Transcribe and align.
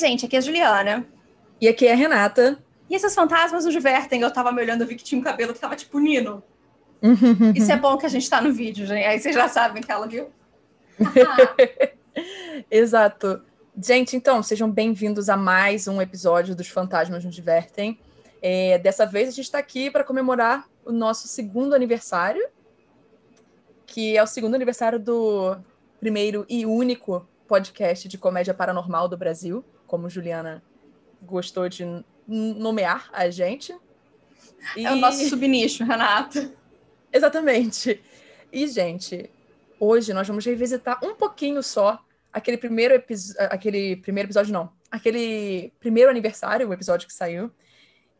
gente, 0.00 0.26
aqui 0.26 0.34
é 0.34 0.38
a 0.38 0.42
Juliana. 0.42 1.06
E 1.60 1.68
aqui 1.68 1.86
é 1.86 1.92
a 1.92 1.96
Renata. 1.96 2.58
E 2.88 2.94
esses 2.94 3.14
fantasmas 3.14 3.64
nos 3.64 3.72
divertem. 3.72 4.22
Eu 4.22 4.32
tava 4.32 4.50
me 4.50 4.60
olhando, 4.60 4.80
eu 4.80 4.86
vi 4.86 4.96
que 4.96 5.04
tinha 5.04 5.20
um 5.20 5.22
cabelo 5.22 5.52
que 5.52 5.60
tava 5.60 5.76
tipo 5.76 5.98
Nino. 6.00 6.42
Isso 7.54 7.70
é 7.70 7.76
bom 7.76 7.96
que 7.96 8.06
a 8.06 8.08
gente 8.08 8.28
tá 8.28 8.40
no 8.40 8.52
vídeo, 8.52 8.86
gente. 8.86 9.04
Aí 9.04 9.20
vocês 9.20 9.34
já 9.34 9.48
sabem 9.48 9.82
que 9.82 9.92
ela 9.92 10.08
viu. 10.08 10.30
Exato. 12.70 13.42
Gente, 13.82 14.16
então, 14.16 14.42
sejam 14.42 14.70
bem-vindos 14.70 15.28
a 15.28 15.36
mais 15.36 15.86
um 15.86 16.00
episódio 16.02 16.56
dos 16.56 16.68
Fantasmas 16.68 17.24
nos 17.24 17.34
Divertem. 17.34 17.98
É, 18.42 18.78
dessa 18.78 19.06
vez 19.06 19.28
a 19.28 19.32
gente 19.32 19.44
está 19.44 19.58
aqui 19.58 19.90
para 19.90 20.02
comemorar 20.02 20.66
o 20.84 20.92
nosso 20.92 21.28
segundo 21.28 21.74
aniversário, 21.74 22.42
que 23.86 24.16
é 24.16 24.22
o 24.22 24.26
segundo 24.26 24.54
aniversário 24.54 24.98
do 24.98 25.56
primeiro 26.00 26.46
e 26.48 26.64
único 26.64 27.26
podcast 27.46 28.08
de 28.08 28.16
comédia 28.16 28.54
paranormal 28.54 29.08
do 29.08 29.16
Brasil, 29.16 29.64
como 29.90 30.08
Juliana 30.08 30.62
gostou 31.20 31.68
de 31.68 31.84
nomear 32.24 33.10
a 33.12 33.28
gente. 33.28 33.76
E... 34.76 34.86
É 34.86 34.92
o 34.92 34.96
nosso 34.96 35.28
subnicho, 35.28 35.82
Renata. 35.82 36.52
Exatamente. 37.12 38.00
E, 38.52 38.68
gente, 38.68 39.28
hoje 39.80 40.14
nós 40.14 40.28
vamos 40.28 40.46
revisitar 40.46 41.04
um 41.04 41.16
pouquinho 41.16 41.60
só 41.60 41.98
aquele 42.32 42.56
primeiro, 42.56 43.02
aquele 43.50 43.96
primeiro 43.96 44.28
episódio, 44.28 44.52
não. 44.52 44.72
Aquele 44.88 45.72
primeiro 45.80 46.08
aniversário, 46.08 46.68
o 46.68 46.72
episódio 46.72 47.08
que 47.08 47.12
saiu, 47.12 47.50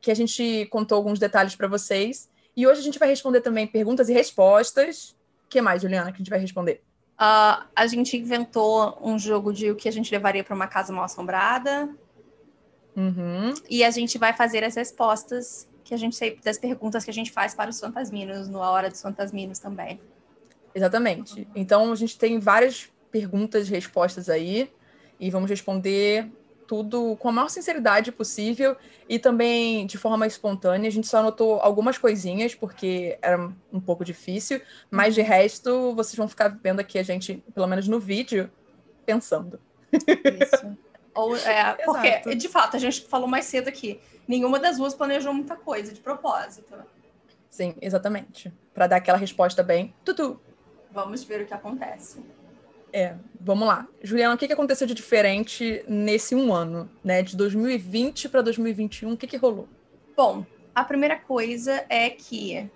que 0.00 0.10
a 0.10 0.14
gente 0.14 0.66
contou 0.72 0.96
alguns 0.96 1.20
detalhes 1.20 1.54
para 1.54 1.68
vocês. 1.68 2.28
E 2.56 2.66
hoje 2.66 2.80
a 2.80 2.82
gente 2.82 2.98
vai 2.98 3.08
responder 3.08 3.42
também 3.42 3.64
perguntas 3.64 4.08
e 4.08 4.12
respostas. 4.12 5.16
O 5.44 5.48
que 5.48 5.62
mais, 5.62 5.82
Juliana, 5.82 6.10
que 6.10 6.16
a 6.16 6.18
gente 6.18 6.30
vai 6.30 6.40
responder? 6.40 6.82
Uh, 7.20 7.68
a 7.76 7.86
gente 7.86 8.16
inventou 8.16 8.98
um 9.02 9.18
jogo 9.18 9.52
de 9.52 9.70
o 9.70 9.76
que 9.76 9.86
a 9.86 9.92
gente 9.92 10.10
levaria 10.10 10.42
para 10.42 10.54
uma 10.54 10.66
casa 10.66 10.90
mal 10.90 11.04
assombrada. 11.04 11.94
Uhum. 12.96 13.52
E 13.68 13.84
a 13.84 13.90
gente 13.90 14.16
vai 14.16 14.32
fazer 14.32 14.64
as 14.64 14.74
respostas 14.74 15.68
que 15.84 15.92
a 15.92 15.98
gente 15.98 16.38
das 16.42 16.56
perguntas 16.56 17.04
que 17.04 17.10
a 17.10 17.14
gente 17.14 17.30
faz 17.30 17.52
para 17.54 17.68
os 17.68 17.78
fantasminos 17.78 18.48
no 18.48 18.62
A 18.62 18.70
Hora 18.70 18.88
dos 18.88 19.02
Fantasminos 19.02 19.58
também. 19.58 20.00
Exatamente. 20.74 21.46
Então 21.54 21.92
a 21.92 21.94
gente 21.94 22.18
tem 22.18 22.38
várias 22.38 22.90
perguntas 23.10 23.68
e 23.68 23.70
respostas 23.70 24.30
aí 24.30 24.72
e 25.18 25.30
vamos 25.30 25.50
responder 25.50 26.30
tudo 26.70 27.16
com 27.16 27.28
a 27.28 27.32
maior 27.32 27.48
sinceridade 27.48 28.12
possível 28.12 28.76
e 29.08 29.18
também 29.18 29.84
de 29.86 29.98
forma 29.98 30.24
espontânea. 30.24 30.86
A 30.86 30.92
gente 30.92 31.08
só 31.08 31.18
anotou 31.18 31.58
algumas 31.60 31.98
coisinhas, 31.98 32.54
porque 32.54 33.18
era 33.20 33.52
um 33.72 33.80
pouco 33.80 34.04
difícil, 34.04 34.62
mas 34.88 35.12
de 35.12 35.20
resto, 35.20 35.92
vocês 35.96 36.14
vão 36.14 36.28
ficar 36.28 36.56
vendo 36.62 36.78
aqui 36.78 36.96
a 36.96 37.02
gente, 37.02 37.42
pelo 37.52 37.66
menos 37.66 37.88
no 37.88 37.98
vídeo, 37.98 38.48
pensando. 39.04 39.58
Isso. 39.92 40.78
Ou, 41.12 41.34
é, 41.34 41.74
porque, 41.84 42.36
de 42.36 42.48
fato, 42.48 42.76
a 42.76 42.78
gente 42.78 43.00
falou 43.00 43.26
mais 43.26 43.46
cedo 43.46 43.66
aqui, 43.66 44.00
nenhuma 44.28 44.60
das 44.60 44.76
duas 44.76 44.94
planejou 44.94 45.34
muita 45.34 45.56
coisa 45.56 45.92
de 45.92 46.00
propósito. 46.00 46.72
Sim, 47.50 47.74
exatamente. 47.82 48.52
Para 48.72 48.86
dar 48.86 48.96
aquela 48.96 49.18
resposta 49.18 49.60
bem, 49.60 49.92
tudo. 50.04 50.40
Vamos 50.92 51.24
ver 51.24 51.42
o 51.42 51.46
que 51.46 51.52
acontece. 51.52 52.20
É, 52.92 53.14
vamos 53.40 53.66
lá. 53.66 53.86
Juliana, 54.02 54.34
o 54.34 54.38
que, 54.38 54.46
que 54.46 54.52
aconteceu 54.52 54.86
de 54.86 54.94
diferente 54.94 55.84
nesse 55.88 56.34
um 56.34 56.52
ano, 56.52 56.90
né? 57.04 57.22
De 57.22 57.36
2020 57.36 58.28
para 58.28 58.42
2021, 58.42 59.12
o 59.12 59.16
que, 59.16 59.26
que 59.26 59.36
rolou? 59.36 59.68
Bom, 60.16 60.44
a 60.74 60.84
primeira 60.84 61.16
coisa 61.16 61.84
é 61.88 62.10
que 62.10 62.68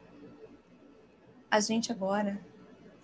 a 1.50 1.60
gente 1.60 1.92
agora 1.92 2.40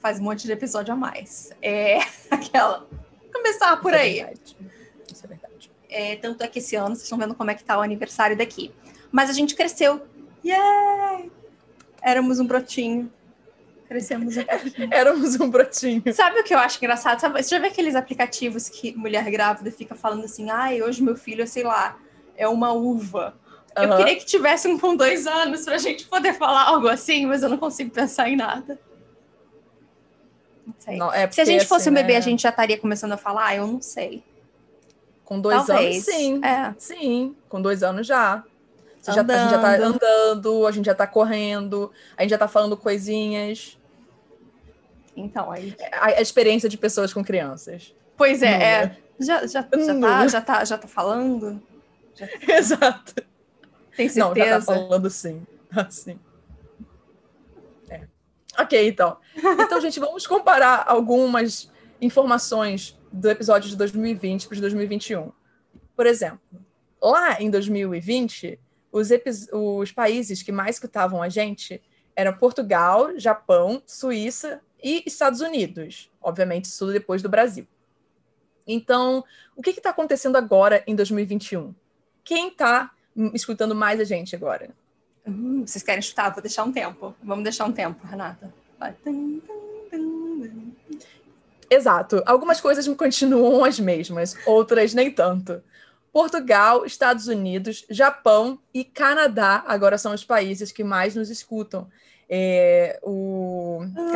faz 0.01 0.19
um 0.19 0.25
monte 0.25 0.47
de 0.47 0.53
episódio 0.53 0.93
a 0.93 0.97
mais. 0.97 1.53
É 1.63 1.99
aquela. 2.31 2.87
Começar 3.33 3.77
por 3.79 3.93
Isso 3.93 4.03
aí. 4.03 4.21
É 4.21 4.25
verdade. 4.25 4.57
Isso 5.13 5.25
é 5.25 5.29
verdade. 5.29 5.71
É, 5.89 6.17
tanto 6.17 6.43
é 6.43 6.49
que 6.49 6.59
esse 6.59 6.77
ano, 6.77 6.95
vocês 6.95 7.03
estão 7.03 7.19
vendo 7.19 7.35
como 7.35 7.51
é 7.51 7.55
que 7.55 7.65
tá 7.65 7.79
o 7.79 7.83
aniversário 7.83 8.37
daqui. 8.37 8.73
Mas 9.11 9.29
a 9.29 9.33
gente 9.33 9.55
cresceu. 9.55 10.01
Yay! 10.45 11.31
Éramos 12.03 12.41
um 12.41 12.47
brotinho. 12.47 13.13
Crescemos 13.91 14.37
um 14.37 14.45
pouquinho. 14.45 14.89
Éramos 14.95 15.41
um 15.41 15.51
brotinho. 15.51 16.01
Sabe 16.15 16.39
o 16.39 16.45
que 16.45 16.55
eu 16.55 16.59
acho 16.61 16.79
engraçado? 16.79 17.19
Sabe, 17.19 17.43
você 17.43 17.57
já 17.57 17.59
vê 17.61 17.67
aqueles 17.67 17.97
aplicativos 17.97 18.69
que 18.69 18.95
mulher 18.97 19.29
grávida 19.33 19.69
fica 19.73 19.97
falando 19.97 20.25
assim, 20.25 20.49
ai, 20.49 20.81
hoje 20.81 21.03
meu 21.03 21.17
filho, 21.17 21.45
sei 21.45 21.65
lá, 21.65 21.99
é 22.37 22.47
uma 22.47 22.73
uva. 22.73 23.35
Eu 23.75 23.83
Aham. 23.83 23.97
queria 23.97 24.15
que 24.15 24.25
tivesse 24.25 24.69
um 24.69 24.79
com 24.79 24.95
dois 24.95 25.27
anos 25.27 25.65
pra 25.65 25.77
gente 25.77 26.07
poder 26.07 26.35
falar 26.35 26.69
algo 26.69 26.87
assim, 26.87 27.27
mas 27.27 27.43
eu 27.43 27.49
não 27.49 27.59
consigo 27.59 27.91
pensar 27.91 28.29
em 28.29 28.37
nada. 28.37 28.79
Não 30.65 30.75
sei. 30.79 30.97
Não, 30.97 31.13
é 31.13 31.29
Se 31.29 31.41
a 31.41 31.45
gente 31.45 31.67
fosse 31.67 31.89
assim, 31.89 31.91
um 31.91 31.95
bebê, 31.95 32.13
né, 32.13 32.19
a 32.19 32.23
gente 32.23 32.43
já 32.43 32.51
estaria 32.51 32.79
começando 32.79 33.11
a 33.11 33.17
falar? 33.17 33.57
Eu 33.57 33.67
não 33.67 33.83
sei. 33.83 34.23
Com 35.25 35.41
dois 35.41 35.67
Talvez. 35.67 36.07
anos, 36.07 36.17
sim. 36.17 36.41
É. 36.45 36.75
Sim, 36.79 37.35
com 37.49 37.61
dois 37.61 37.83
anos 37.83 38.07
já. 38.07 38.45
Você 39.03 39.11
já 39.13 39.25
tá- 39.25 39.35
a 39.35 39.39
gente 39.39 39.51
já 39.51 39.59
tá 39.59 39.77
andando, 39.85 40.65
a 40.67 40.71
gente 40.71 40.85
já 40.87 40.95
tá 40.95 41.07
correndo, 41.09 41.91
a 42.17 42.23
gente 42.23 42.31
já 42.31 42.39
tá 42.39 42.47
falando 42.47 42.77
coisinhas. 42.77 43.80
Então, 45.25 45.51
aí. 45.51 45.77
A, 45.93 46.07
a 46.07 46.21
experiência 46.21 46.69
de 46.69 46.77
pessoas 46.77 47.13
com 47.13 47.25
crianças. 47.25 47.95
Pois 48.17 48.43
é, 48.43 48.63
é. 48.63 48.87
Nula. 48.87 48.97
Já, 49.21 49.47
já, 49.47 49.47
já, 49.47 49.63
tá, 49.63 50.29
já, 50.29 50.41
tá, 50.41 50.65
já 50.65 50.79
tá 50.79 50.89
falando? 50.89 51.63
Já 52.15 52.27
Exato. 52.57 53.15
tem 53.97 54.09
Não, 54.17 54.35
já 54.35 54.35
tá 54.35 54.35
certeza? 54.35 54.67
falando 54.67 55.11
sim. 55.11 55.47
Assim. 55.71 56.19
É. 57.89 58.07
Ok, 58.59 58.89
então. 58.89 59.19
Então, 59.37 59.81
gente, 59.81 60.01
vamos 60.01 60.27
comparar 60.27 60.85
algumas 60.87 61.71
informações 62.01 62.99
do 63.13 63.29
episódio 63.31 63.69
de 63.69 63.77
2020 63.77 64.49
para 64.49 64.61
2021. 64.61 65.33
Por 65.95 66.07
exemplo, 66.07 66.41
lá 67.01 67.41
em 67.41 67.51
2020, 67.51 68.59
os, 68.91 69.11
os 69.53 69.93
países 69.93 70.43
que 70.43 70.51
mais 70.51 70.77
escutavam 70.77 71.23
a 71.23 71.29
gente 71.29 71.81
eram 72.17 72.33
Portugal, 72.33 73.19
Japão, 73.19 73.83
Suíça 73.87 74.61
e 74.83 75.03
Estados 75.07 75.41
Unidos. 75.41 76.11
Obviamente, 76.21 76.67
isso 76.67 76.79
tudo 76.79 76.93
depois 76.93 77.23
do 77.23 77.29
Brasil. 77.29 77.67
Então, 78.67 79.25
o 79.57 79.63
que 79.63 79.71
está 79.71 79.91
acontecendo 79.91 80.37
agora 80.37 80.83
em 80.87 80.95
2021? 80.95 81.75
Quem 82.23 82.49
está 82.49 82.91
escutando 83.35 83.75
mais 83.75 83.99
a 84.01 84.05
gente 84.05 84.37
agora? 84.37 84.71
Hum, 85.27 85.67
vocês 85.67 85.83
querem 85.83 86.03
chutar? 86.03 86.33
Vou 86.33 86.43
deixar 86.43 86.65
um 86.65 86.73
tempo. 86.73 87.15
Vamos 87.23 87.45
deixar 87.45 87.65
um 87.65 87.73
tempo, 87.73 88.07
Renata. 88.07 88.53
Vai. 88.79 88.95
Exato. 91.69 92.23
Algumas 92.27 92.61
coisas 92.61 92.87
continuam 92.97 93.65
as 93.65 93.79
mesmas, 93.79 94.37
outras 94.47 94.93
nem 94.93 95.11
tanto. 95.11 95.63
Portugal, 96.13 96.85
Estados 96.85 97.29
Unidos, 97.29 97.87
Japão 97.89 98.59
e 98.75 98.85
Canadá 98.85 99.63
agora 99.67 99.97
são 99.97 100.13
os 100.13 100.25
países 100.25 100.73
que 100.73 100.83
mais 100.83 101.15
nos 101.15 101.31
escutam. 101.31 101.89
É, 102.29 102.99
o 103.03 103.70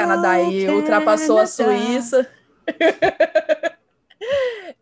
Canadá 0.07 0.31
aí 0.31 0.69
Oh, 0.69 0.77
ultrapassou 0.77 1.39
a. 1.39 1.47
Suíça 1.47 2.29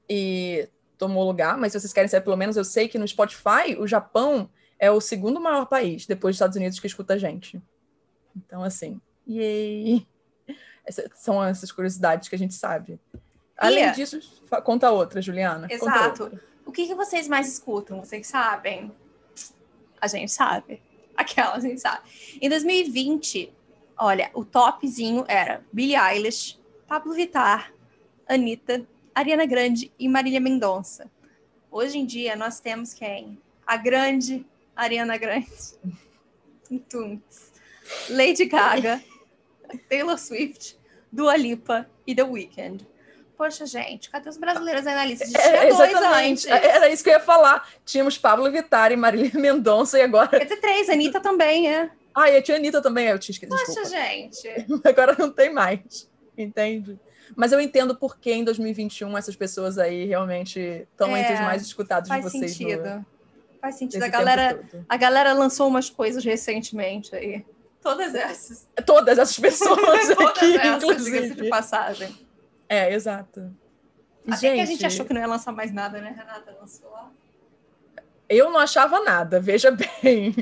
e 0.09 0.69
tomou 0.99 1.25
lugar. 1.25 1.57
Mas 1.59 1.73
se 1.73 1.81
vocês 1.81 1.93
querem 1.93 2.09
saber, 2.09 2.25
pelo 2.25 2.37
menos 2.37 2.57
eu 2.57 2.65
sei 2.65 2.89
que 2.89 2.99
no 2.99 3.07
Spotify 3.07 3.77
o 3.79 3.87
Japão 3.87 4.51
é 4.79 4.91
o 4.91 5.01
segundo 5.01 5.41
maior 5.41 5.67
país 5.67 6.07
depois 6.07 6.35
dos 6.35 6.37
Estados 6.37 6.57
Unidos 6.57 6.79
que 6.79 6.87
escuta 6.87 7.15
a 7.15 7.19
gente. 7.19 7.63
Então, 8.37 8.63
assim, 8.63 9.01
yay! 9.29 10.07
Essas 10.85 11.09
são 11.15 11.43
essas 11.43 11.71
curiosidades 11.71 12.29
que 12.29 12.35
a 12.35 12.39
gente 12.39 12.55
sabe. 12.55 13.01
Além 13.57 13.85
Ia. 13.85 13.93
disso, 13.93 14.19
conta 14.65 14.91
outra, 14.91 15.23
Juliana. 15.23 15.69
Exato. 15.71 16.25
outra. 16.25 16.41
O 16.67 16.73
que, 16.73 16.87
que 16.87 16.95
vocês 16.95 17.29
mais 17.29 17.53
escutam? 17.53 18.01
Vocês 18.01 18.27
sabem? 18.27 18.91
A 20.01 20.07
gente 20.09 20.33
sabe. 20.33 20.83
Aquela, 21.17 21.55
a 21.55 21.61
gente 21.61 21.81
sabe. 21.81 22.03
Em 22.41 22.49
2020, 22.49 23.53
olha, 24.03 24.31
o 24.35 24.45
topzinho 24.45 25.25
era 25.29 25.65
Billie 25.73 25.97
Eilish, 25.97 26.59
Pablo 26.89 27.15
Vittar, 27.15 27.73
Anitta, 28.29 28.85
Ariana 29.15 29.47
Grande 29.47 29.93
e 29.97 30.09
Marília 30.09 30.41
Mendonça. 30.41 31.09
Hoje 31.71 31.99
em 31.99 32.05
dia, 32.05 32.35
nós 32.35 32.59
temos 32.59 32.93
quem? 32.93 33.39
A 33.65 33.77
grande 33.77 34.45
Ariana 34.75 35.17
Grande. 35.17 35.47
Lady 38.11 38.47
Gaga, 38.47 39.01
Taylor 39.89 40.19
Swift, 40.19 40.77
Dua 41.11 41.37
Lipa 41.37 41.89
e 42.05 42.15
The 42.15 42.25
Weeknd. 42.25 42.85
Poxa, 43.37 43.67
gente, 43.67 44.11
cadê 44.11 44.29
os 44.29 44.37
brasileiros 44.37 44.85
aí 44.87 44.95
na 44.95 45.05
lista? 45.05 45.25
A 45.25 45.29
gente 45.29 45.39
É, 45.39 45.61
tinha 45.61 45.75
dois 45.77 45.95
antes. 45.95 46.47
Era 46.47 46.89
isso 46.89 47.05
que 47.05 47.11
eu 47.11 47.15
ia 47.15 47.21
falar. 47.21 47.69
Tínhamos 47.85 48.19
Pablo 48.19 48.51
Vittar 48.51 48.91
e 48.93 48.97
Marília 48.97 49.31
Mendonça 49.35 49.99
e 49.99 50.03
agora. 50.03 50.29
Quer 50.29 50.45
dizer, 50.45 50.61
três, 50.61 50.89
Anitta 50.89 51.21
também, 51.21 51.69
é. 51.69 51.91
Ah, 52.15 52.31
e 52.31 52.37
a 52.37 52.43
tia 52.43 52.57
Anitta 52.57 52.81
também, 52.83 53.07
eu 53.09 53.19
tinha 53.19 53.33
esquecido. 53.33 53.57
Poxa, 53.57 53.81
Desculpa. 53.83 53.89
gente. 53.97 54.67
Agora 54.85 55.17
não 55.19 55.31
tem 55.31 55.53
mais. 55.53 56.09
Entende? 56.37 56.99
Mas 57.37 57.53
eu 57.53 57.61
entendo 57.61 57.95
por 57.97 58.19
que 58.19 58.31
em 58.33 58.45
2021 58.45 59.17
essas 59.17 59.35
pessoas 59.37 59.79
aí 59.79 60.05
realmente 60.07 60.59
estão 60.61 61.17
É, 61.17 61.21
entre 61.21 61.35
os 61.35 61.41
mais 61.41 61.63
escutados 61.63 62.09
de 62.09 62.15
Faz 62.15 62.25
vocês. 62.25 62.43
no- 62.43 62.49
sentido. 62.69 63.07
Faz 63.61 63.77
sentido. 63.77 64.03
A 64.03 64.09
galera, 64.09 64.63
a 64.89 64.97
galera 64.97 65.33
lançou 65.33 65.69
umas 65.69 65.89
coisas 65.89 66.25
recentemente 66.25 67.15
aí. 67.15 67.45
Todas 67.81 68.15
essas. 68.15 68.69
Todas 68.85 69.19
essas 69.19 69.39
pessoas 69.39 69.79
Todas 69.81 70.11
aqui, 70.11 70.57
essas, 70.57 70.81
diga-se 70.81 71.05
de 71.07 71.13
inclusive. 71.13 71.49
passagem. 71.49 72.27
É, 72.69 72.93
exato. 72.93 73.55
Até 74.27 74.37
gente, 74.37 74.55
que 74.57 74.61
a 74.61 74.65
gente 74.67 74.87
achou 74.87 75.05
que 75.07 75.13
não 75.15 75.21
ia 75.21 75.27
lançar 75.27 75.53
mais 75.53 75.73
nada, 75.73 76.01
né, 76.01 76.11
Renata? 76.17 76.57
Lançou 76.61 76.91
lá. 76.91 77.11
Eu 78.29 78.51
não 78.51 78.59
achava 78.59 79.01
nada, 79.01 79.41
veja 79.41 79.71
bem. 80.03 80.35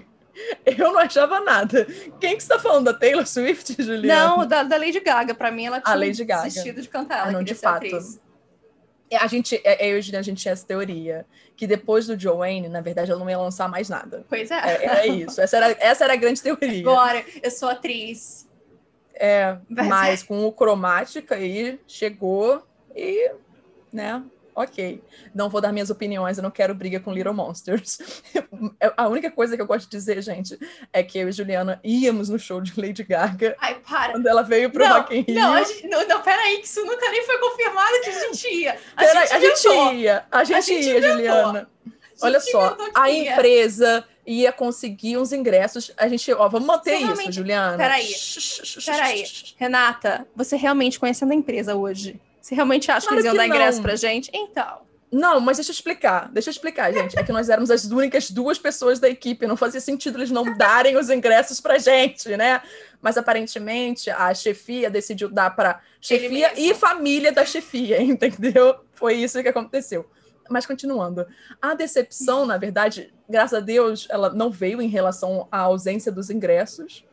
Eu 0.67 0.93
não 0.93 0.99
achava 0.99 1.41
nada. 1.41 1.87
Quem 2.21 2.37
que 2.37 2.43
está 2.43 2.59
falando? 2.59 2.87
Da 2.87 2.95
Taylor 2.95 3.27
Swift, 3.27 3.77
Juliana? 3.83 4.37
Não, 4.37 4.47
da, 4.47 4.63
da 4.63 4.77
Lady 4.77 5.01
Gaga. 5.01 5.35
Para 5.35 5.51
mim, 5.51 5.67
ela 5.67 5.81
tinha 5.81 5.95
a 5.95 5.99
Lady 5.99 6.25
Gaga. 6.25 6.45
desistido 6.45 6.81
de 6.81 6.89
cantar. 6.89 7.29
Ah, 7.29 7.31
não, 7.33 7.43
de 7.43 7.55
fato. 7.55 7.87
Atriz. 7.87 8.21
É, 9.11 9.17
a 9.17 9.27
gente, 9.27 9.61
é, 9.65 9.91
eu 9.91 9.97
e 9.97 9.99
a 9.99 10.01
Juliana, 10.01 10.21
a 10.21 10.25
gente 10.25 10.41
tinha 10.41 10.53
essa 10.53 10.67
teoria. 10.67 11.27
Que 11.57 11.67
depois 11.67 12.07
do 12.07 12.19
Joanne, 12.19 12.69
na 12.69 12.81
verdade, 12.81 13.11
ela 13.11 13.21
não 13.21 13.29
ia 13.29 13.39
lançar 13.39 13.69
mais 13.69 13.89
nada. 13.89 14.25
Pois 14.29 14.51
é. 14.51 14.59
É, 14.59 14.85
é 15.01 15.07
isso. 15.07 15.41
Essa 15.41 15.57
era, 15.57 15.77
essa 15.81 16.05
era 16.05 16.13
a 16.15 16.17
grande 16.17 16.41
teoria. 16.41 16.81
Agora, 16.81 17.25
eu 17.43 17.51
sou 17.51 17.69
atriz. 17.69 18.49
É, 19.15 19.59
mas 19.69 20.23
com 20.23 20.47
o 20.47 20.53
cromática 20.53 21.35
aí 21.35 21.79
chegou 21.87 22.63
e, 22.97 23.31
né, 23.93 24.23
ok. 24.61 25.03
Não 25.35 25.49
vou 25.49 25.61
dar 25.61 25.73
minhas 25.73 25.91
opiniões, 25.91 26.39
eu 26.39 26.43
não 26.43 26.51
quero 26.51 26.75
briga 26.75 27.01
com 27.01 27.13
Little 27.13 27.35
Monsters. 27.35 27.99
a 28.97 29.09
única 29.09 29.31
coisa 29.31 29.57
que 29.57 29.63
eu 29.63 29.67
gosto 29.67 29.89
de 29.89 29.97
dizer, 29.97 30.23
gente, 30.23 30.59
é 30.93 31.03
que 31.03 31.19
eu 31.19 31.29
e 31.29 31.33
Juliana 31.33 31.81
íamos 31.83 32.29
no 32.29 32.39
show 32.39 32.61
de 32.61 32.79
Lady 32.81 33.03
Gaga. 33.03 33.57
Ai, 33.61 33.81
para. 33.81 34.13
Quando 34.13 34.27
ela 34.27 34.43
veio 34.43 34.71
pro 34.71 34.85
não, 34.85 34.99
Rock 34.99 35.17
in 35.17 35.23
Rio. 35.23 35.35
Não, 35.35 35.65
gente, 35.65 35.87
não, 35.89 36.07
não, 36.07 36.23
peraí, 36.23 36.59
que 36.59 36.67
isso 36.67 36.85
nunca 36.85 37.11
nem 37.11 37.25
foi 37.25 37.39
confirmado 37.39 38.01
que 38.03 38.11
a 38.11 38.21
gente 38.21 38.55
ia. 38.55 38.79
A, 38.97 39.05
pera, 39.05 39.21
gente, 39.21 39.35
a 39.35 39.41
gente 39.41 39.69
ia, 39.97 40.25
a 40.31 40.45
gente, 40.45 40.57
a 40.57 40.61
gente 40.61 40.85
ia, 40.85 40.99
inventou. 40.99 41.17
Juliana. 41.17 41.71
Olha 42.23 42.41
só, 42.41 42.77
a 42.95 43.11
ia. 43.11 43.33
empresa 43.33 44.05
ia 44.27 44.53
conseguir 44.53 45.17
uns 45.17 45.33
ingressos. 45.33 45.93
A 45.97 46.07
gente, 46.09 46.33
ó, 46.33 46.49
vamos 46.49 46.67
manter 46.67 46.91
você 46.91 46.97
isso, 46.97 47.07
realmente... 47.07 47.35
Juliana. 47.35 47.77
Peraí, 47.77 48.15
peraí. 48.85 49.25
Renata, 49.57 50.27
você 50.37 50.57
realmente 50.57 51.01
conhecendo 51.01 51.33
a 51.33 51.35
empresa 51.35 51.75
hoje? 51.75 52.21
Você 52.41 52.55
realmente 52.55 52.91
acha 52.91 53.07
claro 53.07 53.23
que 53.23 53.29
eles 53.29 53.35
iam 53.35 53.37
dar 53.37 53.49
não. 53.49 53.57
ingresso 53.57 53.83
pra 53.83 53.97
gente? 53.97 54.31
Então. 54.33 54.91
Não, 55.13 55.41
mas 55.41 55.57
deixa 55.57 55.73
eu 55.73 55.75
explicar. 55.75 56.31
Deixa 56.31 56.51
eu 56.51 56.53
explicar, 56.53 56.93
gente. 56.93 57.19
É 57.19 57.23
que 57.25 57.33
nós 57.33 57.49
éramos 57.49 57.71
as 57.71 57.85
únicas 57.87 58.31
duas 58.31 58.59
pessoas 58.59 59.01
da 59.01 59.09
equipe. 59.09 59.47
Não 59.47 59.57
fazia 59.57 59.81
sentido 59.81 60.19
eles 60.19 60.31
não 60.31 60.57
darem 60.57 60.97
os 60.97 61.11
ingressos 61.11 61.61
pra 61.61 61.79
gente, 61.79 62.37
né? 62.37 62.63
Mas 63.03 63.19
aparentemente 63.19 64.09
a 64.09 64.33
chefia 64.33 64.89
decidiu 64.89 65.29
dar 65.29 65.51
para 65.51 65.81
chefia 66.01 66.53
e 66.57 66.73
família 66.75 67.33
da 67.33 67.45
chefia, 67.45 68.01
entendeu? 68.03 68.77
Foi 68.93 69.15
isso 69.15 69.43
que 69.43 69.49
aconteceu. 69.49 70.09
Mas 70.49 70.67
continuando, 70.67 71.27
a 71.61 71.75
decepção, 71.75 72.47
na 72.47 72.57
verdade, 72.57 73.13
graças 73.29 73.57
a 73.57 73.61
Deus, 73.61 74.07
ela 74.11 74.31
não 74.31 74.51
veio 74.51 74.83
em 74.83 74.89
relação 74.89 75.47
à 75.51 75.61
ausência 75.61 76.11
dos 76.11 76.29
ingressos, 76.29 77.05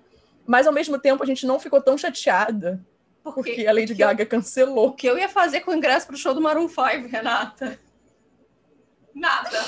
mas 0.46 0.66
ao 0.66 0.74
mesmo 0.74 0.98
tempo 0.98 1.24
a 1.24 1.26
gente 1.26 1.46
não 1.46 1.60
ficou 1.60 1.80
tão 1.82 1.98
chateada 1.98 2.84
porque, 3.34 3.52
porque 3.52 3.68
a 3.68 3.74
Lady 3.74 3.94
Gaga 3.94 4.24
eu, 4.24 4.28
cancelou. 4.28 4.88
O 4.88 4.94
que 4.94 5.08
eu 5.08 5.18
ia 5.18 5.30
fazer 5.30 5.62
com 5.62 5.72
o 5.72 5.76
ingresso 5.76 6.08
para 6.08 6.16
o 6.16 6.18
show 6.18 6.34
do 6.34 6.42
Maroon 6.42 6.68
5, 6.68 7.08
Renata? 7.08 7.80
Nada. 9.14 9.66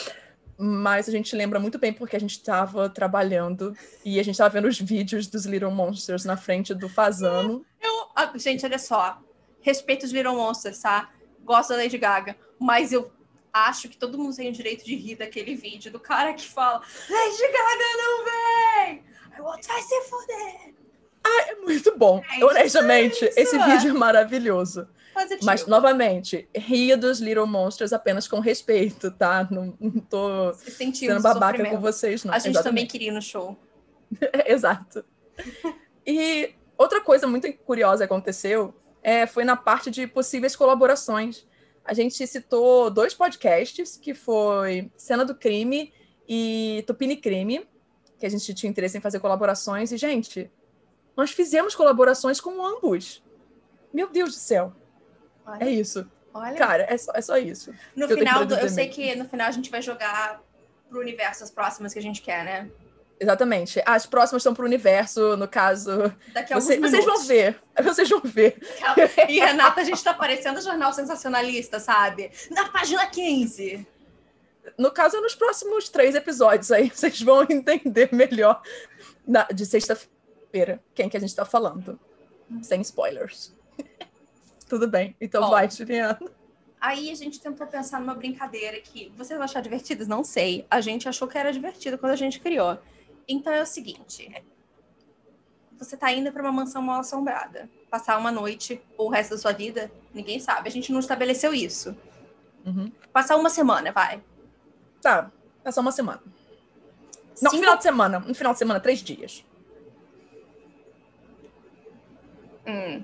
Mas 0.57 1.07
a 1.07 1.11
gente 1.11 1.35
lembra 1.35 1.59
muito 1.59 1.79
bem 1.79 1.93
porque 1.93 2.15
a 2.15 2.19
gente 2.19 2.31
estava 2.31 2.89
trabalhando 2.89 3.73
e 4.03 4.19
a 4.19 4.23
gente 4.23 4.35
estava 4.35 4.49
vendo 4.49 4.67
os 4.67 4.79
vídeos 4.79 5.27
dos 5.27 5.45
Little 5.45 5.71
Monsters 5.71 6.25
na 6.25 6.35
frente 6.35 6.73
do 6.73 6.89
Fazano. 6.89 7.65
Eu, 7.81 8.09
ah, 8.15 8.31
gente, 8.35 8.65
olha 8.65 8.77
só. 8.77 9.21
Respeito 9.61 10.05
os 10.05 10.11
Little 10.11 10.35
Monsters, 10.35 10.79
tá? 10.81 11.11
Gosto 11.43 11.69
da 11.69 11.77
Lady 11.77 11.97
Gaga. 11.97 12.35
Mas 12.59 12.91
eu 12.91 13.09
acho 13.53 13.87
que 13.87 13.97
todo 13.97 14.17
mundo 14.17 14.35
tem 14.35 14.49
o 14.49 14.53
direito 14.53 14.83
de 14.85 14.95
rir 14.95 15.15
daquele 15.15 15.55
vídeo 15.55 15.91
do 15.91 15.99
cara 15.99 16.33
que 16.33 16.47
fala 16.47 16.81
Lady 17.09 17.41
Gaga 17.41 17.97
não 17.97 18.25
vem! 18.25 19.03
I 19.37 19.41
want 19.41 19.65
vai 19.65 19.81
se 19.81 20.01
foder! 20.03 20.78
Ah, 21.23 21.41
é 21.49 21.55
muito 21.55 21.97
bom. 21.97 22.23
É 22.39 22.45
Honestamente, 22.45 23.25
isso. 23.25 23.39
esse 23.39 23.57
vídeo 23.57 23.91
é 23.91 23.93
maravilhoso. 23.93 24.87
Positivo. 25.13 25.45
Mas, 25.45 25.65
novamente, 25.67 26.47
ria 26.55 26.95
dos 26.95 27.19
Little 27.19 27.45
Monsters 27.45 27.91
apenas 27.91 28.27
com 28.27 28.39
respeito, 28.39 29.11
tá? 29.11 29.47
Não, 29.51 29.75
não 29.79 29.99
tô 29.99 30.53
sendo 30.53 31.21
babaca 31.21 31.69
com 31.69 31.79
vocês, 31.79 32.23
não. 32.23 32.33
A 32.33 32.39
gente 32.39 32.51
Exatamente. 32.51 32.63
também 32.63 32.87
queria 32.87 33.09
ir 33.09 33.11
no 33.11 33.21
show. 33.21 33.57
Exato. 34.45 35.03
E 36.05 36.53
outra 36.77 37.01
coisa 37.01 37.27
muito 37.27 37.51
curiosa 37.53 38.05
aconteceu 38.05 38.73
é, 39.03 39.27
foi 39.27 39.43
na 39.43 39.55
parte 39.55 39.91
de 39.91 40.07
possíveis 40.07 40.55
colaborações. 40.55 41.45
A 41.83 41.93
gente 41.93 42.25
citou 42.27 42.89
dois 42.89 43.13
podcasts, 43.13 43.97
que 43.97 44.13
foi 44.13 44.91
Cena 44.95 45.25
do 45.25 45.35
Crime 45.35 45.91
e 46.27 46.83
Tupini 46.85 47.17
Crime, 47.17 47.67
que 48.19 48.25
a 48.25 48.29
gente 48.29 48.53
tinha 48.53 48.69
interesse 48.69 48.97
em 48.97 49.01
fazer 49.01 49.19
colaborações. 49.19 49.91
E, 49.91 49.97
gente, 49.97 50.51
nós 51.19 51.31
fizemos 51.31 51.75
colaborações 51.75 52.39
com 52.39 52.65
ambos. 52.65 53.23
Meu 53.93 54.09
Deus 54.09 54.33
do 54.33 54.39
céu. 54.39 54.73
Olha. 55.45 55.63
É 55.63 55.69
isso. 55.69 56.09
Olha. 56.33 56.55
Cara, 56.55 56.85
é 56.89 56.97
só, 56.97 57.11
é 57.13 57.21
só 57.21 57.37
isso. 57.37 57.73
No 57.95 58.07
final, 58.07 58.45
do, 58.45 58.55
eu 58.55 58.69
sei 58.69 58.87
que 58.87 59.15
no 59.15 59.27
final 59.27 59.47
a 59.47 59.51
gente 59.51 59.69
vai 59.69 59.81
jogar 59.81 60.41
pro 60.87 60.99
universo 60.99 61.43
as 61.43 61.51
próximas 61.51 61.93
que 61.93 61.99
a 61.99 62.01
gente 62.01 62.21
quer, 62.21 62.43
né? 62.43 62.69
Exatamente. 63.19 63.81
As 63.85 64.05
próximas 64.05 64.41
são 64.41 64.53
pro 64.53 64.65
universo, 64.65 65.35
no 65.35 65.47
caso. 65.47 66.13
Daqui 66.31 66.53
a 66.53 66.59
Você, 66.59 66.79
Vocês 66.79 67.03
vão 67.03 67.21
ver. 67.23 67.59
Vocês 67.83 68.09
vão 68.09 68.21
ver. 68.23 68.57
E 69.27 69.39
Renata, 69.39 69.81
a 69.81 69.83
gente 69.83 70.01
tá 70.01 70.13
parecendo 70.13 70.61
jornal 70.61 70.93
sensacionalista, 70.93 71.79
sabe? 71.79 72.31
Na 72.49 72.69
página 72.69 73.05
15. 73.05 73.85
No 74.77 74.91
caso, 74.91 75.17
é 75.17 75.21
nos 75.21 75.35
próximos 75.35 75.89
três 75.89 76.15
episódios 76.15 76.71
aí, 76.71 76.89
vocês 76.93 77.21
vão 77.21 77.43
entender 77.49 78.09
melhor 78.13 78.61
na, 79.27 79.43
de 79.45 79.65
sexta-feira 79.65 80.18
feira 80.51 80.81
quem 80.93 81.09
que 81.09 81.17
a 81.17 81.19
gente 81.19 81.35
tá 81.35 81.45
falando. 81.45 81.99
Sem 82.61 82.81
spoilers. 82.81 83.53
Tudo 84.67 84.87
bem. 84.87 85.15
Então 85.19 85.41
Bom, 85.41 85.51
vai, 85.51 85.69
Juliana. 85.69 86.19
Aí 86.79 87.11
a 87.11 87.15
gente 87.15 87.39
tentou 87.39 87.67
pensar 87.67 87.99
numa 87.99 88.15
brincadeira 88.15 88.79
que 88.79 89.11
vocês 89.17 89.37
vão 89.37 89.45
achar 89.45 89.61
divertidas? 89.61 90.07
Não 90.07 90.23
sei. 90.23 90.65
A 90.69 90.79
gente 90.81 91.09
achou 91.09 91.27
que 91.27 91.37
era 91.37 91.51
divertido 91.51 91.97
quando 91.97 92.13
a 92.13 92.15
gente 92.15 92.39
criou. 92.39 92.77
Então 93.27 93.51
é 93.51 93.61
o 93.61 93.65
seguinte: 93.65 94.31
você 95.77 95.95
tá 95.95 96.11
indo 96.11 96.31
para 96.31 96.41
uma 96.41 96.51
mansão 96.51 96.81
mal 96.81 96.99
assombrada, 96.99 97.69
passar 97.89 98.17
uma 98.17 98.31
noite 98.31 98.81
ou 98.97 99.07
o 99.07 99.09
resto 99.09 99.31
da 99.31 99.37
sua 99.37 99.53
vida, 99.53 99.91
ninguém 100.13 100.39
sabe. 100.39 100.67
A 100.67 100.71
gente 100.71 100.91
não 100.91 100.99
estabeleceu 100.99 101.53
isso. 101.53 101.95
Uhum. 102.65 102.91
Passar 103.13 103.37
uma 103.37 103.49
semana, 103.49 103.91
vai. 103.91 104.21
Tá, 105.01 105.31
passar 105.63 105.81
uma 105.81 105.91
semana. 105.91 106.21
Não, 107.41 107.51
Cinco... 107.51 107.63
final 107.63 107.77
de 107.77 107.83
semana. 107.83 108.25
Um 108.27 108.33
final 108.33 108.53
de 108.53 108.59
semana, 108.59 108.79
três 108.79 108.99
dias. 108.99 109.45
Hum. 112.69 113.03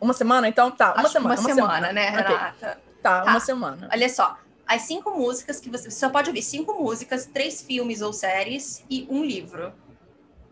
Uma 0.00 0.12
semana, 0.12 0.48
então? 0.48 0.70
Tá, 0.70 0.92
uma 0.92 1.02
Acho 1.02 1.12
semana. 1.12 1.34
Uma, 1.34 1.40
uma 1.40 1.54
semana, 1.54 1.74
semana, 1.74 1.92
né, 1.92 2.10
Renata? 2.10 2.56
Okay. 2.56 2.82
Tá, 3.02 3.22
tá, 3.22 3.30
uma 3.30 3.40
semana. 3.40 3.88
Olha 3.92 4.08
só. 4.08 4.38
As 4.66 4.82
cinco 4.82 5.10
músicas 5.12 5.60
que 5.60 5.70
você, 5.70 5.90
você 5.90 5.98
só 5.98 6.10
pode 6.10 6.28
ouvir 6.28 6.42
cinco 6.42 6.74
músicas, 6.74 7.26
três 7.26 7.62
filmes 7.62 8.02
ou 8.02 8.12
séries 8.12 8.84
e 8.90 9.06
um 9.08 9.24
livro 9.24 9.72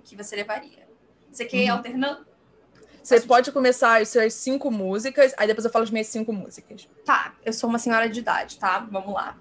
que 0.04 0.14
você 0.14 0.36
levaria. 0.36 0.88
Você 1.30 1.44
quer 1.44 1.64
ir 1.64 1.70
uhum. 1.70 1.76
alternando? 1.76 2.26
Você 3.02 3.20
pode 3.20 3.52
começar 3.52 4.00
as 4.00 4.08
suas 4.08 4.32
cinco 4.32 4.70
músicas, 4.70 5.34
aí 5.36 5.46
depois 5.46 5.64
eu 5.64 5.70
falo 5.70 5.82
as 5.82 5.90
minhas 5.90 6.06
cinco 6.06 6.32
músicas. 6.32 6.88
Tá, 7.04 7.34
eu 7.44 7.52
sou 7.52 7.68
uma 7.68 7.78
senhora 7.78 8.08
de 8.08 8.20
idade, 8.20 8.58
tá? 8.58 8.78
Vamos 8.90 9.12
lá. 9.12 9.36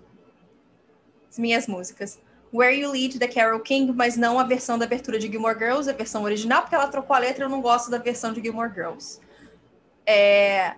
As 1.30 1.38
minhas 1.40 1.68
músicas. 1.68 2.20
Where 2.54 2.76
You 2.76 2.92
Lead, 2.92 3.18
da 3.18 3.28
Carol 3.28 3.60
King, 3.62 3.92
mas 3.92 4.16
não 4.16 4.40
a 4.40 4.44
versão 4.44 4.78
da 4.78 4.86
abertura 4.86 5.18
de 5.18 5.28
Gilmore 5.28 5.58
Girls, 5.58 5.90
a 5.90 5.94
versão 5.94 6.24
original, 6.24 6.62
porque 6.62 6.76
ela 6.76 6.88
trocou 6.88 7.16
a 7.16 7.20
letra, 7.20 7.46
eu 7.46 7.50
não 7.50 7.62
gosto 7.62 7.90
da 7.90 7.98
versão 7.98 8.32
de 8.32 8.42
Gilmore 8.42 8.72
Girls. 8.72 9.20
É... 10.06 10.76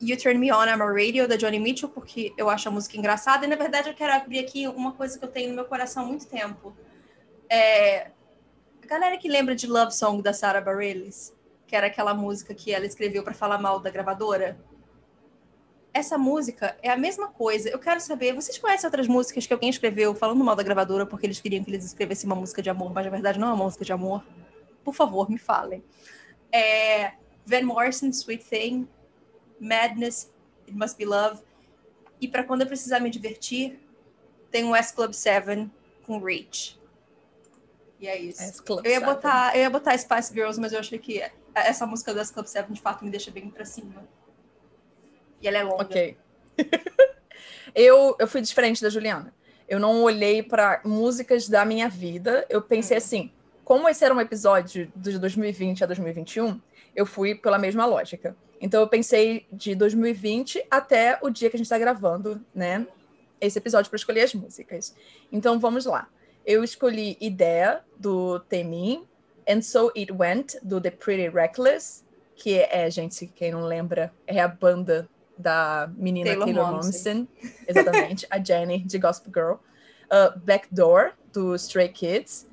You 0.00 0.16
Turn 0.16 0.38
Me 0.38 0.52
On, 0.52 0.64
I'm 0.64 0.82
a 0.82 0.86
Radio, 0.86 1.28
da 1.28 1.36
Johnny 1.36 1.58
Mitchell, 1.58 1.88
porque 1.88 2.32
eu 2.36 2.48
acho 2.48 2.68
a 2.68 2.72
música 2.72 2.96
engraçada, 2.96 3.44
e 3.44 3.48
na 3.48 3.56
verdade 3.56 3.90
eu 3.90 3.94
quero 3.94 4.12
abrir 4.12 4.38
aqui 4.38 4.66
uma 4.66 4.92
coisa 4.92 5.18
que 5.18 5.24
eu 5.24 5.28
tenho 5.28 5.50
no 5.50 5.54
meu 5.54 5.64
coração 5.66 6.04
há 6.04 6.06
muito 6.06 6.26
tempo. 6.26 6.74
É... 7.50 8.10
A 8.82 8.86
galera 8.86 9.18
que 9.18 9.28
lembra 9.28 9.54
de 9.54 9.66
Love 9.66 9.94
Song, 9.94 10.22
da 10.22 10.32
Sarah 10.32 10.60
Bareilles, 10.62 11.34
que 11.66 11.76
era 11.76 11.88
aquela 11.88 12.14
música 12.14 12.54
que 12.54 12.72
ela 12.72 12.86
escreveu 12.86 13.22
para 13.22 13.34
falar 13.34 13.58
mal 13.58 13.80
da 13.80 13.90
gravadora, 13.90 14.56
essa 15.96 16.18
música 16.18 16.76
é 16.82 16.90
a 16.90 16.96
mesma 16.96 17.28
coisa. 17.28 17.70
Eu 17.70 17.78
quero 17.78 18.00
saber, 18.00 18.34
vocês 18.34 18.58
conhecem 18.58 18.86
outras 18.86 19.08
músicas 19.08 19.46
que 19.46 19.52
alguém 19.52 19.70
escreveu 19.70 20.14
falando 20.14 20.44
mal 20.44 20.54
da 20.54 20.62
gravadora 20.62 21.06
porque 21.06 21.26
eles 21.26 21.40
queriam 21.40 21.64
que 21.64 21.70
eles 21.70 21.84
escrevessem 21.84 22.28
uma 22.28 22.36
música 22.36 22.60
de 22.60 22.68
amor, 22.68 22.92
mas 22.92 23.04
na 23.04 23.10
verdade 23.10 23.38
não 23.38 23.48
é 23.48 23.52
uma 23.52 23.64
música 23.64 23.84
de 23.84 23.92
amor? 23.92 24.22
Por 24.84 24.94
favor, 24.94 25.30
me 25.30 25.38
falem. 25.38 25.82
É, 26.52 27.12
Van 27.46 27.62
Morrison, 27.62 28.08
Sweet 28.10 28.44
Thing, 28.44 28.88
Madness, 29.58 30.30
It 30.66 30.76
Must 30.76 30.96
Be 30.98 31.06
Love. 31.06 31.40
E 32.20 32.28
para 32.28 32.44
quando 32.44 32.60
eu 32.60 32.66
precisar 32.66 33.00
me 33.00 33.08
divertir, 33.08 33.80
tem 34.50 34.64
o 34.64 34.76
S 34.76 34.94
Club 34.94 35.12
7 35.12 35.70
com 36.06 36.18
Reach. 36.18 36.78
E 37.98 38.06
é 38.06 38.18
isso. 38.18 38.62
Eu 38.84 38.90
ia, 38.90 39.00
botar, 39.00 39.56
eu 39.56 39.62
ia 39.62 39.70
botar 39.70 39.96
Spice 39.96 40.32
Girls, 40.32 40.60
mas 40.60 40.74
eu 40.74 40.78
achei 40.78 40.98
que 40.98 41.22
essa 41.54 41.86
música 41.86 42.12
do 42.12 42.20
S 42.20 42.30
Club 42.30 42.46
7 42.46 42.70
de 42.70 42.80
fato 42.82 43.02
me 43.02 43.10
deixa 43.10 43.30
bem 43.30 43.48
pra 43.48 43.64
cima. 43.64 44.06
E 45.40 45.48
ela 45.48 45.58
é 45.58 45.62
longa. 45.62 45.82
Ok. 45.82 46.16
eu, 47.74 48.16
eu 48.18 48.28
fui 48.28 48.40
diferente 48.40 48.82
da 48.82 48.88
Juliana. 48.88 49.34
Eu 49.68 49.80
não 49.80 50.02
olhei 50.02 50.42
para 50.42 50.80
músicas 50.84 51.48
da 51.48 51.64
minha 51.64 51.88
vida. 51.88 52.46
Eu 52.48 52.62
pensei 52.62 52.96
hum. 52.96 52.98
assim, 52.98 53.32
como 53.64 53.88
esse 53.88 54.04
era 54.04 54.14
um 54.14 54.20
episódio 54.20 54.90
de 54.94 55.18
2020 55.18 55.82
a 55.82 55.86
2021, 55.86 56.60
eu 56.94 57.04
fui 57.04 57.34
pela 57.34 57.58
mesma 57.58 57.84
lógica. 57.84 58.36
Então 58.60 58.80
eu 58.80 58.88
pensei 58.88 59.46
de 59.52 59.74
2020 59.74 60.64
até 60.70 61.18
o 61.20 61.28
dia 61.28 61.50
que 61.50 61.56
a 61.56 61.58
gente 61.58 61.66
está 61.66 61.78
gravando, 61.78 62.40
né? 62.54 62.86
Esse 63.40 63.58
episódio 63.58 63.90
para 63.90 63.96
escolher 63.96 64.22
as 64.22 64.34
músicas. 64.34 64.94
Então 65.30 65.58
vamos 65.58 65.84
lá. 65.84 66.08
Eu 66.44 66.62
escolhi 66.62 67.16
Ideia, 67.20 67.82
do 67.98 68.38
Temin, 68.38 69.04
And 69.48 69.62
So 69.62 69.92
It 69.96 70.12
Went, 70.12 70.54
do 70.62 70.80
The 70.80 70.92
Pretty 70.92 71.28
Reckless, 71.28 72.04
que 72.36 72.58
é, 72.58 72.88
gente, 72.88 73.26
quem 73.26 73.50
não 73.50 73.62
lembra, 73.62 74.12
é 74.26 74.40
a 74.40 74.48
banda 74.48 75.08
da 75.38 75.90
menina 75.96 76.30
Taylor, 76.30 76.46
Taylor 76.46 76.72
Momsen. 76.72 77.28
Exatamente, 77.66 78.26
a 78.30 78.42
Jenny, 78.42 78.78
de 78.80 78.98
Gospel 78.98 79.32
Girl. 79.32 79.54
Uh, 80.06 80.38
Backdoor, 80.38 81.12
do 81.32 81.54
Stray 81.56 81.88
Kids. 81.88 82.46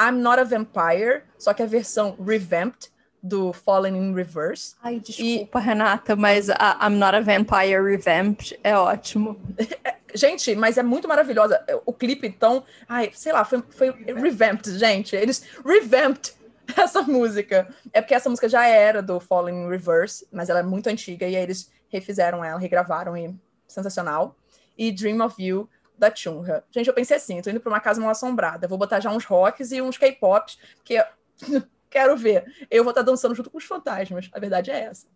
I'm 0.00 0.20
Not 0.20 0.38
a 0.38 0.44
Vampire, 0.44 1.22
só 1.38 1.52
que 1.52 1.62
a 1.62 1.66
versão 1.66 2.16
revamped, 2.24 2.90
do 3.22 3.52
Fallen 3.52 3.96
in 3.96 4.14
Reverse. 4.14 4.76
Ai, 4.82 5.00
desculpa, 5.00 5.58
e... 5.58 5.62
Renata, 5.62 6.14
mas 6.14 6.48
a 6.50 6.78
I'm 6.82 6.98
Not 6.98 7.16
a 7.16 7.20
Vampire 7.20 7.82
Revamped 7.82 8.58
é 8.62 8.76
ótimo. 8.76 9.40
gente, 10.14 10.54
mas 10.54 10.78
é 10.78 10.82
muito 10.82 11.08
maravilhosa. 11.08 11.62
O 11.84 11.92
clipe, 11.92 12.26
então, 12.26 12.64
ai, 12.88 13.10
sei 13.14 13.32
lá, 13.32 13.44
foi, 13.44 13.62
foi 13.70 13.90
revamped, 13.90 14.78
gente. 14.78 15.14
Eles 15.16 15.44
revamped 15.64 16.34
essa 16.76 17.02
música. 17.02 17.68
É 17.92 18.00
porque 18.00 18.14
essa 18.14 18.28
música 18.28 18.48
já 18.48 18.66
era 18.66 19.02
do 19.02 19.20
Fallen 19.20 19.64
in 19.64 19.68
Reverse, 19.68 20.26
mas 20.32 20.48
ela 20.48 20.60
é 20.60 20.64
muito 20.64 20.88
antiga, 20.88 21.26
e 21.26 21.36
aí 21.36 21.42
eles 21.42 21.70
refizeram 21.88 22.44
ela, 22.44 22.58
regravaram, 22.58 23.16
e 23.16 23.34
sensacional. 23.66 24.36
E 24.76 24.92
Dream 24.92 25.24
of 25.24 25.42
You, 25.42 25.68
da 25.98 26.14
Chunha. 26.14 26.62
Gente, 26.70 26.86
eu 26.86 26.94
pensei 26.94 27.16
assim, 27.16 27.42
tô 27.42 27.50
indo 27.50 27.60
pra 27.60 27.70
uma 27.70 27.80
casa 27.80 28.00
mal 28.00 28.10
assombrada, 28.10 28.68
vou 28.68 28.78
botar 28.78 29.00
já 29.00 29.10
uns 29.10 29.24
rocks 29.24 29.72
e 29.72 29.82
uns 29.82 29.98
K-pops, 29.98 30.58
porque 30.76 31.04
quero 31.90 32.16
ver. 32.16 32.44
Eu 32.70 32.84
vou 32.84 32.92
estar 32.92 33.04
tá 33.04 33.10
dançando 33.10 33.34
junto 33.34 33.50
com 33.50 33.58
os 33.58 33.64
fantasmas. 33.64 34.30
A 34.32 34.38
verdade 34.38 34.70
é 34.70 34.84
essa. 34.84 35.06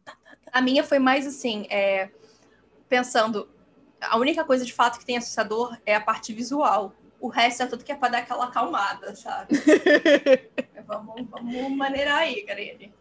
A 0.53 0.61
minha 0.61 0.83
foi 0.83 0.99
mais 0.99 1.27
assim, 1.27 1.67
é, 1.71 2.11
pensando, 2.89 3.49
a 4.01 4.19
única 4.19 4.45
coisa 4.45 4.65
de 4.65 4.73
fato 4.73 4.99
que 4.99 5.07
tem 5.07 5.17
assustador 5.17 5.79
é 5.87 5.95
a 5.95 6.01
parte 6.01 6.33
visual. 6.33 6.93
O 7.21 7.29
resto 7.29 7.63
é 7.63 7.67
tudo 7.67 7.85
que 7.85 7.93
é 7.93 7.97
para 7.97 8.09
dar 8.09 8.19
aquela 8.19 8.47
acalmada, 8.47 9.15
sabe? 9.15 9.55
vamos, 10.85 11.31
vamos 11.31 11.77
maneirar 11.77 12.19
aí, 12.19 12.43
Garene. 12.43 12.93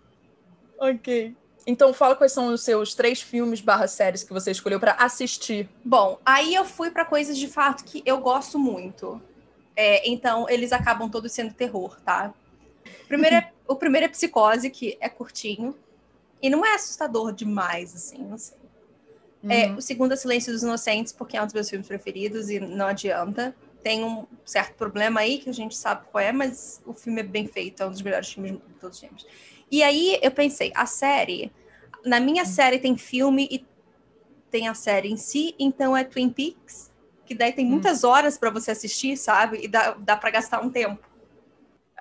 Ok. 0.77 1.35
Então 1.65 1.93
fala 1.93 2.15
quais 2.15 2.31
são 2.31 2.53
os 2.53 2.63
seus 2.63 2.95
três 2.95 3.21
filmes 3.21 3.61
barra 3.61 3.87
séries 3.87 4.23
que 4.23 4.33
você 4.33 4.51
escolheu 4.51 4.79
para 4.79 4.93
assistir. 4.93 5.69
Bom, 5.85 6.19
aí 6.25 6.55
eu 6.55 6.65
fui 6.65 6.89
para 6.89 7.05
coisas 7.05 7.37
de 7.37 7.47
fato 7.47 7.83
que 7.83 8.01
eu 8.05 8.19
gosto 8.19 8.57
muito. 8.57 9.21
É, 9.75 10.09
então 10.09 10.49
eles 10.49 10.71
acabam 10.71 11.09
todos 11.09 11.31
sendo 11.31 11.53
terror, 11.53 11.99
tá? 12.01 12.33
Primeiro 13.07 13.35
é, 13.35 13.51
o 13.67 13.75
primeiro 13.75 14.05
é 14.05 14.09
Psicose, 14.09 14.69
que 14.69 14.97
é 14.99 15.07
curtinho. 15.07 15.75
E 16.41 16.49
não 16.49 16.65
é 16.65 16.73
assustador 16.73 17.31
demais, 17.31 17.95
assim, 17.95 18.17
não 18.17 18.37
sei. 18.37 18.57
É, 19.43 19.67
uhum. 19.67 19.73
É, 19.73 19.77
o 19.77 19.81
segundo 19.81 20.13
é 20.13 20.15
Silêncio 20.15 20.51
dos 20.51 20.63
Inocentes, 20.63 21.13
porque 21.13 21.37
é 21.37 21.41
um 21.41 21.45
dos 21.45 21.53
meus 21.53 21.69
filmes 21.69 21.87
preferidos 21.87 22.49
e 22.49 22.59
não 22.59 22.87
adianta. 22.87 23.55
Tem 23.83 24.03
um 24.03 24.25
certo 24.45 24.75
problema 24.75 25.21
aí 25.21 25.39
que 25.39 25.49
a 25.49 25.53
gente 25.53 25.75
sabe 25.75 26.05
qual 26.11 26.23
é, 26.23 26.31
mas 26.31 26.81
o 26.85 26.93
filme 26.93 27.21
é 27.21 27.23
bem 27.23 27.47
feito, 27.47 27.81
é 27.81 27.85
um 27.85 27.91
dos 27.91 28.01
melhores 28.01 28.31
filmes 28.31 28.53
de 28.53 28.73
todos 28.79 28.97
os 28.97 29.01
tempos. 29.01 29.25
E 29.71 29.81
aí 29.81 30.19
eu 30.21 30.31
pensei, 30.31 30.71
a 30.75 30.85
série, 30.85 31.51
na 32.05 32.19
minha 32.19 32.43
uhum. 32.43 32.49
série 32.49 32.77
tem 32.77 32.97
filme 32.97 33.47
e 33.49 33.65
tem 34.51 34.67
a 34.67 34.73
série 34.73 35.09
em 35.09 35.15
si, 35.15 35.55
então 35.57 35.95
é 35.95 36.03
Twin 36.03 36.29
Peaks, 36.29 36.91
que 37.25 37.33
daí 37.33 37.53
tem 37.53 37.65
uhum. 37.65 37.71
muitas 37.71 38.03
horas 38.03 38.37
para 38.37 38.49
você 38.49 38.71
assistir, 38.71 39.15
sabe? 39.15 39.63
E 39.63 39.67
dá, 39.69 39.91
dá 39.91 40.17
para 40.17 40.29
gastar 40.29 40.61
um 40.61 40.69
tempo. 40.69 41.09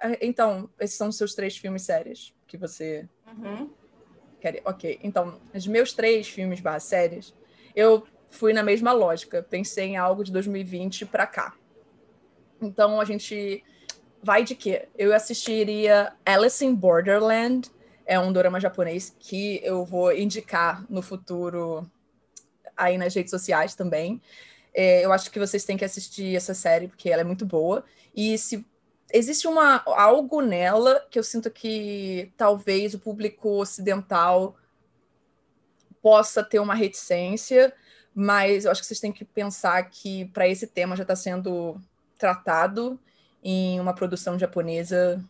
É, 0.03 0.19
então, 0.27 0.69
esses 0.81 0.97
são 0.97 1.09
os 1.09 1.17
seus 1.17 1.35
três 1.35 1.57
filmes 1.57 1.83
séries 1.83 2.35
que 2.49 2.57
você 2.57 3.09
uhum. 3.27 3.71
quer. 4.41 4.61
Ok, 4.65 4.99
então, 5.05 5.41
os 5.55 5.67
meus 5.69 5.93
três 5.93 6.29
filmes 6.29 6.59
barra 6.61 6.81
séries, 6.81 7.33
eu 7.77 8.05
fui 8.31 8.53
na 8.53 8.65
mesma 8.65 8.93
lógica. 8.93 9.47
Pensei 9.49 9.91
em 9.91 9.97
algo 9.97 10.25
de 10.25 10.33
2020 10.33 11.07
para 11.07 11.27
cá. 11.27 11.55
Então, 12.61 13.01
a 13.01 13.05
gente 13.05 13.63
vai 14.23 14.45
de 14.45 14.55
quê? 14.55 14.89
Eu 14.97 15.15
assistiria 15.15 16.13
Alice 16.25 16.65
in 16.65 16.75
Borderland, 16.75 17.71
é 18.07 18.19
um 18.19 18.33
drama 18.33 18.61
japonês 18.61 19.15
que 19.19 19.61
eu 19.63 19.85
vou 19.85 20.13
indicar 20.13 20.85
no 20.89 21.01
futuro 21.03 21.89
aí 22.77 22.99
nas 22.99 23.15
redes 23.15 23.31
sociais 23.31 23.75
também. 23.75 24.21
É, 24.75 25.05
eu 25.05 25.13
acho 25.13 25.31
que 25.31 25.39
vocês 25.39 25.65
têm 25.65 25.77
que 25.77 25.85
assistir 25.85 26.37
essa 26.37 26.55
série 26.55 26.89
porque 26.89 27.11
ela 27.11 27.23
é 27.23 27.25
muito 27.25 27.47
boa. 27.47 27.85
E 28.15 28.37
se 28.37 28.67
existe 29.13 29.47
uma, 29.47 29.83
algo 29.87 30.41
nela 30.41 31.07
que 31.11 31.19
eu 31.19 31.23
sinto 31.23 31.51
que 31.51 32.33
talvez 32.37 32.95
o 32.95 32.99
público 32.99 33.49
ocidental 33.61 34.57
possa 36.03 36.43
ter 36.43 36.59
uma 36.59 36.75
reticência, 36.75 37.73
mas 38.15 38.65
eu 38.65 38.71
acho 38.71 38.81
que 38.81 38.87
vocês 38.87 39.01
têm 39.01 39.13
que 39.13 39.25
pensar 39.25 39.83
que 39.91 40.25
para 40.27 40.49
esse 40.49 40.67
tema 40.67 40.97
já 40.97 41.03
está 41.03 41.15
sendo 41.15 41.81
tratado 42.19 42.99
em 43.43 43.81
uma 43.81 43.95
produção 43.95 44.39
japonesa, 44.39 45.23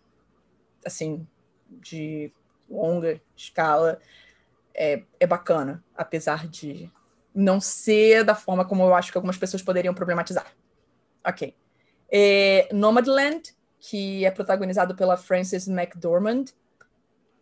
assim, 0.84 1.26
de 1.68 2.32
longa 2.68 3.20
escala. 3.36 4.00
É, 4.74 5.02
é 5.18 5.26
bacana, 5.26 5.84
apesar 5.96 6.46
de 6.46 6.90
não 7.34 7.60
ser 7.60 8.24
da 8.24 8.34
forma 8.34 8.64
como 8.64 8.82
eu 8.84 8.94
acho 8.94 9.10
que 9.10 9.18
algumas 9.18 9.36
pessoas 9.36 9.62
poderiam 9.62 9.92
problematizar. 9.92 10.46
Ok. 11.24 11.54
É, 12.10 12.68
Nomadland 12.72 13.54
que 13.80 14.24
é 14.24 14.30
protagonizado 14.30 14.94
pela 14.94 15.16
Frances 15.16 15.66
McDormand. 15.66 16.44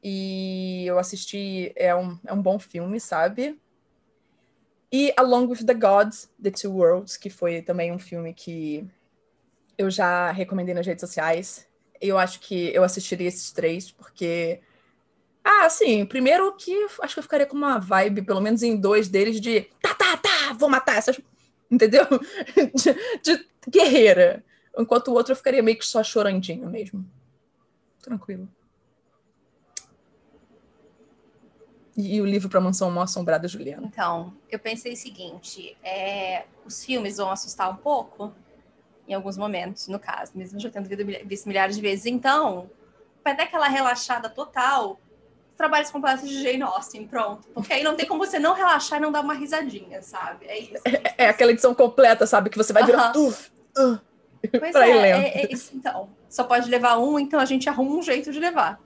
E 0.03 0.85
eu 0.87 0.99
assisti, 0.99 1.73
é 1.75 1.95
um, 1.95 2.17
é 2.25 2.33
um 2.33 2.41
bom 2.41 2.59
filme, 2.59 3.01
sabe? 3.01 3.61
E 4.91 5.13
Along 5.17 5.49
with 5.49 5.67
the 5.67 5.75
Gods, 5.75 6.31
The 6.41 6.53
Two 6.53 6.73
Worlds, 6.73 7.17
que 7.17 7.29
foi 7.29 7.61
também 7.61 7.93
um 7.93 7.99
filme 7.99 8.33
que 8.33 8.89
eu 9.79 9.89
já 9.91 10.33
recomendei 10.33 10.75
nas 10.75 10.87
redes 10.87 11.01
sociais. 11.01 11.67
Eu 12.01 12.19
acho 12.19 12.41
que 12.41 12.75
eu 12.75 12.83
assistiria 12.83 13.29
esses 13.29 13.53
três, 13.53 13.91
porque. 13.93 14.61
Ah, 15.43 15.71
sim, 15.71 16.05
primeiro 16.05 16.55
que 16.57 16.75
acho 17.01 17.15
que 17.15 17.21
eu 17.21 17.23
ficaria 17.23 17.47
com 17.47 17.57
uma 17.57 17.79
vibe, 17.79 18.23
pelo 18.23 18.41
menos 18.41 18.63
em 18.63 18.77
dois 18.77 19.09
deles, 19.09 19.41
de 19.41 19.63
tá, 19.81 19.95
tá, 19.95 20.17
tá, 20.17 20.53
vou 20.59 20.69
matar 20.69 20.97
essas. 20.97 21.19
Entendeu? 21.71 22.05
de, 22.75 22.95
de 23.23 23.49
guerreira. 23.71 24.45
Enquanto 24.77 25.09
o 25.09 25.15
outro 25.15 25.33
eu 25.33 25.37
ficaria 25.37 25.63
meio 25.63 25.79
que 25.79 25.87
só 25.87 26.03
chorandinho 26.03 26.69
mesmo. 26.69 27.09
Tranquilo. 28.03 28.49
E, 31.97 32.21
o 32.21 32.25
livro 32.25 32.49
para 32.49 32.61
Mansão 32.61 32.93
Mal 32.93 33.05
Assombrada, 33.05 33.49
Juliana? 33.49 33.89
Então, 33.93 34.33
eu 34.49 34.59
pensei 34.59 34.93
o 34.93 34.97
seguinte: 34.97 35.77
é, 35.83 36.47
os 36.65 36.85
filmes 36.85 37.17
vão 37.17 37.29
assustar 37.29 37.69
um 37.69 37.77
pouco, 37.77 38.33
em 39.09 39.15
alguns 39.15 39.38
momentos, 39.38 39.88
no 39.88 39.99
caso, 39.99 40.33
mesmo 40.35 40.61
já 40.61 40.71
tendo 40.71 40.87
visto 41.25 41.47
milhares 41.47 41.75
de 41.75 41.83
vezes. 41.83 42.07
Então, 42.07 42.71
para 43.25 43.33
dar 43.33 43.45
aquela 43.45 43.67
relaxada 43.67 44.29
total, 44.29 45.00
trabalhos 45.57 45.91
completos 45.91 46.29
de 46.29 46.43
Jane 46.43 46.62
Austen, 46.62 47.07
pronto. 47.07 47.49
Porque 47.55 47.73
aí 47.73 47.83
não 47.83 47.97
tem 47.97 48.07
como 48.07 48.25
você 48.25 48.38
não 48.38 48.55
relaxar 48.55 48.99
e 48.99 49.03
não 49.03 49.11
dar 49.11 49.23
uma 49.23 49.35
risadinha, 49.35 50.03
sabe? 50.03 50.47
É 50.47 50.59
isso. 50.59 50.83
É, 50.85 51.25
é 51.25 51.29
aquela 51.29 51.50
edição 51.50 51.75
completa, 51.75 52.27
sabe? 52.27 52.50
Que 52.50 52.59
você 52.59 52.73
vai 52.73 52.85
virar. 52.85 53.17
Uh 53.17 53.31
-huh. 53.31 53.95
uh. 53.95 54.00
Pois 54.57 54.75
é, 54.77 55.11
é, 55.11 55.43
é, 55.43 55.53
isso, 55.53 55.75
então. 55.75 56.11
Só 56.29 56.45
pode 56.45 56.71
levar 56.71 56.99
um, 56.99 57.19
então 57.19 57.41
a 57.41 57.45
gente 57.45 57.69
arruma 57.69 57.97
um 57.97 58.03
jeito 58.03 58.31
de 58.31 58.38
levar. 58.38 58.79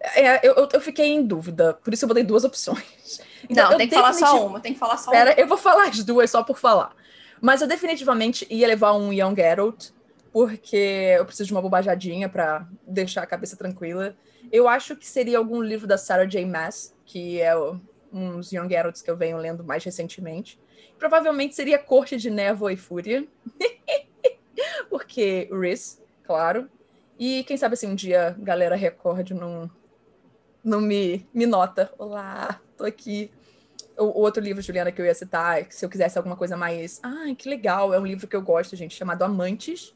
É, 0.00 0.46
eu, 0.46 0.68
eu 0.72 0.80
fiquei 0.80 1.06
em 1.06 1.22
dúvida, 1.22 1.74
por 1.74 1.92
isso 1.92 2.04
eu 2.04 2.08
botei 2.08 2.24
duas 2.24 2.44
opções. 2.44 3.20
Então, 3.48 3.72
não, 3.72 3.76
tem 3.76 3.88
que 3.88 3.94
falar 3.94 4.12
só 4.12 4.46
uma, 4.46 4.60
tem 4.60 4.72
que 4.72 4.78
falar 4.78 4.96
só 4.96 5.10
Pera, 5.10 5.32
uma. 5.32 5.40
eu 5.40 5.48
vou 5.48 5.58
falar 5.58 5.88
as 5.88 6.02
duas 6.04 6.30
só 6.30 6.44
por 6.44 6.58
falar. 6.58 6.94
Mas 7.42 7.60
eu 7.60 7.68
definitivamente 7.68 8.46
ia 8.48 8.66
levar 8.66 8.94
um 8.94 9.12
Young 9.12 9.42
Adult, 9.42 9.90
porque 10.32 11.14
eu 11.18 11.26
preciso 11.26 11.48
de 11.48 11.52
uma 11.52 11.60
bobajadinha 11.60 12.26
para 12.26 12.66
deixar 12.86 13.22
a 13.22 13.26
cabeça 13.26 13.54
tranquila. 13.56 14.16
Eu 14.50 14.66
acho 14.66 14.96
que 14.96 15.06
seria 15.06 15.36
algum 15.36 15.60
livro 15.60 15.86
da 15.86 15.98
Sarah 15.98 16.24
J. 16.24 16.46
Maas, 16.46 16.94
que 17.04 17.38
é 17.38 17.52
uns 18.10 18.50
Young 18.50 18.74
Adults 18.74 19.02
que 19.02 19.10
eu 19.10 19.16
venho 19.16 19.36
lendo 19.36 19.62
mais 19.62 19.84
recentemente 19.84 20.58
provavelmente 21.02 21.56
seria 21.56 21.80
Corte 21.80 22.16
de 22.16 22.30
Névoa 22.30 22.72
e 22.72 22.76
Fúria. 22.76 23.26
Porque 24.88 25.48
Riz, 25.50 26.00
claro. 26.22 26.70
E 27.18 27.42
quem 27.42 27.56
sabe 27.56 27.74
assim, 27.74 27.88
um 27.88 27.94
dia 27.96 28.36
galera 28.38 28.76
recorde 28.76 29.34
não, 29.34 29.68
não 30.62 30.80
me, 30.80 31.28
me 31.34 31.44
nota. 31.44 31.92
Olá, 31.98 32.60
tô 32.76 32.84
aqui. 32.84 33.32
O, 34.02 34.20
outro 34.20 34.42
livro, 34.42 34.62
Juliana, 34.62 34.90
que 34.90 35.00
eu 35.00 35.06
ia 35.06 35.14
citar, 35.14 35.66
se 35.70 35.84
eu 35.84 35.88
quisesse 35.88 36.18
alguma 36.18 36.36
coisa 36.36 36.56
mais. 36.56 37.00
Ai, 37.02 37.34
que 37.34 37.48
legal! 37.48 37.94
É 37.94 38.00
um 38.00 38.06
livro 38.06 38.26
que 38.26 38.36
eu 38.36 38.42
gosto, 38.42 38.74
gente, 38.76 38.96
chamado 38.96 39.22
Amantes. 39.22 39.94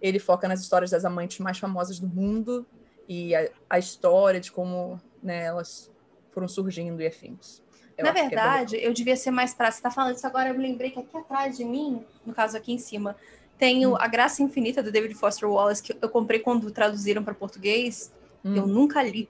Ele 0.00 0.18
foca 0.18 0.46
nas 0.46 0.60
histórias 0.60 0.90
das 0.90 1.04
amantes 1.04 1.38
mais 1.40 1.58
famosas 1.58 1.98
do 1.98 2.06
mundo 2.06 2.66
e 3.08 3.34
a, 3.34 3.48
a 3.68 3.78
história 3.78 4.38
de 4.38 4.52
como 4.52 5.00
né, 5.22 5.44
elas 5.44 5.90
foram 6.30 6.46
surgindo 6.46 7.02
e 7.02 7.06
afins. 7.06 7.62
Eu 7.96 8.04
Na 8.04 8.10
é 8.10 8.14
verdade, 8.14 8.76
é 8.76 8.86
eu 8.86 8.92
devia 8.92 9.16
ser 9.16 9.32
mais 9.32 9.52
prática. 9.52 9.76
Você 9.76 9.82
tá 9.82 9.90
falando 9.90 10.14
isso 10.14 10.26
agora, 10.26 10.50
eu 10.50 10.54
me 10.54 10.62
lembrei 10.62 10.90
que 10.90 11.00
aqui 11.00 11.16
atrás 11.16 11.56
de 11.56 11.64
mim, 11.64 12.04
no 12.24 12.32
caso 12.32 12.56
aqui 12.56 12.72
em 12.72 12.78
cima, 12.78 13.16
tem 13.58 13.86
hum. 13.86 13.96
A 13.96 14.06
Graça 14.06 14.42
Infinita 14.42 14.82
do 14.82 14.92
David 14.92 15.14
Foster 15.14 15.50
Wallace, 15.50 15.82
que 15.82 15.96
eu 16.00 16.08
comprei 16.08 16.38
quando 16.38 16.70
traduziram 16.70 17.24
para 17.24 17.34
português. 17.34 18.12
Hum. 18.44 18.54
Eu 18.54 18.66
nunca 18.66 19.02
li. 19.02 19.28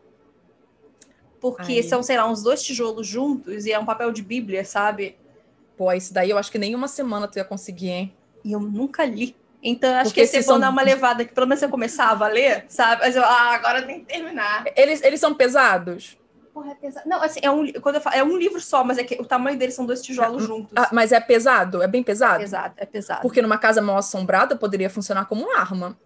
Porque 1.41 1.75
Ai. 1.75 1.83
são, 1.83 2.03
sei 2.03 2.17
lá, 2.17 2.29
uns 2.29 2.43
dois 2.43 2.63
tijolos 2.63 3.07
juntos 3.07 3.65
e 3.67 3.73
é 3.73 3.79
um 3.79 3.85
papel 3.85 4.11
de 4.13 4.23
bíblia, 4.23 4.65
sabe? 4.65 5.17
Pô, 5.77 5.93
isso 5.93 6.13
daí 6.13 6.31
eu 6.31 6.39
acho 6.39 6.51
que 6.51 6.59
nem 6.59 6.75
uma 6.75 6.89
semana 6.89 7.29
tu 7.29 7.37
ia 7.39 7.45
conseguir, 7.45 7.91
hein? 7.91 8.15
E 8.45 8.53
eu 8.53 8.61
nunca 8.61 9.05
li. 9.05 9.37
Então, 9.63 9.95
acho 9.95 10.05
Porque 10.11 10.21
que 10.21 10.27
esse 10.27 10.37
é 10.39 10.43
são- 10.43 10.59
dar 10.59 10.71
uma 10.71 10.83
levada, 10.83 11.25
que 11.25 11.33
pelo 11.33 11.47
menos 11.47 11.63
eu 11.63 11.69
começava 11.69 12.25
a 12.25 12.29
ler, 12.29 12.65
sabe? 12.69 13.03
Mas 13.03 13.15
eu, 13.15 13.25
ah, 13.25 13.55
agora 13.55 13.83
tem 13.83 14.01
que 14.01 14.07
terminar. 14.07 14.65
Eles, 14.77 15.03
eles 15.03 15.21
são 15.21 15.35
pesados? 15.35 16.17
Porra, 16.53 16.73
é 16.73 16.75
pesado. 16.75 17.09
Não, 17.09 17.23
assim, 17.23 17.39
é 17.43 17.51
um, 17.51 17.71
quando 17.75 17.97
eu 17.97 18.01
falo, 18.01 18.17
é 18.17 18.25
um 18.25 18.37
livro 18.37 18.61
só, 18.61 18.83
mas 18.83 18.99
é 18.99 19.05
que 19.05 19.15
o 19.21 19.25
tamanho 19.25 19.57
deles 19.57 19.75
são 19.75 19.87
dois 19.87 20.03
tijolos 20.03 20.43
juntos. 20.43 20.73
Ah, 20.75 20.89
mas 20.93 21.13
é 21.13 21.21
pesado? 21.21 21.81
É 21.83 21.87
bem 21.87 22.03
pesado? 22.03 22.39
pesado, 22.41 22.75
é 22.77 22.87
pesado. 22.87 23.23
Porque 23.23 23.41
numa 23.41 23.59
casa 23.59 23.81
mal 23.81 23.97
assombrada 23.97 24.57
poderia 24.57 24.91
funcionar 24.91 25.27
como 25.27 25.45
uma 25.45 25.61
arma. 25.61 25.97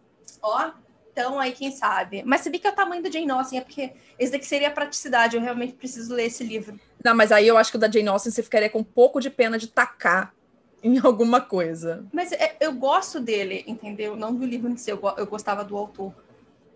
Ó, 0.42 0.70
então 1.12 1.38
aí 1.38 1.52
quem 1.52 1.70
sabe. 1.70 2.22
Mas 2.24 2.40
sabia 2.40 2.58
que 2.58 2.66
é 2.66 2.70
o 2.70 2.74
tamanho 2.74 3.02
do 3.02 3.12
Jane 3.12 3.30
Austen, 3.30 3.58
é 3.58 3.62
porque 3.62 3.92
esse 4.18 4.32
daqui 4.32 4.46
seria 4.46 4.68
a 4.68 4.72
praticidade, 4.72 5.36
eu 5.36 5.42
realmente 5.42 5.74
preciso 5.74 6.14
ler 6.14 6.24
esse 6.26 6.42
livro. 6.42 6.78
Não, 7.04 7.14
mas 7.14 7.30
aí 7.30 7.46
eu 7.46 7.56
acho 7.58 7.70
que 7.70 7.76
o 7.76 7.80
da 7.80 7.90
Jane 7.90 8.08
Austen 8.08 8.32
você 8.32 8.42
ficaria 8.42 8.70
com 8.70 8.78
um 8.78 8.84
pouco 8.84 9.20
de 9.20 9.28
pena 9.30 9.58
de 9.58 9.66
tacar 9.68 10.34
em 10.82 10.98
alguma 10.98 11.40
coisa. 11.40 12.04
Mas 12.12 12.32
é- 12.32 12.56
eu 12.60 12.72
gosto 12.72 13.20
dele, 13.20 13.62
entendeu? 13.66 14.16
Não 14.16 14.34
do 14.34 14.44
livro 14.44 14.68
em 14.70 14.76
si, 14.76 14.90
eu, 14.90 15.00
eu 15.16 15.26
gostava 15.26 15.62
do 15.64 15.76
autor. 15.76 16.12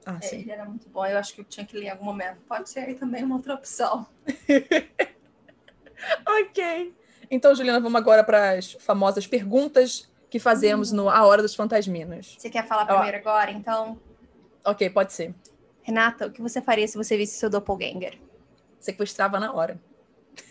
Ah, 0.05 0.19
É, 0.21 0.27
sim. 0.29 0.41
ele 0.41 0.51
era 0.53 0.65
muito 0.65 0.89
bom, 0.89 1.05
eu 1.05 1.19
acho 1.19 1.35
que 1.35 1.41
eu 1.41 1.45
tinha 1.45 1.67
que 1.67 1.77
ler 1.77 1.87
em 1.87 1.91
algum 1.91 2.05
momento. 2.05 2.39
Pode 2.49 2.69
ser 2.71 2.81
aí 2.81 2.95
também 2.95 3.25
uma 3.25 3.37
outra 3.37 3.55
opção. 3.55 4.07
Ok. 6.29 6.95
Então, 7.31 7.55
Juliana, 7.55 7.81
vamos 7.81 7.99
agora 7.99 8.23
para 8.23 8.53
as 8.53 8.73
famosas 8.73 9.27
perguntas 9.27 10.09
que 10.31 10.39
fazemos 10.39 10.93
no 10.93 11.09
A 11.09 11.25
Hora 11.25 11.43
dos 11.43 11.55
Fantasminas. 11.55 12.37
Você 12.39 12.51
quer 12.51 12.67
falar 12.67 12.83
Ó. 12.85 12.95
primeiro 12.95 13.17
agora? 13.17 13.51
Então, 13.51 13.99
Ok, 14.67 14.91
pode 14.91 15.13
ser. 15.13 15.35
Renata, 15.83 16.27
o 16.27 16.31
que 16.33 16.43
você 16.43 16.61
faria 16.61 16.87
se 16.89 16.97
você 16.97 17.17
visse 17.17 17.39
seu 17.39 17.49
doppelganger? 17.49 18.19
Sequestrava 18.81 19.39
na 19.39 19.53
hora. 19.53 19.81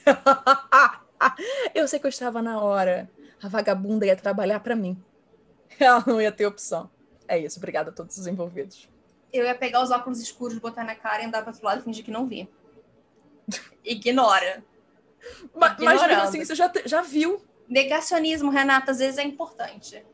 eu 1.76 1.88
sequestrava 1.88 2.42
na 2.42 2.62
hora. 2.62 3.10
A 3.44 3.48
vagabunda 3.50 4.06
ia 4.06 4.16
trabalhar 4.16 4.62
para 4.62 4.76
mim. 4.76 4.98
Ela 5.80 6.04
não 6.08 6.22
ia 6.22 6.32
ter 6.32 6.46
opção. 6.46 6.90
É 7.28 7.38
isso, 7.38 7.58
obrigada 7.60 7.90
a 7.90 7.94
todos 7.94 8.18
os 8.18 8.28
envolvidos. 8.28 8.90
Eu 9.34 9.44
ia 9.44 9.56
pegar 9.56 9.84
os 9.84 9.92
óculos 9.92 10.22
escuros, 10.22 10.58
botar 10.60 10.84
na 10.86 10.96
cara 10.96 11.22
e 11.24 11.26
andar 11.26 11.42
para 11.42 11.52
outro 11.52 11.66
lado 11.66 11.82
e 11.82 11.84
fingir 11.84 12.06
que 12.06 12.12
não 12.12 12.26
vi. 12.26 12.48
Ignora. 13.84 14.64
Ma- 15.54 15.76
Mas, 15.80 16.02
Ignorando. 16.02 16.22
assim, 16.22 16.44
você 16.44 16.56
já, 16.56 16.72
já 16.86 17.02
viu. 17.02 17.44
Negacionismo, 17.68 18.50
Renata, 18.50 18.92
às 18.92 19.00
vezes 19.00 19.18
é 19.18 19.24
importante. 19.24 20.06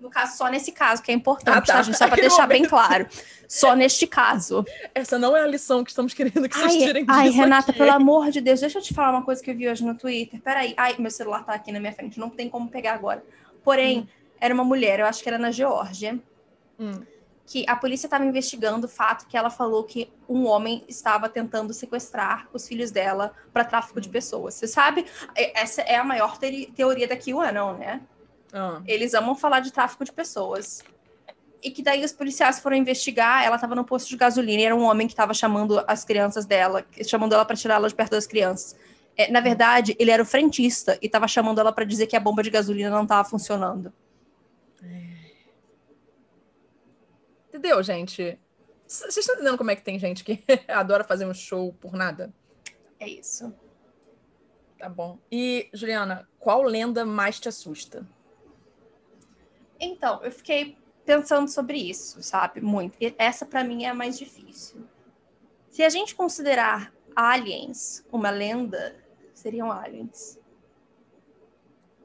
No 0.00 0.08
caso, 0.08 0.36
só 0.38 0.48
nesse 0.48 0.72
caso 0.72 1.02
que 1.02 1.10
é 1.10 1.14
importante, 1.14 1.56
Ah, 1.56 1.60
tá. 1.60 1.72
tá, 1.74 1.82
gente? 1.82 1.98
Só 1.98 2.08
para 2.08 2.16
deixar 2.20 2.46
bem 2.46 2.64
claro. 2.64 3.06
Só 3.46 3.74
neste 3.74 4.06
caso. 4.06 4.64
Essa 4.94 5.18
não 5.18 5.36
é 5.36 5.42
a 5.42 5.46
lição 5.46 5.84
que 5.84 5.90
estamos 5.90 6.14
querendo 6.14 6.48
que 6.48 6.56
vocês 6.56 6.72
Ai, 6.72 6.78
tirem 6.78 7.04
ai, 7.08 7.26
disso 7.28 7.38
Renata, 7.40 7.70
aqui. 7.70 7.78
pelo 7.78 7.92
amor 7.92 8.30
de 8.30 8.40
Deus, 8.40 8.60
deixa 8.60 8.78
eu 8.78 8.82
te 8.82 8.94
falar 8.94 9.10
uma 9.10 9.22
coisa 9.24 9.42
que 9.42 9.50
eu 9.50 9.56
vi 9.56 9.68
hoje 9.68 9.84
no 9.84 9.94
Twitter. 9.94 10.40
Peraí, 10.40 10.72
ai, 10.76 10.94
meu 10.98 11.10
celular 11.10 11.44
tá 11.44 11.52
aqui 11.52 11.70
na 11.70 11.78
minha 11.80 11.92
frente, 11.92 12.18
não 12.18 12.30
tem 12.30 12.48
como 12.48 12.68
pegar 12.68 12.94
agora. 12.94 13.22
Porém, 13.62 14.08
era 14.40 14.54
uma 14.54 14.64
mulher, 14.64 15.00
eu 15.00 15.06
acho 15.06 15.22
que 15.22 15.28
era 15.28 15.36
na 15.38 15.50
Geórgia, 15.50 16.18
Hum. 16.78 17.02
que 17.44 17.64
a 17.68 17.76
polícia 17.76 18.06
estava 18.06 18.24
investigando 18.24 18.86
o 18.86 18.88
fato 18.88 19.26
que 19.26 19.36
ela 19.36 19.50
falou 19.50 19.84
que 19.84 20.10
um 20.28 20.46
homem 20.46 20.82
estava 20.88 21.28
tentando 21.28 21.74
sequestrar 21.74 22.48
os 22.54 22.66
filhos 22.66 22.90
dela 22.90 23.34
para 23.52 23.64
tráfico 23.64 24.00
de 24.00 24.08
pessoas. 24.08 24.54
Você 24.54 24.66
sabe? 24.68 25.04
E- 25.36 25.52
Essa 25.54 25.82
é 25.82 25.96
a 25.96 26.04
maior 26.04 26.38
teori- 26.38 26.72
teoria 26.74 27.06
da 27.08 27.16
QAnon, 27.16 27.74
né? 27.74 28.00
Ah. 28.52 28.82
Eles 28.86 29.14
amam 29.14 29.34
falar 29.34 29.60
de 29.60 29.72
tráfico 29.72 30.04
de 30.04 30.12
pessoas. 30.12 30.82
E 31.62 31.70
que 31.70 31.82
daí 31.82 32.04
os 32.04 32.12
policiais 32.12 32.58
foram 32.58 32.76
investigar, 32.76 33.44
ela 33.44 33.56
estava 33.56 33.74
no 33.74 33.84
posto 33.84 34.08
de 34.08 34.16
gasolina 34.16 34.62
e 34.62 34.64
era 34.64 34.74
um 34.74 34.82
homem 34.82 35.06
que 35.06 35.12
estava 35.12 35.34
chamando 35.34 35.82
as 35.86 36.04
crianças 36.04 36.46
dela, 36.46 36.84
chamando 37.06 37.34
ela 37.34 37.44
para 37.44 37.56
tirar 37.56 37.74
ela 37.74 37.88
de 37.88 37.94
perto 37.94 38.12
das 38.12 38.26
crianças. 38.26 38.76
É, 39.16 39.30
na 39.30 39.40
verdade, 39.40 39.94
ele 39.98 40.10
era 40.10 40.22
o 40.22 40.26
frentista 40.26 40.98
e 41.02 41.06
estava 41.06 41.28
chamando 41.28 41.60
ela 41.60 41.72
para 41.72 41.84
dizer 41.84 42.06
que 42.06 42.16
a 42.16 42.20
bomba 42.20 42.42
de 42.42 42.48
gasolina 42.48 42.88
não 42.88 43.02
estava 43.02 43.28
funcionando. 43.28 43.92
Entendeu, 47.48 47.82
gente? 47.82 48.38
Vocês 48.86 49.16
estão 49.18 49.34
entendendo 49.34 49.58
como 49.58 49.70
é 49.70 49.76
que 49.76 49.82
tem 49.82 49.98
gente 49.98 50.24
que 50.24 50.42
adora 50.66 51.04
fazer 51.04 51.26
um 51.26 51.34
show 51.34 51.72
por 51.74 51.92
nada? 51.92 52.32
É 52.98 53.06
isso. 53.06 53.52
Tá 54.78 54.88
bom. 54.88 55.18
E, 55.30 55.68
Juliana, 55.74 56.26
qual 56.38 56.62
lenda 56.62 57.04
mais 57.04 57.38
te 57.38 57.48
assusta? 57.48 58.06
Então, 59.80 60.22
eu 60.22 60.30
fiquei 60.30 60.76
pensando 61.04 61.48
sobre 61.48 61.78
isso, 61.78 62.22
sabe? 62.22 62.60
Muito. 62.60 62.96
E 63.00 63.14
essa, 63.18 63.46
para 63.46 63.64
mim, 63.64 63.84
é 63.84 63.88
a 63.88 63.94
mais 63.94 64.18
difícil. 64.18 64.84
Se 65.70 65.82
a 65.82 65.88
gente 65.88 66.14
considerar 66.14 66.92
aliens 67.16 68.04
uma 68.12 68.30
lenda, 68.30 68.94
seriam 69.34 69.72
aliens. 69.72 70.38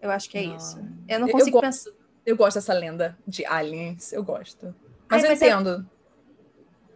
Eu 0.02 0.12
acho 0.12 0.30
que 0.30 0.38
é 0.38 0.46
Não. 0.48 0.56
isso. 0.56 0.78
Eu 1.08 1.20
não 1.20 1.28
Eu- 1.28 1.32
eu 1.34 1.40
consigo 1.40 1.62
gosto- 1.62 1.86
pensar. 1.92 2.06
Eu 2.26 2.36
gosto 2.36 2.56
dessa 2.56 2.74
lenda 2.74 3.18
de 3.28 3.46
aliens, 3.46 4.12
eu 4.12 4.24
gosto. 4.24 4.74
Mas 5.10 5.24
Ai, 5.24 5.28
eu 5.30 5.32
mas 5.34 5.42
é- 5.42 5.48
entendo. 5.50 5.90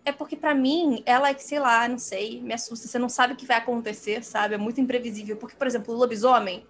É 0.05 0.11
porque, 0.11 0.35
pra 0.35 0.55
mim, 0.55 1.03
ela 1.05 1.29
é 1.29 1.33
que, 1.35 1.43
sei 1.43 1.59
lá, 1.59 1.87
não 1.87 1.99
sei, 1.99 2.41
me 2.41 2.53
assusta. 2.53 2.87
Você 2.87 2.97
não 2.97 3.09
sabe 3.09 3.33
o 3.33 3.35
que 3.35 3.45
vai 3.45 3.57
acontecer, 3.57 4.23
sabe? 4.23 4.55
É 4.55 4.57
muito 4.57 4.81
imprevisível. 4.81 5.37
Porque, 5.37 5.55
por 5.55 5.67
exemplo, 5.67 5.93
o 5.93 5.97
lobisomem, 5.97 6.65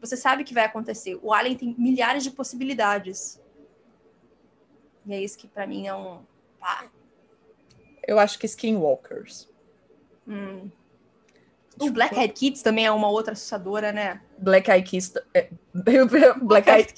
você 0.00 0.16
sabe 0.16 0.42
o 0.42 0.44
que 0.44 0.54
vai 0.54 0.64
acontecer. 0.64 1.16
O 1.22 1.32
alien 1.32 1.56
tem 1.56 1.74
milhares 1.78 2.24
de 2.24 2.30
possibilidades. 2.32 3.40
E 5.06 5.14
é 5.14 5.20
isso 5.20 5.38
que, 5.38 5.48
pra 5.48 5.66
mim, 5.66 5.86
é 5.86 5.94
um. 5.94 6.20
Pá. 6.58 6.86
Eu 8.06 8.18
acho 8.18 8.38
que 8.38 8.46
Skinwalkers. 8.46 9.48
Hum. 10.26 10.70
Os 11.80 11.90
Blackhead 11.90 12.34
Kids 12.34 12.62
também 12.62 12.84
é 12.84 12.92
uma 12.92 13.08
outra 13.08 13.32
assustadora, 13.32 13.90
né? 13.90 14.20
Black 14.38 14.70
Eyed 14.70 14.86
Kiss. 14.88 15.14
é, 15.32 15.48
Black 16.42 16.68
Eyed 16.68 16.92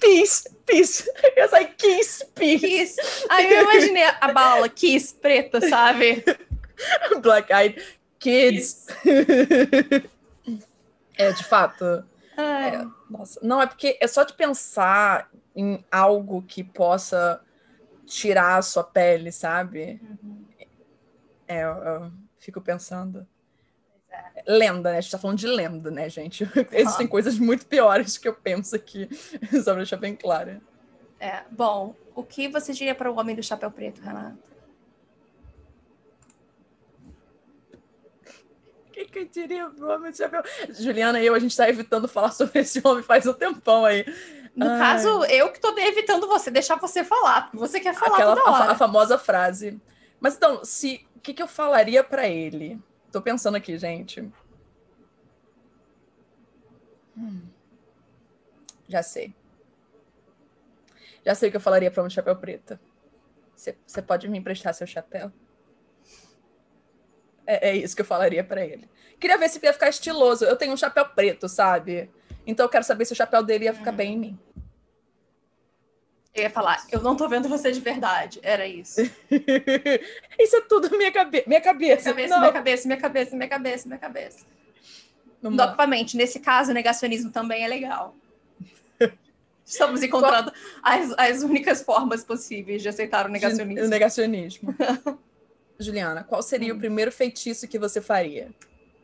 Peace, 0.00 0.50
Peace. 0.66 1.08
Eu 1.36 1.48
sei 1.48 1.66
Kiss, 1.66 2.24
Peace. 2.34 2.66
Kiss. 2.66 2.96
Aí 3.28 3.54
eu 3.54 3.62
imaginei 3.62 4.02
a 4.20 4.32
bala 4.32 4.68
Kiss 4.68 5.14
preta, 5.14 5.60
sabe? 5.68 6.24
Black 7.22 7.52
Eyed 7.52 7.80
Kids. 8.18 8.86
é, 11.16 11.32
de 11.32 11.44
fato. 11.44 12.04
Ai, 12.36 12.88
Nossa, 13.08 13.40
não, 13.42 13.60
é 13.62 13.66
porque 13.66 13.98
é 14.00 14.06
só 14.06 14.24
de 14.24 14.34
pensar 14.34 15.30
em 15.54 15.84
algo 15.90 16.42
que 16.42 16.64
possa 16.64 17.40
tirar 18.04 18.56
a 18.56 18.62
sua 18.62 18.84
pele, 18.84 19.30
sabe? 19.32 20.00
uhum. 20.02 20.44
É, 21.48 21.62
eu, 21.62 21.70
eu 21.70 22.12
fico 22.38 22.60
pensando. 22.60 23.26
Lenda, 24.46 24.92
né? 24.92 24.98
A 24.98 25.00
gente 25.00 25.10
tá 25.10 25.18
falando 25.18 25.38
de 25.38 25.46
lenda, 25.46 25.90
né, 25.90 26.08
gente? 26.08 26.48
Existem 26.72 27.06
coisas 27.06 27.38
muito 27.38 27.66
piores 27.66 28.16
que 28.16 28.28
eu 28.28 28.34
penso 28.34 28.76
aqui, 28.76 29.08
só 29.62 29.72
pra 29.72 29.76
deixar 29.76 29.96
bem 29.96 30.14
claro. 30.14 30.60
É. 31.18 31.42
Bom, 31.50 31.94
o 32.14 32.22
que 32.22 32.48
você 32.48 32.72
diria 32.72 32.94
para 32.94 33.10
o 33.10 33.18
Homem 33.18 33.34
do 33.34 33.42
Chapéu 33.42 33.70
Preto, 33.70 34.00
Renata? 34.00 34.55
Que, 38.96 39.04
que 39.04 39.18
eu 39.18 39.24
diria 39.26 39.68
pro 39.68 39.90
homem 39.90 40.10
de 40.10 40.18
chapéu? 40.18 40.42
Juliana 40.70 41.20
e 41.20 41.26
eu, 41.26 41.34
a 41.34 41.38
gente 41.38 41.54
tá 41.54 41.68
evitando 41.68 42.08
falar 42.08 42.32
sobre 42.32 42.60
esse 42.60 42.80
homem 42.82 43.02
faz 43.02 43.26
um 43.26 43.34
tempão 43.34 43.84
aí. 43.84 44.04
No 44.54 44.68
Ai. 44.68 44.78
caso, 44.78 45.24
eu 45.26 45.52
que 45.52 45.60
tô 45.60 45.76
evitando 45.78 46.26
você, 46.26 46.50
deixar 46.50 46.76
você 46.76 47.04
falar, 47.04 47.42
porque 47.42 47.58
você 47.58 47.78
quer 47.78 47.94
falar 47.94 48.14
Aquela 48.14 48.34
toda 48.34 48.48
a, 48.48 48.52
hora. 48.52 48.72
a 48.72 48.74
famosa 48.74 49.18
frase. 49.18 49.78
Mas 50.18 50.36
então, 50.36 50.64
se 50.64 51.06
o 51.14 51.20
que, 51.20 51.34
que 51.34 51.42
eu 51.42 51.46
falaria 51.46 52.02
pra 52.02 52.26
ele? 52.26 52.80
Tô 53.12 53.20
pensando 53.20 53.56
aqui, 53.56 53.76
gente. 53.76 54.26
Hum. 57.16 57.42
Já 58.88 59.02
sei. 59.02 59.34
Já 61.24 61.34
sei 61.34 61.48
o 61.48 61.50
que 61.50 61.56
eu 61.56 61.60
falaria 61.60 61.90
pra 61.90 62.02
um 62.02 62.08
chapéu 62.08 62.36
preto. 62.36 62.78
Você 63.54 64.00
pode 64.00 64.28
me 64.28 64.38
emprestar 64.38 64.72
seu 64.72 64.86
chapéu? 64.86 65.30
É, 67.46 67.70
é 67.70 67.76
isso 67.76 67.94
que 67.94 68.02
eu 68.02 68.06
falaria 68.06 68.42
pra 68.44 68.64
ele. 68.64 68.88
Queria 69.20 69.38
ver 69.38 69.48
se 69.48 69.60
ia 69.62 69.72
ficar 69.72 69.88
estiloso. 69.88 70.44
Eu 70.44 70.56
tenho 70.56 70.72
um 70.72 70.76
chapéu 70.76 71.04
preto, 71.06 71.48
sabe? 71.48 72.10
Então 72.46 72.66
eu 72.66 72.70
quero 72.70 72.84
saber 72.84 73.04
se 73.04 73.12
o 73.12 73.16
chapéu 73.16 73.42
dele 73.42 73.64
ia 73.66 73.74
ficar 73.74 73.90
Uhum. 73.90 73.96
bem 73.96 74.12
em 74.14 74.18
mim. 74.18 74.38
Eu 76.34 76.42
ia 76.42 76.50
falar, 76.50 76.84
eu 76.92 77.00
não 77.00 77.16
tô 77.16 77.26
vendo 77.28 77.48
você 77.48 77.72
de 77.72 77.80
verdade. 77.80 78.38
Era 78.42 78.66
isso. 78.66 79.00
Isso 80.38 80.56
é 80.56 80.60
tudo 80.68 80.90
minha, 80.98 81.10
cabe 81.10 81.38
minha 81.38 81.44
Minha 81.46 81.60
cabeça. 81.62 82.10
cabeça, 82.10 82.28
Não. 82.34 82.40
minha 82.40 82.52
cabeça, 82.52 82.86
minha 82.88 83.00
cabeça, 83.00 83.36
minha 83.36 83.48
cabeça, 83.48 83.88
minha 83.88 83.98
cabeça. 83.98 84.44
Vamos 85.40 85.58
lá. 85.58 85.68
Novamente, 85.68 86.14
nesse 86.16 86.38
caso, 86.40 86.72
o 86.72 86.74
negacionismo 86.74 87.30
também 87.30 87.64
é 87.64 87.68
legal. 87.68 88.14
Estamos 89.64 90.02
encontrando 90.02 90.52
as, 90.82 91.10
as 91.18 91.42
únicas 91.42 91.82
formas 91.82 92.22
possíveis 92.22 92.82
de 92.82 92.88
aceitar 92.88 93.24
o 93.24 93.28
De- 93.28 93.32
negacionismo. 93.32 93.86
O 93.86 93.88
negacionismo. 93.88 94.74
Juliana, 95.78 96.24
qual 96.24 96.42
seria 96.42 96.72
Hum. 96.72 96.76
o 96.76 96.80
primeiro 96.80 97.12
feitiço 97.12 97.68
que 97.68 97.78
você 97.78 98.00
faria? 98.00 98.50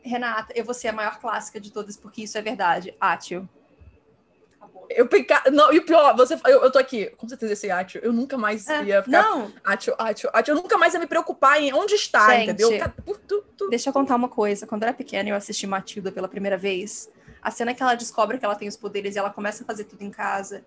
Renata, 0.03 0.51
eu 0.55 0.65
vou 0.65 0.73
ser 0.73 0.89
a 0.89 0.93
maior 0.93 1.19
clássica 1.19 1.59
de 1.59 1.71
todas, 1.71 1.95
porque 1.95 2.23
isso 2.23 2.37
é 2.37 2.41
verdade. 2.41 2.95
Acabou. 2.99 4.87
Eu 4.89 5.07
peca... 5.07 5.43
Não, 5.51 5.71
e 5.73 5.79
o 5.79 5.85
pior, 5.85 6.15
você... 6.15 6.35
eu, 6.45 6.61
eu 6.63 6.71
tô 6.71 6.77
aqui, 6.79 7.07
com 7.11 7.27
certeza 7.27 7.53
esse 7.53 7.69
Atio, 7.71 8.01
eu 8.03 8.11
nunca 8.11 8.37
mais 8.37 8.67
É, 8.67 8.83
ia 8.83 9.03
ficar. 9.03 9.21
Não, 9.21 9.51
Atio, 9.63 9.93
Atio, 9.97 10.29
Atio, 10.33 10.51
eu 10.51 10.55
nunca 10.55 10.77
mais 10.77 10.93
ia 10.93 10.99
me 10.99 11.07
preocupar 11.07 11.61
em 11.61 11.73
onde 11.73 11.95
está, 11.95 12.31
Gente. 12.33 12.43
entendeu? 12.51 12.69
Por 13.05 13.17
tu- 13.17 13.43
tu- 13.57 13.69
deixa 13.69 13.89
eu 13.89 13.93
contar 13.93 14.15
uma 14.15 14.29
coisa. 14.29 14.65
Quando 14.67 14.83
eu 14.83 14.87
era 14.89 14.95
pequena 14.97 15.29
e 15.29 15.31
eu 15.31 15.35
assisti 15.35 15.65
Matilda 15.67 16.11
pela 16.11 16.27
primeira 16.27 16.57
vez, 16.57 17.09
a 17.41 17.49
cena 17.51 17.73
que 17.73 17.81
ela 17.81 17.95
descobre 17.95 18.37
que 18.37 18.45
ela 18.45 18.55
tem 18.55 18.67
os 18.67 18.77
poderes 18.77 19.15
e 19.15 19.19
ela 19.19 19.29
começa 19.29 19.63
a 19.63 19.65
fazer 19.67 19.85
tudo 19.85 20.01
em 20.01 20.11
casa, 20.11 20.63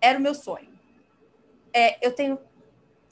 era 0.00 0.18
o 0.18 0.22
meu 0.22 0.34
sonho. 0.34 0.68
É, 1.74 2.06
eu 2.06 2.12
tenho. 2.12 2.38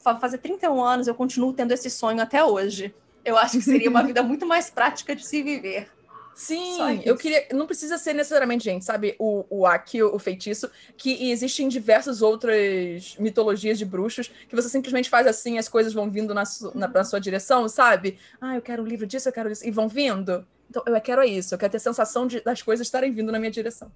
Fazer 0.02 0.38
31 0.38 0.82
anos, 0.82 1.06
eu 1.06 1.14
continuo 1.14 1.52
tendo 1.52 1.72
esse 1.72 1.90
sonho 1.90 2.20
até 2.20 2.42
hoje. 2.42 2.94
Eu 3.24 3.36
acho 3.36 3.58
que 3.58 3.64
seria 3.64 3.90
uma 3.90 4.02
vida 4.04 4.22
muito 4.22 4.46
mais 4.46 4.70
prática 4.70 5.14
de 5.14 5.26
se 5.26 5.42
viver. 5.42 5.90
Sim, 6.34 7.02
eu 7.04 7.18
queria. 7.18 7.48
Não 7.52 7.66
precisa 7.66 7.98
ser 7.98 8.14
necessariamente, 8.14 8.64
gente, 8.64 8.82
sabe? 8.82 9.14
O, 9.18 9.44
o 9.50 9.66
Aki, 9.66 10.02
o 10.02 10.18
feitiço, 10.18 10.70
que 10.96 11.30
existem 11.30 11.68
diversas 11.68 12.22
outras 12.22 13.14
mitologias 13.18 13.78
de 13.78 13.84
bruxos 13.84 14.28
que 14.48 14.56
você 14.56 14.68
simplesmente 14.70 15.10
faz 15.10 15.26
assim, 15.26 15.58
as 15.58 15.68
coisas 15.68 15.92
vão 15.92 16.10
vindo 16.10 16.32
na, 16.32 16.46
su, 16.46 16.72
na, 16.74 16.88
na 16.88 17.04
sua 17.04 17.20
direção, 17.20 17.68
sabe? 17.68 18.18
Ah, 18.40 18.56
eu 18.56 18.62
quero 18.62 18.82
um 18.82 18.86
livro 18.86 19.06
disso, 19.06 19.28
eu 19.28 19.32
quero 19.34 19.50
isso. 19.50 19.66
E 19.66 19.70
vão 19.70 19.86
vindo. 19.86 20.46
Então, 20.70 20.82
eu 20.86 21.00
quero 21.02 21.22
isso. 21.22 21.54
Eu 21.54 21.58
quero 21.58 21.72
ter 21.72 21.76
a 21.76 21.80
sensação 21.80 22.26
de, 22.26 22.40
das 22.40 22.62
coisas 22.62 22.86
estarem 22.86 23.12
vindo 23.12 23.30
na 23.30 23.38
minha 23.38 23.50
direção. 23.50 23.92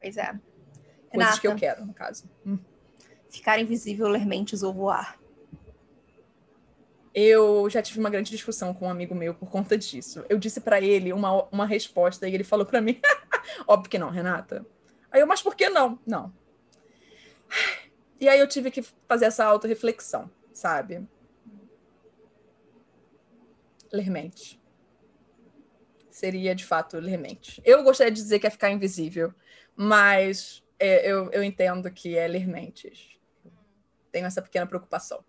Pois 0.00 0.16
é. 0.16 0.34
Coisas 1.12 1.38
que 1.38 1.46
eu 1.46 1.52
Renata, 1.52 1.76
quero, 1.76 1.86
no 1.86 1.94
caso. 1.94 2.24
Hum. 2.44 2.58
ficar 3.30 3.60
invisível, 3.60 4.08
ler 4.08 4.26
mentes 4.26 4.64
ou 4.64 4.72
voar. 4.72 5.16
Eu 7.14 7.70
já 7.70 7.80
tive 7.80 8.00
uma 8.00 8.10
grande 8.10 8.30
discussão 8.32 8.74
com 8.74 8.86
um 8.86 8.90
amigo 8.90 9.14
meu 9.14 9.34
por 9.34 9.48
conta 9.48 9.78
disso. 9.78 10.24
Eu 10.28 10.36
disse 10.36 10.60
pra 10.60 10.80
ele 10.80 11.12
uma, 11.12 11.44
uma 11.44 11.64
resposta 11.64 12.28
e 12.28 12.34
ele 12.34 12.42
falou 12.42 12.66
pra 12.66 12.80
mim: 12.80 13.00
Óbvio 13.68 13.88
que 13.88 13.98
não, 13.98 14.10
Renata. 14.10 14.66
Aí 15.12 15.20
eu, 15.20 15.26
mas 15.26 15.40
por 15.40 15.54
que 15.54 15.68
não? 15.70 15.96
Não. 16.04 16.32
E 18.20 18.28
aí 18.28 18.40
eu 18.40 18.48
tive 18.48 18.70
que 18.70 18.82
fazer 19.06 19.26
essa 19.26 19.44
autorreflexão, 19.44 20.28
sabe? 20.52 21.06
Ler 23.92 24.10
mente. 24.10 24.60
Seria 26.10 26.54
de 26.54 26.64
fato 26.64 26.98
ler 26.98 27.16
mente. 27.16 27.62
Eu 27.64 27.84
gostaria 27.84 28.12
de 28.12 28.20
dizer 28.20 28.40
que 28.40 28.46
é 28.46 28.50
ficar 28.50 28.70
invisível, 28.70 29.32
mas 29.76 30.64
é, 30.80 31.08
eu, 31.08 31.30
eu 31.30 31.44
entendo 31.44 31.88
que 31.92 32.16
é 32.16 32.26
ler 32.26 32.48
mentes. 32.48 33.20
Tenho 34.10 34.26
essa 34.26 34.42
pequena 34.42 34.66
preocupação. 34.66 35.24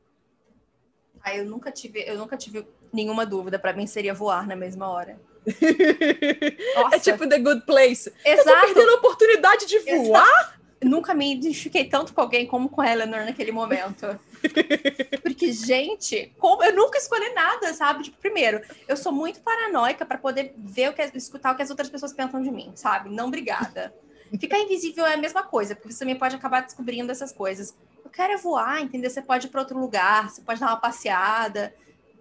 Ah, 1.26 1.36
eu 1.36 1.44
nunca 1.44 1.72
tive, 1.72 2.04
eu 2.08 2.20
nunca 2.20 2.38
tive 2.38 2.68
nenhuma 2.94 3.26
dúvida. 3.26 3.58
Pra 3.58 3.74
mim 3.74 3.88
seria 3.88 4.14
voar 4.14 4.48
na 4.48 4.56
mesma 4.56 4.88
hora. 4.88 5.20
É 6.94 7.00
tipo 7.00 7.28
The 7.28 7.40
Good 7.40 7.66
Place. 7.66 8.14
Eu 8.24 8.36
tô 8.36 8.42
exato. 8.42 8.66
perdendo 8.68 8.92
a 8.92 8.96
oportunidade 8.96 9.66
de 9.66 9.80
voar. 9.80 10.60
Nunca 10.84 11.16
me 11.16 11.34
identifiquei 11.34 11.86
tanto 11.86 12.14
com 12.14 12.22
alguém 12.22 12.46
como 12.46 12.70
com 12.70 12.82
a 12.82 12.92
Eleanor 12.92 13.26
naquele 13.26 13.52
momento. 13.52 14.20
Porque, 15.24 15.52
gente, 15.52 16.32
como 16.38 16.64
eu 16.64 16.76
nunca 16.76 17.00
escolhi 17.00 17.34
nada, 17.34 17.74
sabe? 17.74 18.04
Tipo, 18.04 18.18
primeiro, 18.18 18.62
eu 18.88 18.96
sou 18.96 19.12
muito 19.12 19.40
paranoica 19.40 20.06
pra 20.06 20.18
poder 20.18 20.54
ver 20.58 20.90
o 20.90 20.94
que 20.94 21.02
escutar 21.16 21.54
o 21.54 21.56
que 21.56 21.64
as 21.64 21.72
outras 21.72 21.90
pessoas 21.90 22.14
pensam 22.14 22.42
de 22.42 22.52
mim, 22.52 22.72
sabe? 22.76 23.10
Não 23.10 23.28
obrigada. 23.28 23.94
Ficar 24.40 24.60
invisível 24.60 25.06
é 25.06 25.16
a 25.16 25.18
mesma 25.18 25.42
coisa, 25.42 25.76
porque 25.76 25.92
você 25.92 26.00
também 26.00 26.18
pode 26.18 26.36
acabar 26.36 26.62
descobrindo 26.62 27.12
essas 27.12 27.32
coisas. 27.32 27.76
Eu 28.16 28.24
quero 28.24 28.34
é 28.34 28.38
voar, 28.38 28.82
entendeu? 28.82 29.10
Você 29.10 29.22
pode 29.22 29.48
ir 29.48 29.50
para 29.50 29.60
outro 29.60 29.78
lugar, 29.78 30.30
você 30.30 30.42
pode 30.42 30.58
dar 30.58 30.68
uma 30.68 30.78
passeada. 30.78 31.76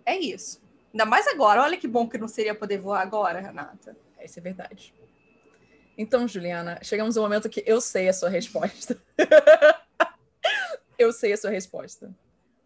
É 0.04 0.18
isso. 0.18 0.60
Ainda 0.92 1.04
mais 1.04 1.24
agora. 1.28 1.62
Olha 1.62 1.76
que 1.76 1.86
bom 1.86 2.08
que 2.08 2.18
não 2.18 2.26
seria 2.26 2.52
poder 2.52 2.78
voar 2.78 3.00
agora, 3.00 3.40
Renata. 3.40 3.96
Isso 4.20 4.40
é 4.40 4.42
verdade. 4.42 4.92
Então, 5.96 6.26
Juliana, 6.26 6.80
chegamos 6.82 7.16
ao 7.16 7.22
momento 7.22 7.48
que 7.48 7.62
eu 7.64 7.80
sei 7.80 8.08
a 8.08 8.12
sua 8.12 8.28
resposta. 8.28 9.00
eu 10.98 11.12
sei 11.12 11.32
a 11.32 11.36
sua 11.36 11.50
resposta. 11.50 12.12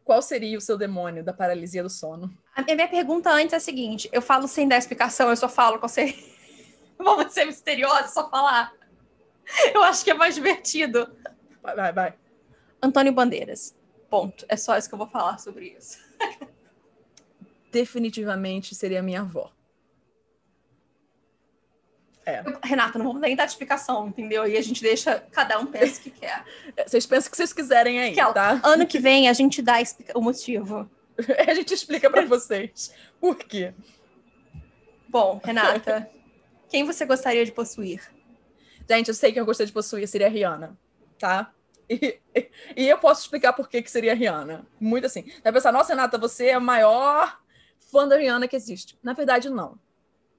Qual 0.03 0.23
seria 0.23 0.57
o 0.57 0.63
seu 0.63 0.79
demônio 0.79 1.23
da 1.23 1.35
paralisia 1.35 1.83
do 1.83 1.91
sono? 1.91 2.33
A 2.57 2.63
minha 2.63 2.89
pergunta 2.89 3.31
antes 3.31 3.53
é 3.53 3.57
a 3.57 3.61
seguinte: 3.61 4.09
eu 4.11 4.23
falo 4.23 4.49
sem 4.49 4.67
dar 4.67 4.79
explicação, 4.79 5.29
eu 5.29 5.37
só 5.37 5.51
falo 5.51 5.79
com 5.79 5.87
você. 5.87 6.17
Vamos 6.97 7.35
ser 7.35 7.45
misteriosos, 7.45 8.15
só 8.15 8.31
falar. 8.31 8.73
Eu 9.75 9.83
acho 9.83 10.03
que 10.03 10.11
é 10.11 10.15
mais 10.15 10.35
divertido. 10.35 11.15
Vai, 11.63 11.77
vai, 11.77 11.93
vai. 11.93 12.15
Antônio 12.83 13.13
Bandeiras. 13.13 13.77
Ponto. 14.11 14.45
É 14.49 14.57
só 14.57 14.77
isso 14.79 14.89
que 14.89 14.95
eu 14.95 14.99
vou 14.99 15.09
falar 15.09 15.39
sobre 15.39 15.77
isso. 15.79 15.99
Definitivamente 17.71 18.75
seria 18.75 19.03
minha 19.03 19.21
avó. 19.21 19.53
Eu- 22.27 22.59
Renata, 22.63 22.99
não 22.99 23.07
vamos 23.07 23.23
nem 23.23 23.35
dar 23.35 23.47
explicação, 23.47 24.09
entendeu? 24.09 24.47
E 24.47 24.57
a 24.57 24.63
gente 24.63 24.83
deixa 24.83 25.19
cada 25.33 25.59
um 25.59 25.67
pensa 25.67 25.99
o 26.01 26.03
que 26.03 26.11
quer. 26.11 26.45
Vocês 26.87 27.07
pensam 27.07 27.29
o 27.29 27.31
que 27.31 27.37
vocês 27.37 27.53
quiserem 27.53 27.99
aí, 28.01 28.13
Aquela. 28.13 28.33
tá? 28.35 28.61
Ano 28.65 28.87
que 28.87 28.99
vem 28.99 29.29
a 29.29 29.33
gente 29.33 29.63
dá 29.63 29.75
o 30.15 30.21
motivo. 30.21 30.89
A 31.49 31.53
gente 31.53 31.75
explica 31.75 32.09
pra 32.09 32.25
vocês. 32.25 32.95
Por 33.21 33.37
quê? 33.37 33.75
Bom, 35.09 35.41
Renata, 35.43 36.09
quem 36.69 36.85
você 36.85 37.05
gostaria 37.05 37.45
de 37.45 37.51
possuir? 37.51 38.09
Gente, 38.89 39.09
eu 39.09 39.15
sei 39.15 39.33
que 39.33 39.41
eu 39.41 39.45
gostaria 39.45 39.67
de 39.67 39.73
possuir 39.73 40.07
seria 40.07 40.29
a 40.29 40.31
Rihanna, 40.31 40.79
tá? 41.19 41.53
E, 41.91 42.21
eu 42.77 42.99
posso 42.99 43.23
explicar 43.23 43.53
por 43.53 43.69
que, 43.69 43.83
que 43.83 43.91
seria 43.91 44.13
a 44.13 44.15
Rihanna. 44.15 44.67
Muito 44.79 45.07
assim. 45.07 45.23
Você 45.23 45.43
vai 45.43 45.53
pensar, 45.53 45.73
nossa, 45.73 45.93
Renata, 45.95 46.19
você 46.19 46.47
é 46.47 46.55
a 46.55 46.61
maior 46.61 47.41
fã 47.91 48.07
da 48.07 48.17
Rihanna 48.17 48.47
que 48.47 48.57
existe. 48.57 48.99
Na 49.03 49.13
verdade, 49.13 49.49
não. 49.49 49.79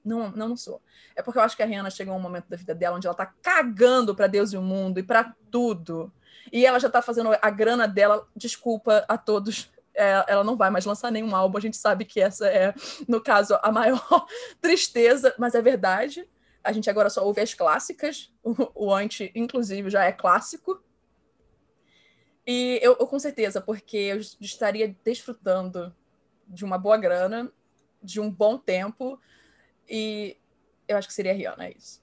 Não, 0.04 0.30
não, 0.30 0.48
não 0.50 0.56
sou. 0.56 0.80
É 1.14 1.22
porque 1.22 1.38
eu 1.38 1.42
acho 1.42 1.56
que 1.56 1.62
a 1.62 1.66
Rihanna 1.66 1.90
chegou 1.90 2.14
a 2.14 2.16
um 2.16 2.20
momento 2.20 2.48
da 2.48 2.56
vida 2.56 2.74
dela 2.74 2.96
onde 2.96 3.06
ela 3.06 3.16
tá 3.16 3.26
cagando 3.26 4.14
pra 4.14 4.26
Deus 4.26 4.52
e 4.52 4.56
o 4.56 4.62
mundo 4.62 4.98
e 4.98 5.02
pra 5.02 5.34
tudo. 5.50 6.12
E 6.52 6.64
ela 6.64 6.78
já 6.78 6.88
tá 6.88 7.02
fazendo 7.02 7.36
a 7.40 7.50
grana 7.50 7.86
dela. 7.86 8.26
Desculpa 8.34 9.04
a 9.08 9.18
todos. 9.18 9.70
é, 9.94 10.24
ela 10.28 10.44
não 10.44 10.56
vai 10.56 10.70
mais 10.70 10.84
lançar 10.86 11.10
nenhum 11.10 11.34
álbum. 11.34 11.58
A 11.58 11.60
gente 11.60 11.76
sabe 11.76 12.04
que 12.04 12.20
essa 12.20 12.46
é, 12.46 12.72
no 13.06 13.20
caso, 13.20 13.58
a 13.62 13.70
maior 13.70 14.26
tristeza, 14.60 15.34
mas 15.38 15.54
é 15.54 15.60
verdade. 15.60 16.26
A 16.62 16.72
gente 16.72 16.88
agora 16.88 17.10
só 17.10 17.24
ouve 17.24 17.40
as 17.40 17.54
clássicas. 17.54 18.32
O, 18.42 18.86
o 18.86 18.94
anti, 18.94 19.30
inclusive, 19.34 19.90
já 19.90 20.04
é 20.04 20.12
clássico. 20.12 20.82
E 22.46 22.78
eu, 22.82 22.96
eu, 22.98 23.06
com 23.06 23.18
certeza, 23.18 23.60
porque 23.60 23.96
eu 23.96 24.18
estaria 24.18 24.96
desfrutando 25.04 25.94
de 26.46 26.64
uma 26.64 26.78
boa 26.78 26.96
grana, 26.96 27.52
de 28.02 28.20
um 28.20 28.30
bom 28.30 28.58
tempo, 28.58 29.20
e 29.88 30.36
eu 30.88 30.96
acho 30.96 31.06
que 31.06 31.14
seria 31.14 31.32
a 31.32 31.34
Rihanna, 31.34 31.66
é 31.66 31.72
isso. 31.76 32.02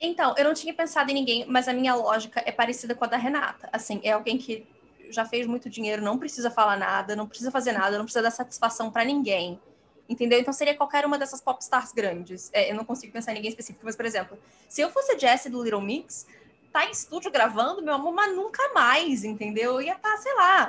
Então, 0.00 0.34
eu 0.36 0.44
não 0.44 0.54
tinha 0.54 0.72
pensado 0.72 1.10
em 1.10 1.14
ninguém, 1.14 1.44
mas 1.48 1.66
a 1.66 1.72
minha 1.72 1.94
lógica 1.94 2.42
é 2.44 2.52
parecida 2.52 2.94
com 2.94 3.04
a 3.04 3.08
da 3.08 3.16
Renata. 3.16 3.68
Assim, 3.72 4.00
é 4.04 4.12
alguém 4.12 4.38
que 4.38 4.66
já 5.10 5.24
fez 5.24 5.46
muito 5.46 5.68
dinheiro, 5.68 6.02
não 6.02 6.18
precisa 6.18 6.50
falar 6.50 6.76
nada, 6.76 7.16
não 7.16 7.26
precisa 7.26 7.50
fazer 7.50 7.72
nada, 7.72 7.96
não 7.96 8.04
precisa 8.04 8.22
dar 8.22 8.30
satisfação 8.30 8.90
para 8.90 9.04
ninguém. 9.04 9.60
Entendeu? 10.08 10.38
Então 10.38 10.52
seria 10.52 10.74
qualquer 10.74 11.04
uma 11.04 11.18
dessas 11.18 11.40
popstars 11.40 11.92
grandes. 11.92 12.50
É, 12.52 12.70
eu 12.70 12.76
não 12.76 12.84
consigo 12.84 13.12
pensar 13.12 13.32
em 13.32 13.34
ninguém 13.34 13.50
específico, 13.50 13.84
mas, 13.84 13.96
por 13.96 14.06
exemplo, 14.06 14.38
se 14.68 14.80
eu 14.80 14.90
fosse 14.90 15.18
Jessie 15.18 15.50
do 15.50 15.62
Little 15.62 15.82
Mix, 15.82 16.26
tá 16.72 16.86
em 16.86 16.90
estúdio 16.90 17.30
gravando, 17.30 17.82
meu 17.82 17.94
amor, 17.94 18.12
mas 18.12 18.34
nunca 18.34 18.72
mais, 18.74 19.24
entendeu? 19.24 19.74
Eu 19.74 19.82
ia 19.82 19.94
estar, 19.94 20.10
tá, 20.10 20.16
sei 20.18 20.34
lá, 20.34 20.68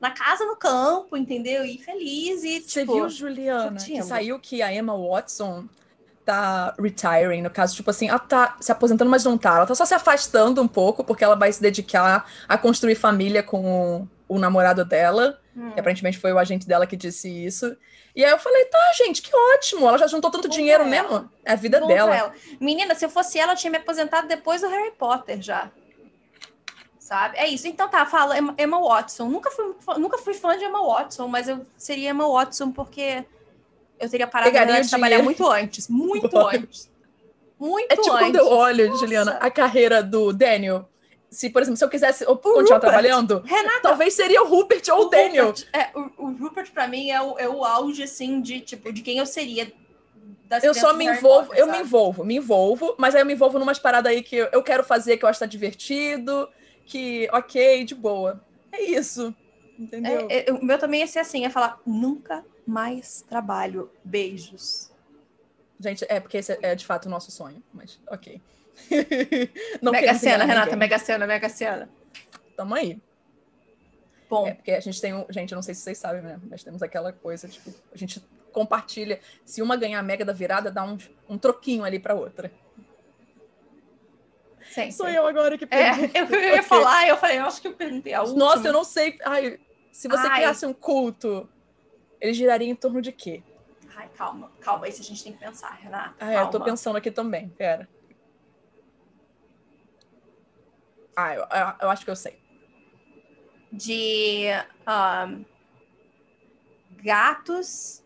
na 0.00 0.10
casa, 0.10 0.44
no 0.46 0.56
campo, 0.56 1.16
entendeu? 1.16 1.64
E 1.64 1.78
feliz 1.78 2.42
e, 2.44 2.60
Você 2.60 2.80
tipo, 2.80 2.94
viu, 2.94 3.08
Juliana, 3.08 3.78
que 3.78 4.02
saiu 4.02 4.38
que 4.38 4.62
a 4.62 4.72
Emma 4.72 4.96
Watson 4.96 5.66
tá 6.24 6.74
retiring, 6.78 7.42
no 7.42 7.50
caso, 7.50 7.74
tipo 7.74 7.90
assim, 7.90 8.08
ela 8.08 8.18
tá 8.18 8.56
se 8.60 8.70
aposentando, 8.70 9.10
mas 9.10 9.24
não 9.24 9.36
tá. 9.36 9.56
Ela 9.56 9.66
tá 9.66 9.74
só 9.74 9.84
se 9.84 9.94
afastando 9.94 10.62
um 10.62 10.68
pouco, 10.68 11.02
porque 11.02 11.24
ela 11.24 11.34
vai 11.34 11.52
se 11.52 11.60
dedicar 11.60 12.26
a 12.48 12.56
construir 12.56 12.94
família 12.94 13.42
com 13.42 14.06
o 14.28 14.38
namorado 14.38 14.84
dela, 14.84 15.39
hum, 15.56 15.70
que 15.72 15.80
aparentemente 15.80 16.18
foi 16.18 16.32
o 16.32 16.38
agente 16.38 16.66
dela 16.66 16.86
que 16.86 16.96
disse 16.96 17.28
isso. 17.28 17.76
E 18.14 18.24
aí 18.24 18.30
eu 18.30 18.38
falei, 18.38 18.64
tá, 18.66 18.92
gente, 18.96 19.22
que 19.22 19.30
ótimo, 19.54 19.86
ela 19.88 19.96
já 19.98 20.06
juntou 20.06 20.30
tanto 20.30 20.48
Bom 20.48 20.54
dinheiro 20.54 20.84
mesmo. 20.86 21.30
É 21.44 21.52
a 21.52 21.56
vida 21.56 21.80
bom 21.80 21.86
dela. 21.86 22.14
ela. 22.14 22.34
Menina, 22.60 22.94
se 22.94 23.04
eu 23.04 23.08
fosse 23.10 23.38
ela, 23.38 23.52
eu 23.52 23.56
tinha 23.56 23.70
me 23.70 23.76
aposentado 23.78 24.26
depois 24.26 24.60
do 24.62 24.68
Harry 24.68 24.90
Potter 24.92 25.40
já. 25.40 25.70
Sabe? 26.98 27.36
É 27.38 27.48
isso. 27.48 27.66
Então 27.66 27.88
tá, 27.88 28.04
fala 28.06 28.36
Emma, 28.38 28.80
Watson. 28.80 29.26
Nunca 29.28 29.50
fui, 29.50 29.74
fã- 29.80 29.98
nunca 29.98 30.18
fui 30.18 30.34
fã 30.34 30.56
de 30.56 30.64
Emma 30.64 30.80
Watson, 30.86 31.26
mas 31.28 31.48
eu 31.48 31.64
seria 31.76 32.10
Emma 32.10 32.26
Watson 32.28 32.70
porque 32.72 33.24
eu 33.98 34.08
teria 34.08 34.26
parado 34.26 34.50
Pegaria 34.50 34.80
de 34.82 34.88
trabalhar 34.88 35.22
muito 35.22 35.48
antes. 35.48 35.88
Muito 35.88 36.36
antes. 36.38 36.90
Muito 37.58 37.92
É 37.92 37.96
tipo 37.96 38.10
antes. 38.12 38.18
quando 38.26 38.36
eu 38.36 38.48
olho, 38.48 38.86
Nossa. 38.88 38.98
Juliana, 39.00 39.32
a 39.40 39.50
carreira 39.50 40.02
do 40.02 40.32
Daniel. 40.32 40.88
Se, 41.30 41.48
por 41.48 41.62
exemplo, 41.62 41.76
se 41.76 41.84
eu 41.84 41.88
quisesse 41.88 42.24
continuar 42.24 42.58
Rupert. 42.58 42.80
trabalhando, 42.80 43.40
Renata, 43.44 43.80
talvez 43.82 44.14
seria 44.14 44.42
o 44.42 44.48
Rupert 44.48 44.82
ou 44.90 45.06
o, 45.06 45.08
Daniel. 45.08 45.46
Rupert, 45.46 45.68
é, 45.72 45.90
o, 45.96 46.24
o 46.24 46.32
Rupert 46.36 46.72
pra 46.72 46.88
mim 46.88 47.10
é 47.10 47.22
o, 47.22 47.38
é 47.38 47.48
o 47.48 47.64
auge, 47.64 48.02
assim, 48.02 48.40
de, 48.40 48.60
tipo, 48.60 48.92
de 48.92 49.00
quem 49.00 49.18
eu 49.18 49.26
seria. 49.26 49.72
das 50.46 50.64
Eu 50.64 50.74
só 50.74 50.92
me 50.92 51.04
envolvo, 51.04 51.46
Potter, 51.46 51.60
eu 51.60 51.66
me 51.66 51.72
sabe? 51.72 51.84
envolvo, 51.84 52.24
me 52.24 52.36
envolvo, 52.36 52.96
mas 52.98 53.14
aí 53.14 53.22
eu 53.22 53.26
me 53.26 53.34
envolvo 53.34 53.60
numas 53.60 53.78
paradas 53.78 54.10
aí 54.10 54.24
que 54.24 54.34
eu, 54.34 54.48
eu 54.50 54.62
quero 54.62 54.82
fazer, 54.82 55.18
que 55.18 55.24
eu 55.24 55.28
acho 55.28 55.38
que 55.38 55.44
tá 55.44 55.48
divertido, 55.48 56.48
que, 56.84 57.28
ok, 57.32 57.84
de 57.84 57.94
boa. 57.94 58.44
É 58.72 58.82
isso. 58.82 59.32
Entendeu? 59.78 60.26
É, 60.28 60.50
é, 60.50 60.52
o 60.52 60.64
meu 60.64 60.78
também 60.78 61.00
ia 61.00 61.06
ser 61.06 61.20
assim, 61.20 61.42
ia 61.42 61.50
falar, 61.50 61.80
nunca 61.86 62.44
mais 62.66 63.22
trabalho. 63.22 63.90
Beijos. 64.04 64.90
Gente, 65.78 66.04
é 66.08 66.20
porque 66.20 66.36
esse 66.36 66.52
é, 66.52 66.58
é, 66.60 66.74
de 66.74 66.84
fato 66.84 67.06
o 67.06 67.08
nosso 67.08 67.30
sonho, 67.30 67.62
mas 67.72 67.98
ok. 68.08 68.40
Não 69.82 69.92
Mega 69.92 70.14
Sena, 70.14 70.44
Renata, 70.44 70.64
ninguém. 70.66 70.78
Mega 70.78 70.98
Sena, 70.98 71.26
Mega 71.26 71.48
Sena. 71.48 71.90
Tamo 72.56 72.74
aí. 72.74 73.00
Bom, 74.28 74.46
É, 74.46 74.54
porque 74.54 74.70
a 74.70 74.80
gente 74.80 75.00
tem 75.00 75.12
um. 75.14 75.24
Gente, 75.28 75.52
eu 75.52 75.56
não 75.56 75.62
sei 75.62 75.74
se 75.74 75.80
vocês 75.82 75.98
sabem, 75.98 76.22
né? 76.22 76.38
Mas 76.48 76.62
temos 76.62 76.82
aquela 76.82 77.12
coisa, 77.12 77.48
tipo, 77.48 77.72
a 77.92 77.96
gente 77.96 78.22
compartilha. 78.52 79.20
Se 79.44 79.60
uma 79.62 79.76
ganhar 79.76 79.98
a 79.98 80.02
mega 80.02 80.24
da 80.24 80.32
virada, 80.32 80.70
dá 80.70 80.84
um, 80.84 80.96
um 81.28 81.36
troquinho 81.38 81.82
ali 81.84 81.98
pra 81.98 82.14
outra. 82.14 82.52
sempre. 84.72 84.92
Sou 84.92 85.08
eu 85.08 85.26
agora 85.26 85.58
que 85.58 85.64
É, 85.64 86.08
pergunto. 86.08 86.34
eu, 86.34 86.40
eu 86.40 86.54
ia 86.56 86.62
falar, 86.62 87.08
eu 87.08 87.16
falei, 87.16 87.38
eu 87.38 87.44
acho 87.44 87.60
que 87.60 87.68
eu 87.68 87.74
perguntei 87.74 88.14
a 88.14 88.22
última. 88.22 88.38
Nossa, 88.38 88.68
eu 88.68 88.72
não 88.72 88.84
sei. 88.84 89.18
Ai, 89.24 89.58
se 89.90 90.06
você 90.06 90.26
Ai. 90.28 90.36
criasse 90.36 90.64
um 90.64 90.72
culto, 90.72 91.48
ele 92.20 92.32
giraria 92.32 92.68
em 92.70 92.74
torno 92.76 93.02
de 93.02 93.10
quê? 93.10 93.42
Ai, 93.96 94.08
calma, 94.16 94.50
calma, 94.60 94.86
isso 94.88 95.00
a 95.02 95.04
gente 95.04 95.22
tem 95.24 95.32
que 95.32 95.38
pensar, 95.40 95.70
Renata. 95.74 96.14
Ah, 96.20 96.32
é, 96.32 96.40
eu 96.40 96.48
tô 96.50 96.60
pensando 96.60 96.96
aqui 96.96 97.10
também, 97.10 97.48
pera. 97.48 97.88
Ah, 101.16 101.34
eu, 101.34 101.42
eu, 101.42 101.74
eu 101.82 101.90
acho 101.90 102.04
que 102.04 102.10
eu 102.10 102.16
sei. 102.16 102.38
De 103.72 104.46
ahn, 104.86 105.44
gatos 107.02 108.02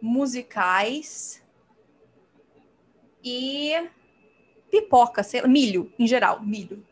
musicais 0.00 1.42
e 3.22 3.88
pipoca, 4.70 5.22
sei 5.22 5.40
lá, 5.40 5.48
milho, 5.48 5.92
em 5.98 6.06
geral, 6.06 6.42
milho. 6.42 6.86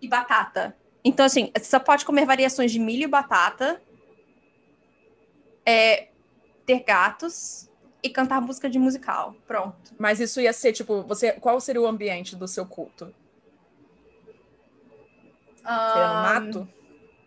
E 0.00 0.08
batata. 0.08 0.76
Então, 1.04 1.26
assim, 1.26 1.50
você 1.56 1.64
só 1.64 1.78
pode 1.78 2.04
comer 2.04 2.24
variações 2.24 2.72
de 2.72 2.78
milho 2.78 3.04
e 3.04 3.08
batata, 3.08 3.80
é, 5.64 6.08
ter 6.64 6.82
gatos 6.82 7.68
e 8.02 8.08
cantar 8.08 8.40
música 8.40 8.68
de 8.68 8.78
musical. 8.78 9.34
Pronto. 9.46 9.94
Mas 9.98 10.20
isso 10.20 10.40
ia 10.40 10.52
ser, 10.52 10.72
tipo, 10.72 11.02
você, 11.02 11.32
qual 11.32 11.60
seria 11.60 11.80
o 11.80 11.86
ambiente 11.86 12.36
do 12.36 12.48
seu 12.48 12.66
culto? 12.66 13.14
Seria 15.92 16.08
no 16.08 16.14
mato? 16.14 16.68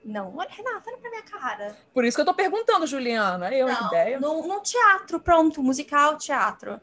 Não, 0.04 0.36
olha, 0.36 0.50
Renata, 0.50 0.90
olha 0.90 0.98
pra 0.98 1.10
minha 1.10 1.22
cara. 1.24 1.76
Por 1.94 2.04
isso 2.04 2.18
que 2.18 2.22
eu 2.22 2.26
tô 2.26 2.34
perguntando, 2.34 2.88
Juliana. 2.88 3.54
Eu, 3.54 3.68
que 3.68 3.74
Não, 3.74 3.88
ideia. 3.88 4.20
no, 4.20 4.48
no 4.48 4.60
teatro, 4.62 5.20
pronto, 5.20 5.62
musical, 5.62 6.18
teatro. 6.18 6.82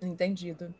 Entendido. 0.00 0.74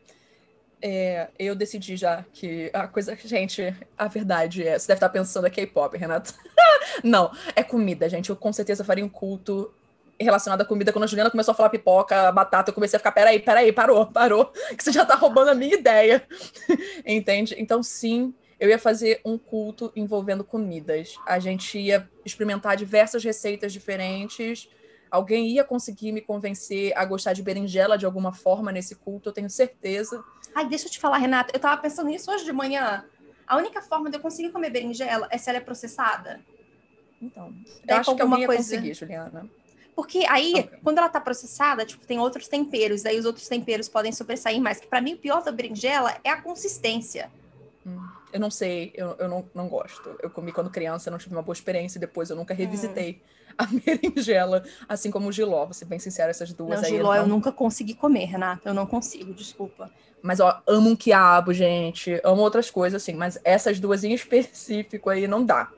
É, 0.81 1.29
eu 1.37 1.55
decidi 1.55 1.95
já 1.95 2.23
que 2.33 2.69
a 2.73 2.87
coisa. 2.87 3.15
Gente, 3.15 3.75
a 3.97 4.07
verdade 4.07 4.67
é. 4.67 4.77
Você 4.77 4.87
deve 4.87 4.97
estar 4.97 5.09
pensando 5.09 5.47
é 5.47 5.49
K-pop, 5.49 5.95
Renata. 5.97 6.33
Não, 7.03 7.31
é 7.55 7.63
comida, 7.63 8.09
gente. 8.09 8.29
Eu 8.29 8.35
com 8.35 8.51
certeza 8.53 8.83
faria 8.83 9.05
um 9.05 9.09
culto 9.09 9.73
relacionado 10.19 10.61
à 10.61 10.65
comida. 10.65 10.91
Quando 10.91 11.03
a 11.03 11.07
Juliana 11.07 11.31
começou 11.31 11.51
a 11.51 11.55
falar 11.55 11.69
pipoca, 11.69 12.31
batata, 12.31 12.69
eu 12.69 12.75
comecei 12.75 12.97
a 12.97 12.99
ficar: 12.99 13.11
peraí, 13.11 13.39
peraí, 13.39 13.71
parou, 13.71 14.07
parou. 14.07 14.45
Que 14.75 14.83
você 14.83 14.91
já 14.91 15.05
tá 15.05 15.15
roubando 15.15 15.49
a 15.49 15.55
minha 15.55 15.75
ideia. 15.75 16.27
Entende? 17.05 17.55
Então, 17.57 17.81
sim, 17.81 18.33
eu 18.59 18.69
ia 18.69 18.79
fazer 18.79 19.21
um 19.23 19.37
culto 19.37 19.91
envolvendo 19.95 20.43
comidas. 20.43 21.15
A 21.25 21.39
gente 21.39 21.77
ia 21.79 22.09
experimentar 22.25 22.75
diversas 22.75 23.23
receitas 23.23 23.71
diferentes. 23.71 24.69
Alguém 25.11 25.47
ia 25.49 25.63
conseguir 25.63 26.11
me 26.11 26.21
convencer 26.21 26.91
a 26.97 27.05
gostar 27.05 27.33
de 27.33 27.41
berinjela 27.43 27.97
de 27.97 28.05
alguma 28.05 28.33
forma 28.33 28.71
nesse 28.71 28.95
culto, 28.95 29.29
eu 29.29 29.33
tenho 29.33 29.49
certeza. 29.49 30.23
Ai, 30.53 30.67
deixa 30.67 30.87
eu 30.87 30.91
te 30.91 30.99
falar, 30.99 31.17
Renata, 31.17 31.55
eu 31.55 31.59
tava 31.59 31.81
pensando 31.81 32.07
nisso 32.09 32.29
hoje 32.31 32.43
de 32.43 32.51
manhã. 32.51 33.05
A 33.45 33.55
única 33.57 33.81
forma 33.81 34.09
de 34.09 34.17
eu 34.17 34.21
conseguir 34.21 34.51
comer 34.51 34.69
berinjela 34.69 35.27
é 35.31 35.37
se 35.37 35.49
ela 35.49 35.59
é 35.59 35.61
processada. 35.61 36.41
Então, 37.21 37.47
eu 37.47 37.53
Daí 37.85 37.97
acho 37.99 38.15
que 38.15 38.21
alguém 38.21 38.41
ia 38.41 38.45
coisa- 38.47 38.61
conseguir, 38.63 38.93
Juliana. 38.93 39.49
Porque 39.95 40.25
aí, 40.29 40.53
Ok. 40.55 40.79
quando 40.83 40.97
ela 40.99 41.09
tá 41.09 41.19
processada, 41.21 41.85
tipo, 41.85 42.05
tem 42.05 42.19
outros 42.19 42.47
temperos, 42.47 43.01
daí 43.01 43.17
os 43.17 43.25
outros 43.25 43.47
temperos 43.47 43.87
podem 43.89 44.11
sobressair 44.11 44.61
mais. 44.61 44.79
Que 44.79 44.85
pra 44.87 45.01
mim, 45.01 45.13
o 45.13 45.17
pior 45.17 45.41
da 45.41 45.51
berinjela 45.51 46.19
é 46.23 46.29
a 46.29 46.41
consistência. 46.41 47.31
Eu 48.31 48.39
não 48.39 48.51
sei, 48.51 48.91
eu, 48.93 49.15
eu 49.19 49.27
não, 49.29 49.49
não 49.53 49.67
gosto. 49.69 50.15
Eu 50.21 50.29
comi 50.29 50.51
quando 50.51 50.69
criança, 50.69 51.09
não 51.09 51.17
tive 51.17 51.33
uma 51.35 51.41
boa 51.41 51.53
experiência, 51.53 51.99
depois 51.99 52.29
eu 52.29 52.35
nunca 52.35 52.53
revisitei 52.53 53.21
a 53.57 53.65
berinjela, 53.65 54.63
assim 54.87 55.09
como 55.09 55.29
o 55.29 55.31
giló, 55.31 55.65
vou 55.65 55.73
ser 55.73 55.85
bem 55.85 55.97
sincera, 55.97 56.29
essas 56.29 56.51
duas 56.53 56.81
Não, 56.81 56.87
aí. 56.87 56.95
giló 56.95 57.15
eu 57.15 57.21
não- 57.21 57.29
nunca 57.29 57.51
consegui 57.51 57.95
comer, 57.95 58.25
Renata. 58.25 58.69
Eu 58.69 58.73
não 58.73 58.85
consigo, 58.85 59.33
desculpa. 59.33 59.89
Mas, 60.21 60.39
ó, 60.39 60.61
amo 60.67 60.89
um 60.89 60.95
quiabo, 60.95 61.53
gente, 61.53 62.19
amo 62.23 62.41
outras 62.41 62.69
coisas, 62.69 63.01
assim, 63.01 63.13
mas 63.13 63.39
essas 63.43 63.79
duas 63.79 64.03
em 64.03 64.13
específico 64.13 65.09
aí 65.09 65.27
não 65.27 65.45
dá. 65.45 65.71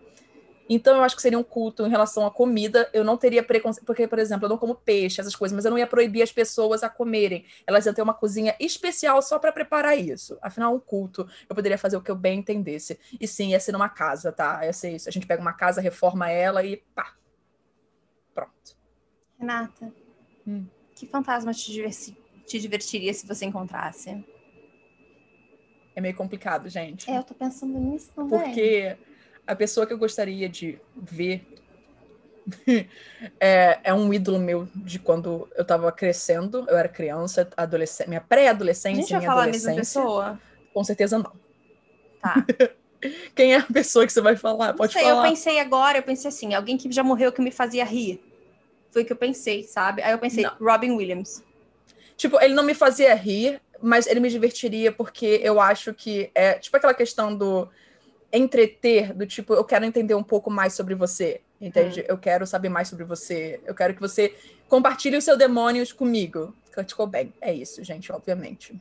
Então, 0.71 0.95
eu 0.97 1.03
acho 1.03 1.15
que 1.15 1.21
seria 1.23 1.39
um 1.39 1.43
culto 1.43 1.83
em 1.85 1.89
relação 1.89 2.25
à 2.27 2.31
comida. 2.31 2.87
Eu 2.93 3.03
não 3.03 3.17
teria 3.17 3.41
preconceito, 3.43 3.85
porque, 3.85 4.07
por 4.07 4.19
exemplo, 4.19 4.45
eu 4.45 4.49
não 4.49 4.57
como 4.57 4.75
peixe, 4.75 5.19
essas 5.19 5.35
coisas, 5.35 5.55
mas 5.55 5.65
eu 5.65 5.71
não 5.71 5.79
ia 5.79 5.87
proibir 5.87 6.21
as 6.21 6.31
pessoas 6.31 6.83
a 6.83 6.89
comerem. 6.89 7.43
Elas 7.65 7.87
iam 7.87 7.93
ter 7.95 8.03
uma 8.03 8.13
cozinha 8.13 8.55
especial 8.59 9.19
só 9.23 9.39
para 9.39 9.51
preparar 9.51 9.97
isso. 9.97 10.37
Afinal, 10.43 10.75
um 10.75 10.79
culto, 10.79 11.27
eu 11.49 11.55
poderia 11.55 11.77
fazer 11.77 11.97
o 11.97 12.01
que 12.01 12.11
eu 12.11 12.15
bem 12.15 12.37
entendesse. 12.39 12.99
E 13.19 13.27
sim, 13.27 13.49
ia 13.49 13.59
ser 13.59 13.71
numa 13.71 13.89
casa, 13.89 14.31
tá? 14.31 14.63
Ia 14.63 14.71
ser 14.71 14.91
isso. 14.95 15.09
A 15.09 15.11
gente 15.11 15.25
pega 15.25 15.41
uma 15.41 15.53
casa, 15.53 15.81
reforma 15.81 16.29
ela 16.29 16.63
e 16.63 16.77
pá. 16.93 17.15
Pronto. 18.35 18.77
Renata, 19.39 19.91
Hum. 20.47 20.65
que 20.95 21.07
fantasma 21.07 21.51
te, 21.51 21.71
diversi- 21.71 22.15
te 22.45 22.59
divertiria 22.59 23.13
se 23.13 23.25
você 23.25 23.45
encontrasse? 23.45 24.23
É 25.95 26.01
meio 26.01 26.15
complicado, 26.15 26.69
gente. 26.69 27.09
É, 27.09 27.17
eu 27.17 27.23
tô 27.23 27.33
pensando 27.33 27.77
nisso 27.79 28.11
também. 28.15 28.39
Porque 28.39 28.97
a 29.49 29.55
pessoa 29.55 29.87
que 29.87 29.91
eu 29.91 29.97
gostaria 29.97 30.47
de 30.47 30.79
ver 30.95 31.43
é, 33.39 33.79
é 33.83 33.93
um 33.93 34.13
ídolo 34.13 34.37
meu 34.37 34.67
de 34.75 34.99
quando 34.99 35.49
eu 35.55 35.65
tava 35.65 35.91
crescendo, 35.91 36.65
eu 36.69 36.77
era 36.77 36.87
criança, 36.87 37.49
adolescente, 37.57 38.07
minha 38.07 38.21
pré-adolescência, 38.21 39.17
minha 39.17 39.27
falar 39.27 39.43
a 39.43 39.47
mesma 39.47 39.71
adolescência. 39.71 40.01
pessoa? 40.01 40.39
Com 40.71 40.83
certeza 40.83 41.17
não. 41.17 41.31
Tá. 42.21 42.45
Quem 43.33 43.53
é 43.53 43.57
a 43.57 43.63
pessoa 43.63 44.05
que 44.05 44.13
você 44.13 44.21
vai 44.21 44.35
falar? 44.35 44.67
Não 44.67 44.75
Pode 44.75 44.93
sei, 44.93 45.01
falar. 45.01 45.25
eu 45.25 45.29
pensei 45.29 45.59
agora, 45.59 45.97
eu 45.97 46.03
pensei 46.03 46.27
assim, 46.27 46.53
alguém 46.53 46.77
que 46.77 46.91
já 46.91 47.01
morreu 47.01 47.31
que 47.31 47.41
me 47.41 47.49
fazia 47.51 47.83
rir. 47.83 48.21
Foi 48.91 49.01
o 49.01 49.05
que 49.05 49.13
eu 49.13 49.17
pensei, 49.17 49.63
sabe? 49.63 50.03
Aí 50.03 50.11
eu 50.11 50.19
pensei, 50.19 50.43
Não. 50.43 50.55
Robin 50.59 50.91
Williams. 50.91 51.43
Tipo, 52.17 52.39
ele 52.39 52.53
não 52.53 52.63
me 52.63 52.75
fazia 52.75 53.15
rir, 53.15 53.59
mas 53.81 54.05
ele 54.05 54.19
me 54.19 54.29
divertiria 54.29 54.91
porque 54.91 55.39
eu 55.41 55.59
acho 55.59 55.93
que 55.93 56.29
é 56.35 56.53
tipo 56.53 56.75
aquela 56.77 56.93
questão 56.93 57.35
do 57.35 57.67
entreter, 58.31 59.13
do 59.13 59.25
tipo, 59.25 59.53
eu 59.53 59.63
quero 59.63 59.85
entender 59.85 60.15
um 60.15 60.23
pouco 60.23 60.49
mais 60.51 60.73
sobre 60.73 60.95
você, 60.95 61.41
entende? 61.59 62.03
Eu 62.07 62.17
quero 62.17 62.45
saber 62.45 62.69
mais 62.69 62.87
sobre 62.87 63.03
você, 63.03 63.59
eu 63.65 63.73
quero 63.73 63.93
que 63.93 64.01
você 64.01 64.35
compartilhe 64.67 65.17
os 65.17 65.23
seus 65.23 65.37
demônios 65.37 65.91
comigo. 65.91 66.55
Kurt 66.73 66.93
Cobain, 66.93 67.33
é 67.41 67.53
isso, 67.53 67.83
gente, 67.83 68.11
obviamente. 68.11 68.79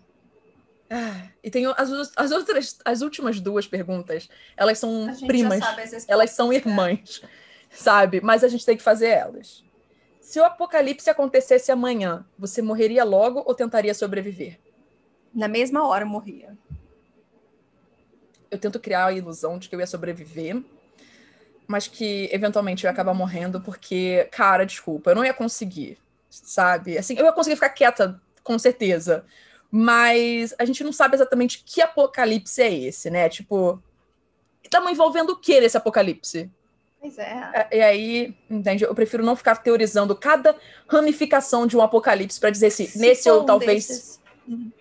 Ah, 0.91 1.29
e 1.43 1.51
tem 1.51 1.67
as, 1.67 2.13
as 2.17 2.31
outras, 2.31 2.79
as 2.85 3.03
últimas 3.03 3.41
duas 3.41 3.67
perguntas, 3.67 4.29
elas 4.57 4.79
são 4.79 5.07
primas, 5.27 5.61
elas 6.07 6.31
são 6.31 6.53
irmãs, 6.53 7.23
sabe? 7.71 8.21
Mas 8.21 8.43
a 8.43 8.49
gente 8.49 8.65
tem 8.65 8.77
que 8.77 8.83
fazer 8.83 9.09
elas. 9.09 9.65
Se 10.21 10.39
o 10.41 10.45
apocalipse 10.45 11.09
acontecesse 11.09 11.73
amanhã, 11.73 12.25
você 12.39 12.61
morreria 12.61 13.05
logo 13.05 13.43
ou 13.47 13.55
tentaria 13.55 13.95
sobreviver? 13.95 14.59
Na 15.35 15.49
mesma 15.49 15.87
hora 15.87 16.05
eu 16.05 16.09
morria. 16.09 16.57
Eu 18.51 18.59
tento 18.59 18.81
criar 18.81 19.07
a 19.07 19.13
ilusão 19.13 19.59
de 19.59 19.69
que 19.69 19.75
eu 19.75 19.81
ia 19.81 19.87
sobreviver, 19.87 20.63
mas 21.67 21.87
que 21.87 22.29
eventualmente 22.33 22.85
eu 22.85 22.89
ia 22.89 22.93
acabar 22.93 23.13
morrendo 23.15 23.61
porque, 23.61 24.27
cara, 24.33 24.65
desculpa, 24.65 25.11
eu 25.11 25.15
não 25.17 25.25
ia 25.25 25.35
conseguir, 25.35 25.99
sabe? 26.31 26.97
Assim, 26.97 27.15
eu 27.19 27.25
ia 27.27 27.33
conseguir 27.33 27.57
ficar 27.57 27.69
quieta, 27.71 28.21
com 28.43 28.59
certeza. 28.59 29.25
Mas 29.71 30.55
a 30.59 30.65
gente 30.65 30.83
não 30.83 30.93
sabe 30.93 31.15
exatamente 31.15 31.63
que 31.65 31.83
apocalipse 31.83 32.63
é 32.63 32.73
esse, 32.73 33.11
né? 33.11 33.29
Tipo, 33.29 33.83
estamos 34.65 34.91
envolvendo 34.91 35.31
o 35.31 35.37
que 35.37 35.61
nesse 35.61 35.77
apocalipse? 35.77 36.51
Pois 36.99 37.19
é. 37.19 37.51
É, 37.71 37.77
E 37.77 37.83
aí, 37.83 38.35
entende? 38.49 38.85
Eu 38.85 38.95
prefiro 38.95 39.23
não 39.23 39.37
ficar 39.37 39.57
teorizando 39.57 40.17
cada 40.17 40.57
ramificação 40.89 41.67
de 41.67 41.77
um 41.77 41.83
apocalipse 41.83 42.41
para 42.41 42.49
dizer 42.49 42.71
se, 42.71 42.87
Se 42.87 42.99
nesse 42.99 43.31
ou 43.31 43.45
talvez. 43.45 43.87
desses- 43.87 44.21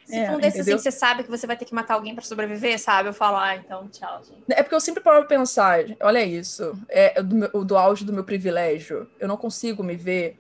Se 0.06 0.16
É, 0.16 0.28
for 0.28 0.36
um 0.36 0.40
desses 0.40 0.62
assim 0.62 0.76
que 0.76 0.82
você 0.82 0.92
sabe 0.92 1.24
que 1.24 1.30
você 1.30 1.46
vai 1.48 1.58
ter 1.58 1.66
que 1.66 1.74
matar 1.76 1.96
alguém 1.96 2.16
pra 2.16 2.24
sobreviver, 2.24 2.80
sabe? 2.80 3.10
Eu 3.10 3.14
falo, 3.14 3.38
ah, 3.38 3.56
então 3.56 3.88
tchau, 3.90 4.24
gente. 4.24 4.44
É 4.50 4.64
porque 4.64 4.76
eu 4.76 4.80
sempre 4.80 5.04
paro 5.04 5.20
pra 5.26 5.38
pensar, 5.38 5.80
olha 6.02 6.24
isso, 6.24 6.74
é 6.90 7.22
do, 7.22 7.36
meu- 7.36 7.66
do 7.66 7.78
auge 7.78 8.06
do 8.06 8.14
meu 8.14 8.24
privilégio. 8.24 9.10
Eu 9.20 9.28
não 9.28 9.38
consigo 9.38 9.84
me 9.84 9.96
ver 9.96 10.38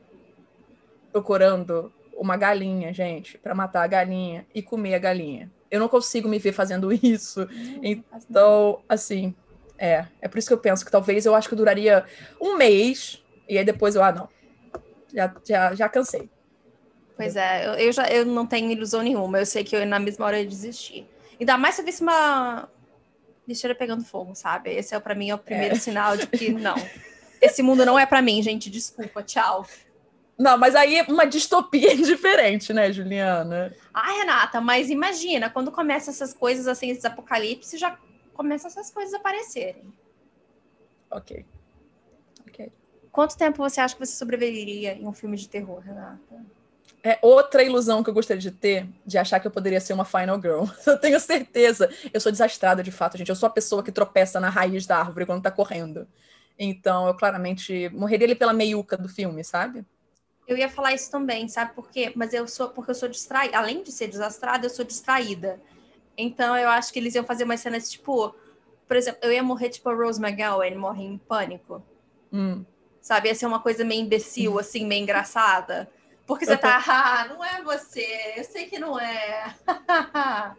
procurando 1.12 1.92
uma 2.16 2.38
galinha, 2.38 2.94
gente, 2.94 3.38
pra 3.38 3.54
matar 3.54 3.84
a 3.84 3.88
galinha 3.88 4.46
e 4.54 4.62
comer 4.62 4.96
a 4.96 5.00
galinha. 5.00 5.52
Eu 5.70 5.80
não 5.80 5.90
consigo 5.90 6.28
me 6.30 6.40
ver 6.40 6.54
fazendo 6.54 6.92
isso. 6.94 7.48
Então, 7.84 8.82
assim, 8.88 9.36
é. 9.78 10.06
É 10.22 10.28
por 10.28 10.38
isso 10.38 10.48
que 10.48 10.54
eu 10.54 10.58
penso 10.60 10.86
que 10.86 10.92
talvez 10.92 11.26
eu 11.26 11.36
acho 11.36 11.50
que 11.50 11.56
duraria 11.56 12.06
um 12.42 12.56
mês, 12.58 13.22
e 13.48 13.58
aí 13.58 13.66
depois 13.66 13.96
eu, 13.96 14.04
ah, 14.04 14.12
não. 14.12 14.30
Já, 15.14 15.34
já, 15.48 15.76
já 15.76 15.90
cansei. 15.90 16.30
Pois 17.18 17.36
é, 17.36 17.68
eu, 17.68 17.74
eu 17.74 17.92
já 17.92 18.08
eu 18.08 18.24
não 18.26 18.46
tenho 18.46 18.72
ilusão 18.72 19.02
nenhuma. 19.02 19.40
Eu 19.40 19.46
sei 19.46 19.64
que 19.64 19.76
eu 19.76 19.86
na 19.86 20.00
mesma 20.00 20.26
hora 20.26 20.40
ia 20.40 20.48
desistir. 20.48 21.06
Ainda 21.40 21.58
mais 21.58 21.76
se 21.76 21.82
eu 21.82 21.86
visse 21.86 22.04
uma 22.04 22.70
lixeira 23.48 23.74
pegando 23.74 24.04
fogo, 24.06 24.36
sabe? 24.36 24.72
Esse 24.72 24.94
é 24.94 25.00
para 25.00 25.16
mim 25.16 25.30
é 25.32 25.36
o 25.36 25.40
primeiro 25.40 25.76
sinal 25.76 26.16
de 26.16 26.28
que 26.28 26.52
não. 26.54 26.76
Esse 27.42 27.64
mundo 27.64 27.86
não 27.86 27.98
é 27.98 28.06
pra 28.06 28.22
mim, 28.22 28.42
gente. 28.42 28.70
Desculpa, 28.70 29.24
tchau. 29.24 29.66
Não, 30.38 30.58
mas 30.58 30.76
aí 30.76 31.04
uma 31.10 31.26
distopia 31.26 31.94
é 31.94 31.96
diferente, 31.98 32.72
né, 32.72 32.92
Juliana? 32.92 33.74
Ah, 33.92 34.12
Renata, 34.12 34.62
mas 34.62 34.92
imagina, 34.92 35.50
quando 35.50 35.72
começam 35.72 36.14
essas 36.14 36.34
coisas 36.34 36.68
assim, 36.68 36.92
esses 36.92 37.06
apocalipse, 37.06 37.78
já 37.78 37.98
começam 38.34 38.70
essas 38.70 38.92
coisas 38.92 39.16
a 39.16 39.18
aparecerem. 39.18 39.92
Ok. 41.10 41.44
Ok. 42.48 42.72
Quanto 43.12 43.36
tempo 43.36 43.58
você 43.58 43.82
acha 43.82 43.96
que 43.96 44.06
você 44.06 44.16
sobreviveria 44.16 44.94
em 44.94 45.08
um 45.08 45.14
filme 45.14 45.36
de 45.36 45.50
terror, 45.50 45.80
Renata? 45.80 46.46
É 47.04 47.20
outra 47.22 47.64
ilusão 47.64 48.04
que 48.04 48.10
eu 48.10 48.14
gostaria 48.14 48.42
de 48.42 48.52
ter, 48.52 48.88
de 49.06 49.18
achar 49.18 49.40
que 49.40 49.48
eu 49.48 49.52
poderia 49.52 49.80
ser 49.80 49.94
uma 49.94 50.04
final 50.04 50.42
girl. 50.42 50.66
Eu 50.86 50.98
tenho 50.98 51.20
certeza. 51.20 51.90
Eu 52.12 52.20
sou 52.20 52.32
desastrada, 52.32 52.84
de 52.84 52.92
fato, 52.92 53.18
gente. 53.18 53.30
Eu 53.30 53.36
sou 53.36 53.48
a 53.48 53.52
pessoa 53.52 53.84
que 53.84 53.92
tropeça 53.92 54.40
na 54.40 54.50
raiz 54.50 54.86
da 54.86 54.98
árvore 54.98 55.26
quando 55.26 55.44
tá 55.44 55.52
correndo. 55.52 56.08
Então, 56.60 57.08
eu 57.08 57.14
claramente 57.14 57.88
morreria 57.90 58.26
ali 58.26 58.36
pela 58.36 58.52
meiuca 58.52 58.98
do 58.98 59.08
filme, 59.08 59.44
sabe? 59.44 59.86
Eu 60.48 60.58
ia 60.58 60.70
falar 60.70 60.94
isso 60.94 61.12
também, 61.12 61.48
sabe 61.48 61.74
por 61.74 61.90
quê? 61.90 62.12
Mas 62.16 62.34
eu 62.34 62.48
sou, 62.48 62.70
porque 62.70 62.92
eu 62.92 62.96
sou 62.96 63.08
distraída. 63.08 63.58
Além 63.58 63.84
de 63.84 63.92
ser 63.92 64.08
desastrada, 64.08 64.66
eu 64.66 64.70
sou 64.70 64.84
distraída. 64.84 65.62
Então, 66.18 66.58
eu 66.58 66.70
acho 66.70 66.92
que 66.92 66.98
eles 66.98 67.14
iam 67.14 67.24
fazer 67.24 67.44
umas 67.44 67.60
cenas, 67.60 67.92
tipo... 67.92 68.34
Por 68.88 68.96
exemplo, 68.96 69.20
eu 69.22 69.32
ia 69.32 69.44
morrer 69.44 69.70
tipo 69.70 69.90
a 69.90 69.94
Rose 69.94 70.22
McGowan, 70.22 70.76
morre 70.76 71.04
em 71.04 71.18
pânico. 71.18 71.84
Hum. 72.32 72.66
Sabe? 73.02 73.28
Ia 73.28 73.36
ser 73.36 73.46
uma 73.46 73.60
coisa 73.60 73.84
meio 73.84 74.02
imbecil, 74.02 74.58
assim, 74.58 74.86
meio 74.86 75.04
engraçada. 75.04 75.90
Porque 76.28 76.46
você 76.46 76.58
tá, 76.58 76.84
ah, 76.88 77.26
não 77.30 77.44
é 77.44 77.64
você, 77.64 78.34
eu 78.36 78.44
sei 78.44 78.66
que 78.66 78.78
não 78.78 79.00
é. 79.00 79.56
Ai, 80.14 80.56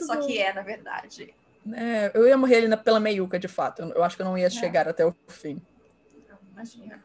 Só 0.00 0.16
bom. 0.16 0.26
que 0.26 0.38
é, 0.38 0.52
na 0.54 0.62
verdade. 0.62 1.34
É, 1.72 2.10
eu 2.14 2.26
ia 2.26 2.36
morrer 2.36 2.56
ali 2.56 2.68
na- 2.68 2.76
pela 2.76 2.98
meiuca, 2.98 3.38
de 3.38 3.46
fato. 3.48 3.82
Eu 3.94 4.02
acho 4.02 4.16
que 4.16 4.22
eu 4.22 4.26
não 4.26 4.36
ia 4.38 4.48
chegar 4.50 4.88
até 4.88 5.04
o 5.04 5.14
fim. 5.28 5.60
Imagina. 6.52 7.02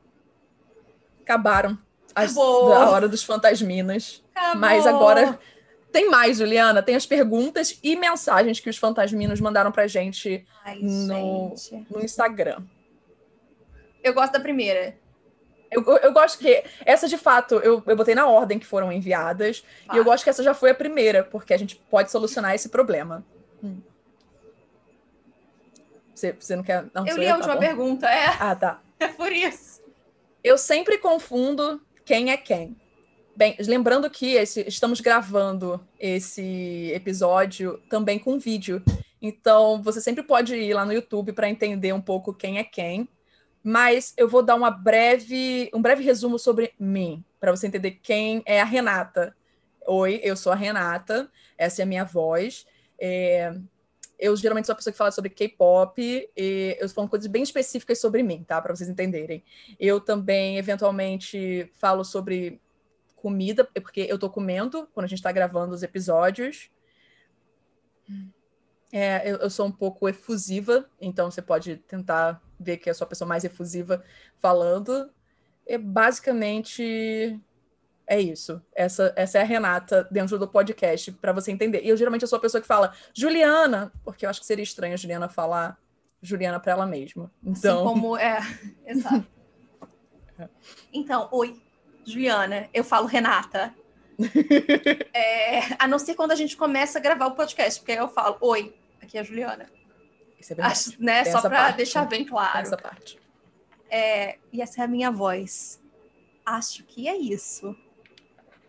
Acabaram 1.22 1.78
as, 2.16 2.32
Acabou. 2.32 2.74
a 2.74 2.90
hora 2.90 3.08
dos 3.08 3.24
fantasminas. 3.24 4.24
Acabou. 4.34 4.60
Mas 4.62 4.88
agora 4.88 5.40
tem 5.92 6.10
mais, 6.10 6.38
Juliana. 6.38 6.82
Tem 6.82 6.96
as 6.96 7.06
perguntas 7.06 7.78
e 7.84 7.96
mensagens 7.96 8.60
que 8.60 8.70
os 8.70 8.78
fantasminos 8.78 9.40
mandaram 9.40 9.72
pra 9.72 9.86
gente 9.88 10.46
Ai, 10.64 10.80
no- 10.82 11.54
gente. 11.58 11.86
no 11.92 12.04
Instagram. 12.04 12.64
Eu 14.04 14.14
gosto 14.14 14.34
da 14.34 14.40
primeira. 14.40 14.98
Eu, 15.72 15.84
eu- 16.00 16.12
gosto 16.12 16.40
que 16.40 16.64
essa, 16.86 17.08
de 17.08 17.18
fato, 17.18 17.56
eu, 17.56 17.84
eu 17.86 17.96
botei 17.96 18.16
na 18.16 18.28
ordem 18.28 18.58
que 18.58 18.66
foram 18.66 18.92
enviadas. 18.92 19.64
E 19.94 19.98
eu 19.98 20.04
gosto 20.04 20.24
que 20.24 20.30
essa 20.30 20.42
já 20.44 20.54
foi 20.54 20.72
a 20.72 20.76
primeira, 20.76 21.24
porque 21.24 21.54
a 21.54 21.58
gente 21.58 21.76
pode 21.90 22.10
solucionar 22.12 22.56
esse 22.56 22.70
problema. 22.70 23.24
Hum. 23.64 23.80
Você, 26.14 26.34
você 26.34 26.56
não 26.56 26.64
quer. 26.64 26.86
Não, 26.94 27.06
Eu 27.08 27.18
li 27.18 27.28
a 27.28 27.32
tá 27.32 27.36
última 27.38 27.54
bom. 27.56 27.60
pergunta, 27.60 28.08
é, 28.10 28.26
Ah, 28.40 28.56
tá. 28.56 28.82
é 29.00 29.08
por 29.08 29.32
isso. 29.32 29.82
Eu 30.44 30.58
sempre 30.58 30.98
confundo 30.98 31.82
quem 32.06 32.32
é 32.32 32.38
quem. 32.38 32.76
Bem, 33.36 33.56
lembrando 33.60 34.10
que 34.10 34.34
esse- 34.34 34.68
estamos 34.68 35.00
gravando 35.00 35.80
esse 36.00 36.92
episódio 36.94 37.82
também 37.90 38.20
com 38.20 38.38
vídeo. 38.38 38.84
Então, 39.22 39.82
você 39.82 40.02
sempre 40.02 40.24
pode 40.24 40.56
ir 40.56 40.74
lá 40.74 40.86
no 40.86 40.92
YouTube 40.94 41.32
para 41.34 41.50
entender 41.50 41.94
um 41.94 42.02
pouco 42.02 42.34
quem 42.34 42.58
é 42.58 42.64
quem. 42.64 43.08
Mas 43.64 44.14
eu 44.18 44.28
vou 44.28 44.42
dar 44.42 44.56
uma 44.56 44.72
breve, 44.72 45.70
um 45.74 45.82
breve 45.82 46.04
resumo 46.04 46.40
sobre 46.40 46.74
mim, 46.80 47.24
para 47.40 47.52
você 47.52 47.68
entender 47.68 48.00
quem 48.02 48.42
é 48.46 48.62
a 48.62 48.66
Renata. 48.66 49.36
Oi, 49.86 50.20
eu 50.24 50.36
sou 50.36 50.52
a 50.52 50.56
Renata, 50.56 51.30
essa 51.58 51.82
é 51.82 51.84
a 51.84 51.86
minha 51.86 52.06
voz. 52.06 52.66
É, 53.00 53.54
eu 54.20 54.36
geralmente 54.36 54.66
sou 54.66 54.74
a 54.74 54.76
pessoa 54.76 54.92
que 54.92 54.98
fala 54.98 55.12
sobre 55.12 55.30
K-pop 55.30 56.02
e 56.36 56.78
eu 56.80 56.90
falo 56.90 57.08
coisas 57.08 57.28
bem 57.28 57.42
específicas 57.42 58.00
sobre 58.00 58.22
mim, 58.22 58.44
tá? 58.44 58.62
Para 58.62 58.76
vocês 58.76 58.90
entenderem. 58.90 59.44
Eu 59.80 60.02
também, 60.02 60.58
eventualmente, 60.58 61.72
falo 61.74 62.04
sobre 62.04 62.62
comida, 63.16 63.64
porque 63.64 64.02
eu 64.02 64.20
tô 64.20 64.30
comendo 64.30 64.88
quando 64.94 65.06
a 65.06 65.08
gente 65.08 65.22
tá 65.22 65.32
gravando 65.32 65.74
os 65.74 65.84
episódios. 65.84 66.70
É, 68.92 69.30
eu, 69.30 69.38
eu 69.38 69.50
sou 69.50 69.68
um 69.68 69.72
pouco 69.72 70.10
efusiva, 70.10 70.90
então 71.00 71.30
você 71.30 71.42
pode 71.42 71.78
tentar 71.78 72.42
ver 72.60 72.78
que 72.78 72.94
sou 72.94 73.06
a 73.06 73.10
pessoa 73.10 73.28
mais 73.28 73.44
efusiva 73.44 74.04
falando. 74.40 75.12
É 75.66 75.78
basicamente 75.78 77.40
é 78.10 78.20
isso. 78.20 78.60
Essa, 78.76 79.14
essa 79.16 79.38
é 79.38 79.42
a 79.42 79.46
Renata 79.46 80.08
dentro 80.10 80.40
do 80.40 80.48
podcast, 80.48 81.12
para 81.12 81.32
você 81.32 81.52
entender. 81.52 81.84
E 81.84 81.90
eu 81.90 81.96
geralmente 81.96 82.24
eu 82.24 82.28
sou 82.28 82.38
a 82.38 82.42
pessoa 82.42 82.60
que 82.60 82.68
fala 82.68 82.92
Juliana, 83.14 83.94
porque 84.04 84.26
eu 84.26 84.30
acho 84.32 84.40
que 84.40 84.48
seria 84.48 84.64
estranho 84.64 84.96
a 84.96 84.98
Juliana 84.98 85.30
falar 85.30 85.78
Juliana 86.22 86.60
para 86.60 86.72
ela 86.72 86.88
mesma. 86.88 87.32
Então, 87.44 87.78
Assim 87.78 87.88
como 87.88 88.18
é. 88.18 88.40
Exato. 88.86 89.28
Então, 90.92 91.30
oi, 91.32 91.62
Juliana. 92.04 92.68
Eu 92.74 92.84
falo 92.84 93.06
Renata. 93.06 93.74
É, 95.14 95.60
a 95.80 95.88
não 95.88 95.98
ser 96.00 96.16
quando 96.16 96.32
a 96.32 96.36
gente 96.36 96.56
começa 96.58 97.00
a 97.00 97.02
gravar 97.02 97.28
o 97.28 97.36
podcast, 97.36 97.80
porque 97.80 97.92
aí 97.94 97.98
eu 97.98 98.08
falo, 98.10 98.38
oi, 98.42 98.76
aqui 99.02 99.18
é 99.18 99.22
a 99.22 99.24
Juliana. 99.24 99.70
isso 100.40 100.54
é 100.54 100.56
verdade. 100.56 100.74
Acho, 100.74 101.04
né? 101.04 101.24
Tem 101.24 101.32
Só 101.32 101.42
para 101.42 101.72
deixar 101.72 102.06
bem 102.06 102.26
claro. 102.26 102.60
Essa 102.60 102.78
parte. 102.78 103.20
É, 103.90 104.38
e 104.52 104.62
essa 104.62 104.82
é 104.82 104.84
a 104.86 104.88
minha 104.88 105.10
voz. 105.12 105.82
Acho 106.46 106.84
que 106.84 107.08
é 107.08 107.16
isso. 107.16 107.76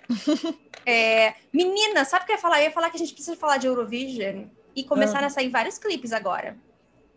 É, 0.87 1.35
menina, 1.53 2.07
sabe 2.07 2.23
o 2.23 2.27
que 2.27 2.33
eu 2.33 2.37
ia 2.37 2.41
falar? 2.41 2.59
Eu 2.61 2.65
ia 2.65 2.71
falar 2.71 2.89
que 2.89 2.97
a 2.97 2.99
gente 2.99 3.13
precisa 3.13 3.37
falar 3.37 3.59
de 3.59 3.67
Eurovision 3.67 4.47
e 4.75 4.83
começaram 4.83 5.25
Ah. 5.25 5.27
a 5.27 5.31
sair 5.31 5.51
vários 5.51 5.77
clipes 5.77 6.11
agora. 6.11 6.57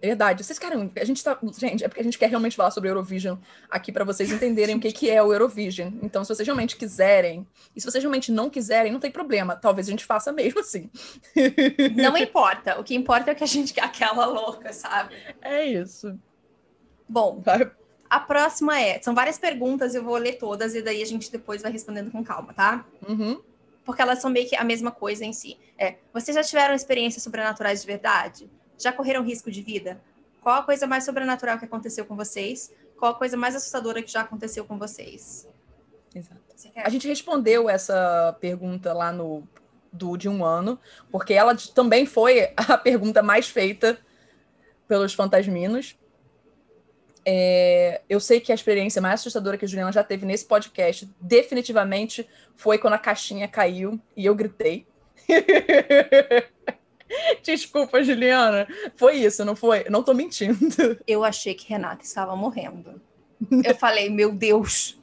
Verdade. 0.04 0.44
Vocês 0.44 0.60
querem. 0.60 0.92
A 0.98 1.06
gente 1.06 1.24
tá. 1.24 1.40
Gente, 1.58 1.82
é 1.82 1.88
porque 1.88 2.02
a 2.02 2.04
gente 2.04 2.20
quer 2.20 2.30
realmente 2.30 2.58
falar 2.58 2.72
sobre 2.72 2.90
Eurovision 2.90 3.38
aqui 3.70 3.90
para 3.90 4.04
vocês 4.04 4.30
entenderem 4.34 4.76
o 4.76 4.80
que, 4.80 4.92
que 4.92 5.10
é 5.10 5.24
o 5.24 5.32
Eurovision. 5.32 5.94
Então, 6.02 6.26
se 6.26 6.36
vocês 6.36 6.46
realmente 6.46 6.76
quiserem, 6.76 7.48
e 7.74 7.80
se 7.80 7.90
vocês 7.90 8.04
realmente 8.04 8.30
não 8.30 8.50
quiserem, 8.50 8.92
não 8.92 9.00
tem 9.00 9.10
problema. 9.10 9.56
Talvez 9.56 9.88
a 9.88 9.92
gente 9.92 10.04
faça 10.04 10.34
mesmo 10.34 10.60
assim. 10.60 10.92
Não 11.96 12.18
importa. 12.18 12.78
O 12.82 12.84
que 12.84 12.94
importa 12.94 13.32
é 13.32 13.36
que 13.36 13.46
a 13.46 13.48
gente 13.48 13.80
aquela 13.80 14.26
louca, 14.26 14.74
sabe? 14.74 15.16
É 15.42 15.66
isso. 15.66 16.20
Bom, 17.08 17.40
Vai. 17.40 17.72
a 18.10 18.20
próxima 18.20 18.78
é. 18.78 19.02
São 19.02 19.16
várias 19.16 19.38
perguntas, 19.38 19.96
eu 19.96 20.04
vou 20.04 20.18
ler 20.18 20.34
todas 20.34 20.76
e 20.76 20.82
daí 20.82 21.02
a 21.02 21.06
gente 21.06 21.32
depois 21.32 21.62
vai 21.62 21.72
respondendo 21.72 22.12
com 22.12 22.22
calma, 22.22 22.54
tá? 22.54 22.84
Uhum. 23.08 23.42
Porque 23.86 24.02
elas 24.02 24.20
são 24.20 24.30
meio 24.30 24.50
que 24.50 24.56
a 24.58 24.66
mesma 24.66 24.92
coisa 24.92 25.24
em 25.24 25.32
si. 25.32 25.58
É, 25.78 25.96
vocês 26.14 26.36
já 26.36 26.44
tiveram 26.44 26.76
experiências 26.76 27.24
sobrenaturais 27.24 27.80
de 27.80 27.88
verdade? 27.88 28.50
Já 28.78 28.92
correram 28.92 29.24
risco 29.24 29.52
de 29.52 29.62
vida? 29.62 30.02
Qual 30.42 30.56
a 30.56 30.64
coisa 30.64 30.86
mais 30.86 31.06
sobrenatural 31.06 31.58
que 31.58 31.66
aconteceu 31.66 32.06
com 32.06 32.16
vocês? 32.16 32.74
Qual 32.98 33.12
a 33.12 33.16
coisa 33.16 33.38
mais 33.38 33.56
assustadora 33.56 34.02
que 34.02 34.12
já 34.12 34.22
aconteceu 34.22 34.66
com 34.66 34.78
vocês? 34.78 35.48
Exato. 36.14 36.42
Você? 36.56 36.72
A 36.76 36.90
gente 36.90 37.08
respondeu 37.08 37.70
essa 37.70 38.36
pergunta 38.40 38.94
lá 38.94 39.12
no 39.12 39.48
do 39.92 40.18
de 40.18 40.28
um 40.28 40.44
ano, 40.44 40.80
porque 41.12 41.34
ela 41.34 41.56
também 41.76 42.06
foi 42.06 42.52
a 42.58 42.78
pergunta 42.78 43.22
mais 43.22 43.48
feita 43.48 44.00
pelos 44.88 45.14
fantasminos. 45.14 45.96
É, 47.26 48.02
eu 48.10 48.20
sei 48.20 48.42
que 48.42 48.52
a 48.52 48.56
experiência 48.56 49.02
mais 49.02 49.22
assustadora 49.22 49.58
que 49.58 49.64
a 49.64 49.68
Juliana 49.68 49.92
já 49.92 50.04
teve 50.04 50.26
nesse 50.26 50.46
podcast, 50.46 51.10
definitivamente, 51.22 52.28
foi 52.56 52.78
quando 52.78 52.94
a 52.94 53.00
caixinha 53.00 53.48
caiu 53.48 54.00
e 54.16 54.26
eu 54.26 54.36
gritei. 54.36 54.86
Desculpa, 57.44 58.04
Juliana. 58.04 58.68
Foi 58.96 59.16
isso, 59.16 59.44
não 59.46 59.56
foi? 59.56 59.86
Não 59.90 60.04
tô 60.04 60.14
mentindo. 60.14 61.00
Eu 61.08 61.24
achei 61.24 61.54
que 61.54 61.70
Renata 61.70 62.04
estava 62.04 62.36
morrendo. 62.36 63.02
Eu 63.64 63.76
falei, 63.76 64.10
meu 64.10 64.32
Deus, 64.32 64.98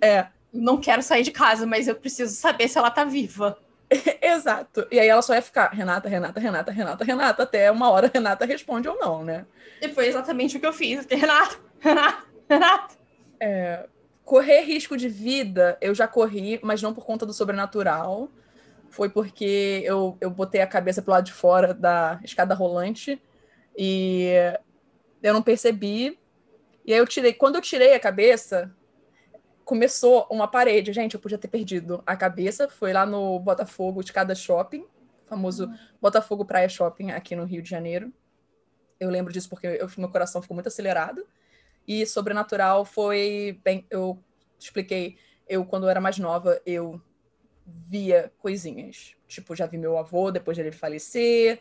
É, 0.00 0.26
não 0.52 0.78
quero 0.78 1.02
sair 1.02 1.22
de 1.22 1.30
casa, 1.30 1.66
mas 1.66 1.88
eu 1.88 1.94
preciso 1.94 2.34
saber 2.34 2.68
se 2.68 2.78
ela 2.78 2.90
tá 2.90 3.04
viva. 3.04 3.58
exato. 4.22 4.86
E 4.90 4.98
aí 4.98 5.08
ela 5.08 5.22
só 5.22 5.34
ia 5.34 5.42
ficar 5.42 5.68
Renata, 5.70 6.08
Renata, 6.08 6.40
Renata, 6.40 6.70
Renata, 6.70 7.04
Renata, 7.04 7.42
até 7.42 7.70
uma 7.70 7.90
hora 7.90 8.10
Renata 8.12 8.44
responde 8.44 8.88
ou 8.88 8.98
não, 8.98 9.24
né? 9.24 9.44
E 9.80 9.88
foi 9.88 10.06
exatamente 10.06 10.56
o 10.56 10.60
que 10.60 10.66
eu 10.66 10.72
fiz. 10.72 11.06
Renata, 11.06 11.56
Renata, 11.80 12.24
Renata. 12.48 12.96
Correr 14.24 14.62
risco 14.62 14.96
de 14.96 15.08
vida, 15.08 15.76
eu 15.80 15.94
já 15.94 16.06
corri, 16.06 16.58
mas 16.62 16.80
não 16.80 16.94
por 16.94 17.04
conta 17.04 17.26
do 17.26 17.32
sobrenatural. 17.32 18.30
Foi 18.92 19.08
porque 19.08 19.80
eu, 19.86 20.18
eu 20.20 20.30
botei 20.30 20.60
a 20.60 20.66
cabeça 20.66 21.00
pro 21.00 21.12
lado 21.12 21.24
de 21.24 21.32
fora 21.32 21.72
da 21.72 22.20
escada 22.22 22.54
rolante 22.54 23.20
e 23.74 24.34
eu 25.22 25.32
não 25.32 25.42
percebi. 25.42 26.20
E 26.84 26.92
aí 26.92 26.98
eu 26.98 27.06
tirei. 27.06 27.32
Quando 27.32 27.54
eu 27.54 27.62
tirei 27.62 27.94
a 27.94 28.00
cabeça, 28.00 28.70
começou 29.64 30.26
uma 30.30 30.46
parede. 30.46 30.92
Gente, 30.92 31.14
eu 31.14 31.20
podia 31.20 31.38
ter 31.38 31.48
perdido 31.48 32.02
a 32.04 32.14
cabeça. 32.14 32.68
Foi 32.68 32.92
lá 32.92 33.06
no 33.06 33.40
Botafogo 33.40 34.04
de 34.04 34.12
cada 34.12 34.34
shopping, 34.34 34.86
famoso 35.26 35.72
Botafogo 35.98 36.44
Praia 36.44 36.68
Shopping 36.68 37.12
aqui 37.12 37.34
no 37.34 37.46
Rio 37.46 37.62
de 37.62 37.70
Janeiro. 37.70 38.12
Eu 39.00 39.08
lembro 39.08 39.32
disso 39.32 39.48
porque 39.48 39.66
eu, 39.66 39.88
meu 39.96 40.10
coração 40.10 40.42
ficou 40.42 40.54
muito 40.54 40.66
acelerado. 40.66 41.26
E 41.88 42.04
sobrenatural 42.04 42.84
foi, 42.84 43.58
bem, 43.64 43.86
eu 43.88 44.22
expliquei, 44.58 45.16
eu 45.48 45.64
quando 45.64 45.84
eu 45.84 45.88
era 45.88 46.00
mais 46.00 46.18
nova, 46.18 46.60
eu 46.66 47.00
via 47.66 48.32
coisinhas. 48.38 49.14
Tipo, 49.26 49.54
já 49.54 49.66
vi 49.66 49.78
meu 49.78 49.96
avô 49.98 50.30
depois 50.30 50.56
dele 50.56 50.72
falecer. 50.72 51.60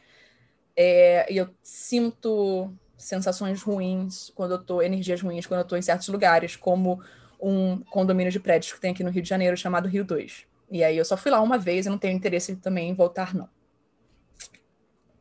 É, 0.75 1.31
e 1.31 1.37
eu 1.37 1.49
sinto 1.61 2.73
sensações 2.97 3.61
ruins 3.61 4.31
quando 4.35 4.51
eu 4.51 4.63
tô, 4.63 4.81
energias 4.81 5.21
ruins 5.21 5.45
quando 5.45 5.61
eu 5.61 5.67
tô 5.67 5.75
em 5.75 5.81
certos 5.81 6.07
lugares, 6.07 6.55
como 6.55 7.01
um 7.41 7.79
condomínio 7.85 8.31
de 8.31 8.39
prédios 8.39 8.71
que 8.71 8.79
tem 8.79 8.91
aqui 8.91 9.03
no 9.03 9.09
Rio 9.09 9.23
de 9.23 9.29
Janeiro 9.29 9.57
chamado 9.57 9.89
Rio 9.89 10.05
2. 10.05 10.45
E 10.69 10.83
aí 10.83 10.97
eu 10.97 11.03
só 11.03 11.17
fui 11.17 11.31
lá 11.31 11.41
uma 11.41 11.57
vez 11.57 11.85
e 11.85 11.89
não 11.89 11.97
tenho 11.97 12.15
interesse 12.15 12.55
também 12.55 12.89
em 12.89 12.93
voltar, 12.93 13.33
não. 13.33 13.49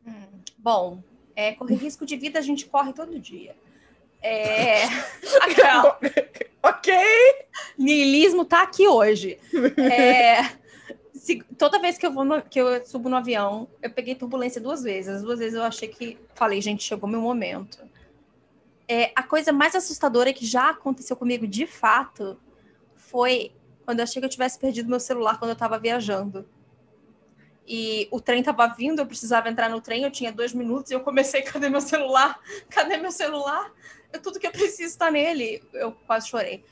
Hum, 0.05 0.39
bom, 0.57 1.03
é, 1.35 1.53
correr 1.53 1.75
risco 1.75 2.05
de 2.05 2.15
vida 2.15 2.39
a 2.39 2.41
gente 2.41 2.65
corre 2.67 2.93
todo 2.93 3.19
dia. 3.19 3.55
É... 4.21 4.83
Aquela... 5.41 5.99
ok! 6.61 6.93
Niilismo 7.77 8.45
tá 8.45 8.61
aqui 8.61 8.87
hoje. 8.87 9.39
É... 9.77 10.60
Se... 11.21 11.43
Toda 11.55 11.79
vez 11.79 11.99
que 11.99 12.05
eu 12.07 12.11
vou 12.11 12.25
no... 12.25 12.41
que 12.41 12.59
eu 12.59 12.83
subo 12.83 13.07
no 13.07 13.15
avião, 13.15 13.67
eu 13.79 13.91
peguei 13.91 14.15
turbulência 14.15 14.59
duas 14.59 14.81
vezes. 14.81 15.17
As 15.17 15.21
duas 15.21 15.37
vezes 15.37 15.53
eu 15.53 15.61
achei 15.61 15.87
que 15.87 16.17
falei, 16.33 16.59
gente, 16.59 16.83
chegou 16.83 17.07
meu 17.07 17.21
momento. 17.21 17.77
É... 18.87 19.11
A 19.15 19.21
coisa 19.21 19.53
mais 19.53 19.75
assustadora 19.75 20.33
que 20.33 20.43
já 20.43 20.71
aconteceu 20.71 21.15
comigo 21.15 21.45
de 21.45 21.67
fato 21.67 22.39
foi 22.95 23.51
quando 23.85 23.99
eu 23.99 24.03
achei 24.03 24.19
que 24.19 24.25
eu 24.25 24.29
tivesse 24.31 24.57
perdido 24.57 24.89
meu 24.89 24.99
celular 24.99 25.37
quando 25.37 25.49
eu 25.49 25.53
estava 25.53 25.77
viajando. 25.77 26.43
E 27.67 28.07
o 28.09 28.19
trem 28.19 28.39
estava 28.39 28.65
vindo, 28.65 28.97
eu 28.97 29.05
precisava 29.05 29.47
entrar 29.47 29.69
no 29.69 29.79
trem, 29.79 30.01
eu 30.01 30.09
tinha 30.09 30.31
dois 30.31 30.53
minutos 30.53 30.89
e 30.89 30.95
eu 30.95 31.01
comecei, 31.01 31.43
cadê 31.45 31.69
meu 31.69 31.81
celular? 31.81 32.39
Cadê 32.67 32.97
meu 32.97 33.11
celular? 33.11 33.71
Eu, 34.11 34.19
tudo 34.19 34.39
que 34.39 34.47
eu 34.47 34.51
preciso 34.51 34.89
está 34.89 35.11
nele. 35.11 35.61
Eu 35.71 35.91
quase 35.91 36.29
chorei. 36.29 36.63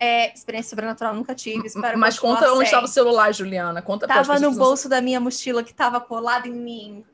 É, 0.00 0.32
experiência 0.32 0.70
sobrenatural 0.70 1.14
nunca 1.14 1.34
tive. 1.34 1.66
Espero 1.66 1.98
Mas 1.98 2.18
conta 2.18 2.52
onde 2.52 2.64
estava 2.64 2.84
o 2.84 2.88
celular, 2.88 3.32
Juliana. 3.32 3.82
Conta 3.82 4.06
Tava 4.06 4.38
no 4.38 4.52
bolso 4.52 4.88
da 4.88 5.00
minha 5.00 5.18
mochila 5.18 5.62
que 5.64 5.72
estava 5.72 6.00
colado 6.00 6.46
em 6.46 6.52
mim. 6.52 7.04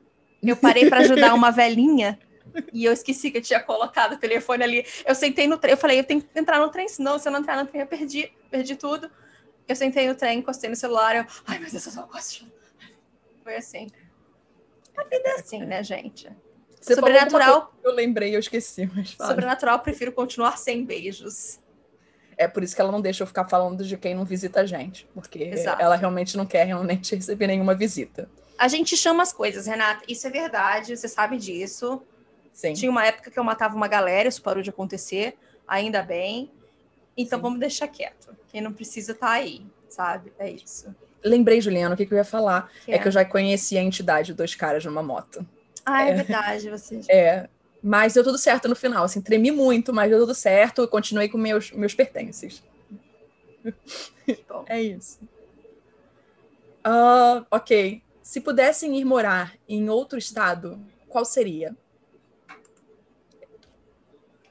Eu 0.43 0.55
parei 0.55 0.87
para 0.87 0.99
ajudar 0.99 1.33
uma 1.33 1.51
velhinha 1.51 2.19
e 2.71 2.85
eu 2.85 2.93
esqueci 2.93 3.31
que 3.31 3.39
eu 3.39 3.41
tinha 3.41 3.59
colocado 3.59 4.13
o 4.13 4.17
telefone 4.17 4.63
ali. 4.63 4.85
Eu 5.05 5.15
sentei 5.15 5.47
no 5.47 5.57
trem, 5.57 5.71
eu 5.71 5.77
falei, 5.77 5.99
eu 5.99 6.03
tenho 6.03 6.21
que 6.21 6.39
entrar 6.39 6.59
no 6.59 6.69
trem, 6.69 6.87
senão 6.87 7.17
se 7.17 7.27
eu 7.27 7.31
não 7.31 7.39
entrar 7.39 7.57
no 7.61 7.67
trem 7.67 7.81
eu 7.81 7.87
perdi, 7.87 8.31
perdi 8.49 8.75
tudo. 8.75 9.09
Eu 9.67 9.75
sentei 9.75 10.07
no 10.07 10.15
trem, 10.15 10.39
encostei 10.39 10.69
no 10.69 10.75
celular, 10.75 11.15
eu, 11.15 11.25
ai 11.47 11.57
meu 11.57 11.69
Deus, 11.69 11.85
eu 11.85 11.91
só 11.91 12.03
gosto. 12.03 12.45
Foi 13.43 13.55
assim. 13.55 13.87
A 14.95 15.03
vida 15.03 15.29
é 15.29 15.31
assim, 15.33 15.65
né, 15.65 15.83
gente? 15.83 16.29
Você 16.79 16.95
Sobrenatural. 16.95 17.73
Eu 17.83 17.91
lembrei, 17.91 18.35
eu 18.35 18.39
esqueci, 18.39 18.89
mas 18.93 19.11
fala. 19.11 19.31
Sobrenatural, 19.31 19.79
prefiro 19.79 20.11
continuar 20.11 20.57
sem 20.57 20.85
beijos. 20.85 21.59
É 22.37 22.47
por 22.47 22.63
isso 22.63 22.75
que 22.75 22.81
ela 22.81 22.91
não 22.91 23.01
deixa 23.01 23.23
eu 23.23 23.27
ficar 23.27 23.45
falando 23.45 23.83
de 23.83 23.97
quem 23.97 24.13
não 24.13 24.25
visita 24.25 24.61
a 24.61 24.65
gente. 24.65 25.07
Porque 25.13 25.43
Exato. 25.43 25.81
ela 25.81 25.95
realmente 25.95 26.35
não 26.35 26.45
quer 26.45 26.65
realmente 26.65 27.13
receber 27.15 27.47
nenhuma 27.47 27.75
visita. 27.75 28.29
A 28.57 28.67
gente 28.67 28.95
chama 28.95 29.23
as 29.23 29.33
coisas, 29.33 29.67
Renata. 29.67 30.03
Isso 30.07 30.25
é 30.27 30.29
verdade, 30.29 30.95
você 30.95 31.07
sabe 31.07 31.37
disso. 31.37 32.01
Sim. 32.53 32.73
Tinha 32.73 32.89
uma 32.89 33.05
época 33.05 33.29
que 33.29 33.37
eu 33.37 33.43
matava 33.43 33.75
uma 33.75 33.87
galera, 33.87 34.29
isso 34.29 34.41
parou 34.41 34.63
de 34.63 34.69
acontecer, 34.69 35.37
ainda 35.67 36.01
bem. 36.01 36.49
Então 37.17 37.39
Sim. 37.39 37.43
vamos 37.43 37.59
deixar 37.59 37.87
quieto. 37.87 38.35
Quem 38.47 38.61
não 38.61 38.71
precisa 38.71 39.13
tá 39.13 39.31
aí, 39.31 39.65
sabe? 39.89 40.31
É 40.39 40.49
isso. 40.49 40.93
Lembrei, 41.23 41.59
Juliana, 41.59 41.95
o 41.95 41.97
que, 41.97 42.05
que 42.05 42.13
eu 42.13 42.17
ia 42.17 42.23
falar. 42.23 42.71
Que 42.85 42.91
é? 42.91 42.95
é? 42.95 42.99
que 42.99 43.07
eu 43.07 43.11
já 43.11 43.25
conheci 43.25 43.77
a 43.77 43.81
entidade 43.81 44.33
dois 44.33 44.55
caras 44.55 44.85
numa 44.85 45.03
moto. 45.03 45.45
Ah, 45.85 46.07
é, 46.07 46.11
é 46.11 46.13
verdade, 46.13 46.69
você. 46.69 47.01
É. 47.09 47.49
Mas 47.87 48.15
deu 48.15 48.23
tudo 48.23 48.39
certo 48.39 48.67
no 48.67 48.75
final, 48.75 49.03
assim, 49.03 49.21
tremi 49.21 49.51
muito, 49.51 49.93
mas 49.93 50.09
deu 50.09 50.21
tudo 50.21 50.33
certo, 50.33 50.87
continuei 50.87 51.29
com 51.29 51.37
meus, 51.37 51.69
meus 51.69 51.93
pertences. 51.93 52.63
Bom. 54.49 54.65
É 54.67 54.81
isso. 54.81 55.19
Uh, 56.83 57.45
ok. 57.51 58.01
Se 58.23 58.41
pudessem 58.41 58.97
ir 58.97 59.05
morar 59.05 59.53
em 59.69 59.87
outro 59.87 60.17
estado, 60.17 60.83
qual 61.07 61.23
seria? 61.23 61.77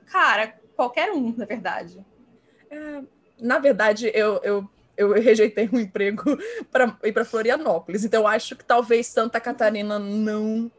Cara, 0.07 0.55
qualquer 0.77 1.11
um, 1.11 1.35
na 1.37 1.45
verdade. 1.45 2.07
É, 2.71 3.03
na 3.41 3.59
verdade, 3.59 4.13
eu, 4.15 4.41
eu, 4.45 4.71
eu 4.97 5.13
rejeitei 5.13 5.69
um 5.73 5.81
emprego 5.81 6.23
para 6.71 6.97
ir 7.03 7.13
para 7.13 7.25
Florianópolis. 7.25 8.05
Então, 8.05 8.29
acho 8.29 8.55
que 8.55 8.65
talvez 8.65 9.09
Santa 9.09 9.41
Catarina 9.41 9.99
não 9.99 10.71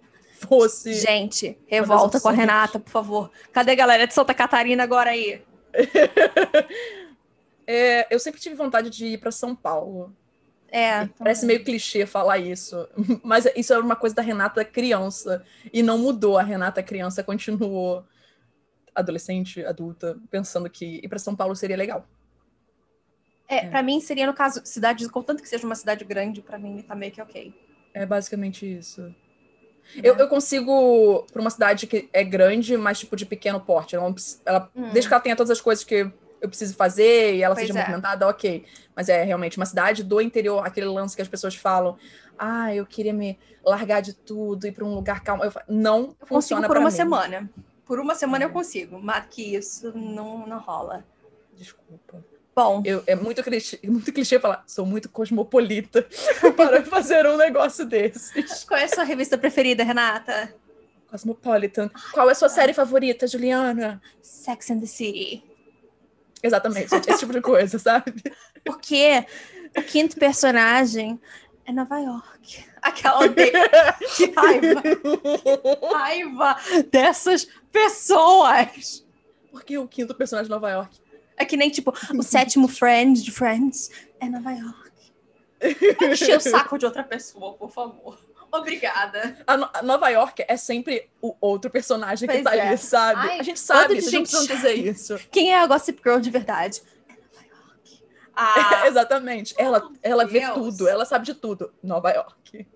fosse. 0.48 0.94
Gente, 0.94 1.58
revolta 1.68 2.20
com 2.20 2.30
a 2.30 2.32
Renata, 2.32 2.80
por 2.80 2.90
favor. 2.90 3.32
Cadê 3.52 3.72
a 3.72 3.76
galera 3.76 4.08
de 4.08 4.14
Santa 4.14 4.34
Catarina 4.34 4.84
agora 4.84 5.12
aí? 5.12 5.42
é, 7.68 8.14
eu 8.14 8.20
sempre 8.20 8.40
tive 8.40 8.56
vontade 8.56 8.90
de 8.90 9.06
ir 9.08 9.18
para 9.18 9.32
São 9.32 9.56
Paulo. 9.56 10.16
É. 10.70 11.08
Parece 11.18 11.46
meio 11.46 11.64
clichê 11.64 12.06
falar 12.06 12.38
isso, 12.38 12.88
mas 13.24 13.48
isso 13.56 13.72
era 13.72 13.82
uma 13.82 13.96
coisa 13.96 14.16
da 14.16 14.22
Renata 14.22 14.66
criança 14.66 15.44
e 15.72 15.82
não 15.82 15.98
mudou. 15.98 16.38
A 16.38 16.44
Renata 16.44 16.84
criança 16.84 17.24
continuou 17.24 18.04
adolescente, 18.94 19.64
adulta, 19.66 20.18
pensando 20.30 20.70
que 20.70 21.02
ir 21.04 21.08
para 21.08 21.20
São 21.20 21.36
Paulo 21.36 21.56
seria 21.56 21.78
legal. 21.78 22.08
É, 23.48 23.58
é. 23.58 23.70
para 23.70 23.84
mim 23.84 24.00
seria 24.00 24.26
no 24.26 24.34
caso 24.34 24.62
cidade, 24.66 25.08
contanto 25.10 25.42
que 25.42 25.50
seja 25.50 25.66
uma 25.66 25.76
cidade 25.76 26.04
grande, 26.04 26.42
para 26.42 26.58
mim 26.58 26.82
tá 26.82 26.96
meio 26.96 27.12
que 27.12 27.22
ok. 27.22 27.54
É 27.94 28.06
basicamente 28.06 28.66
isso. 28.66 29.14
Eu, 30.04 30.16
eu 30.16 30.28
consigo, 30.28 31.26
para 31.32 31.42
uma 31.42 31.50
cidade 31.50 31.88
que 31.88 32.10
é 32.12 32.24
grande, 32.24 32.76
mas 32.78 33.00
tipo 33.00 33.16
de 33.16 33.26
pequeno 33.26 33.60
porte. 33.60 33.96
Ela, 33.96 34.14
ela 34.46 34.72
hum. 34.76 34.90
Desde 34.92 35.08
que 35.08 35.14
ela 35.14 35.22
tenha 35.22 35.36
todas 35.36 35.52
as 35.52 35.62
coisas 35.62 35.84
que 35.84 36.12
eu 36.42 36.50
preciso 36.50 36.76
fazer 36.76 37.36
e 37.36 37.44
ela 37.44 37.56
pois 37.56 37.68
seja 37.68 37.80
é. 37.80 37.82
movimentada, 37.82 38.28
ok. 38.28 38.66
Mas 38.96 39.10
é 39.10 39.24
realmente 39.24 39.58
uma 39.58 39.66
cidade 39.66 40.04
do 40.04 40.22
interior, 40.22 40.66
aquele 40.66 40.88
lance 40.88 41.16
que 41.16 41.22
as 41.22 41.28
pessoas 41.28 41.56
falam. 41.56 41.98
Ah, 42.38 42.74
eu 42.74 42.86
queria 42.86 43.14
me 43.14 43.40
largar 43.64 44.02
de 44.02 44.14
tudo, 44.14 44.68
ir 44.68 44.72
para 44.72 44.86
um 44.86 44.94
lugar 44.94 45.22
calmo. 45.22 45.44
Eu, 45.44 45.52
não 45.68 46.16
eu 46.20 46.28
funciona 46.28 46.68
por 46.68 46.78
uma 46.78 46.90
mim. 46.90 46.96
semana. 46.96 47.50
Por 47.86 48.00
uma 48.00 48.16
semana 48.16 48.44
é. 48.44 48.48
eu 48.48 48.52
consigo, 48.52 49.00
mas 49.00 49.26
que 49.28 49.56
isso 49.56 49.96
não, 49.98 50.46
não 50.46 50.60
rola. 50.60 51.06
Desculpa. 51.54 52.24
Bom. 52.56 52.82
Eu, 52.86 53.04
é 53.06 53.16
muito 53.16 53.44
clichê, 53.44 53.78
muito 53.84 54.14
clichê 54.14 54.40
falar, 54.40 54.64
sou 54.66 54.86
muito 54.86 55.10
cosmopolita 55.10 56.08
para 56.56 56.84
fazer 56.86 57.28
um 57.28 57.36
negócio 57.36 57.86
desses. 57.86 58.64
Qual 58.64 58.80
é 58.80 58.86
a 58.86 58.88
sua 58.88 59.04
revista 59.04 59.38
preferida, 59.38 59.84
Renata? 59.84 60.54
Cosmopolitan. 61.08 61.90
Qual 62.14 62.30
é 62.30 62.32
a 62.32 62.36
sua 62.36 62.48
série 62.48 62.74
favorita, 62.74 63.28
Juliana? 63.28 64.02
Sex 64.22 64.72
and 64.72 64.80
the 64.80 64.86
City. 64.86 65.44
Exatamente, 66.42 66.94
esse 66.94 67.18
tipo 67.18 67.34
de 67.34 67.42
coisa, 67.42 67.78
sabe? 67.78 68.14
Porque 68.64 69.26
o 69.78 69.82
quinto 69.84 70.16
personagem 70.16 71.20
é 71.66 71.74
Nova 71.74 72.00
York. 72.00 72.66
Aquela 72.82 73.28
de... 73.28 73.52
que 74.16 74.32
raiva. 74.32 74.82
Que 74.82 75.94
raiva 75.94 76.58
dessas 76.92 77.48
pessoas. 77.72 79.04
Por 79.52 79.64
que 79.64 79.78
o 79.78 79.88
quinto 79.88 80.14
personagem 80.14 80.48
de 80.48 80.52
Nova 80.52 80.70
York? 80.70 81.05
É 81.38 81.46
que 81.46 81.58
nem, 81.58 81.70
tipo, 81.70 81.94
o 82.18 82.24
sétimo 82.24 82.68
Friends 82.68 83.24
de 83.24 83.32
Friends 83.32 83.90
é 84.20 84.30
Nova 84.30 84.52
York. 84.52 84.92
Vai 86.00 86.12
encher 86.12 86.38
o 86.38 86.40
saco 86.40 86.78
de 86.78 86.86
outra 86.86 87.04
pessoa, 87.04 87.54
por 87.54 87.72
favor. 87.72 88.18
Obrigada. 88.52 89.38
A, 89.46 89.58
no 89.58 89.70
a, 89.74 89.84
Nova 89.84 90.10
York 90.10 90.46
é 90.48 90.56
sempre 90.56 91.10
o 91.22 91.36
outro 91.42 91.70
personagem 91.70 92.28
pois 92.28 92.40
que 92.40 92.44
tá 92.44 92.56
é. 92.56 92.70
ali, 92.70 92.78
sabe? 92.78 93.30
Ai, 93.30 93.40
a 93.40 93.44
gente 93.44 93.60
sabe 93.60 93.98
isso, 93.98 94.08
a 94.08 94.12
gente 94.12 94.34
não 94.34 94.46
dizer 94.46 94.74
isso. 94.74 95.20
Quem 95.32 95.54
é 95.54 95.60
a 95.60 95.68
Gossip 95.68 96.02
Girl 96.04 96.20
de 96.20 96.30
verdade? 96.30 96.82
É 97.10 97.14
Nova 97.14 97.46
York. 97.46 98.04
Ah, 98.36 98.84
Exatamente. 98.88 99.54
Ela, 99.58 99.90
ela 100.02 100.26
vê 100.26 100.50
tudo, 100.54 100.88
ela 100.88 101.06
sabe 101.06 101.26
de 101.26 101.34
tudo. 101.34 101.74
Nova 101.84 102.12
York. 102.12 102.68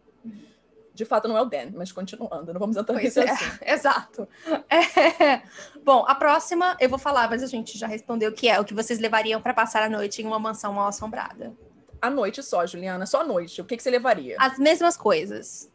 De 1.00 1.06
fato, 1.06 1.30
não 1.30 1.38
é 1.38 1.42
o 1.42 1.46
Dan, 1.46 1.72
mas 1.76 1.94
continuando, 1.94 2.52
não 2.52 2.60
vamos 2.60 2.76
entrar 2.76 2.94
pois 2.94 3.16
nesse 3.16 3.22
é, 3.22 3.32
assunto. 3.32 3.60
Exato. 3.64 4.28
É. 4.70 5.42
Bom, 5.82 6.04
a 6.06 6.14
próxima 6.14 6.76
eu 6.78 6.90
vou 6.90 7.00
falar, 7.00 7.30
mas 7.30 7.42
a 7.42 7.48
gente 7.48 7.78
já 7.78 7.88
respondeu 7.88 8.34
que 8.34 8.50
é 8.50 8.60
o 8.60 8.66
que 8.66 8.74
vocês 8.74 9.00
levariam 9.00 9.42
para 9.42 9.54
passar 9.54 9.82
a 9.82 9.90
noite 9.90 10.22
em 10.22 10.26
uma 10.26 10.38
mansão 10.38 10.74
mal 10.74 10.90
assombrada. 10.90 11.56
A 12.02 12.10
noite 12.10 12.44
só, 12.44 12.68
Juliana, 12.68 13.06
só 13.06 13.22
a 13.22 13.24
noite. 13.24 13.62
O 13.62 13.66
que, 13.66 13.78
que 13.78 13.82
você 13.82 13.90
levaria? 13.90 14.36
As 14.38 14.60
mesmas 14.60 14.98
coisas. 14.98 15.72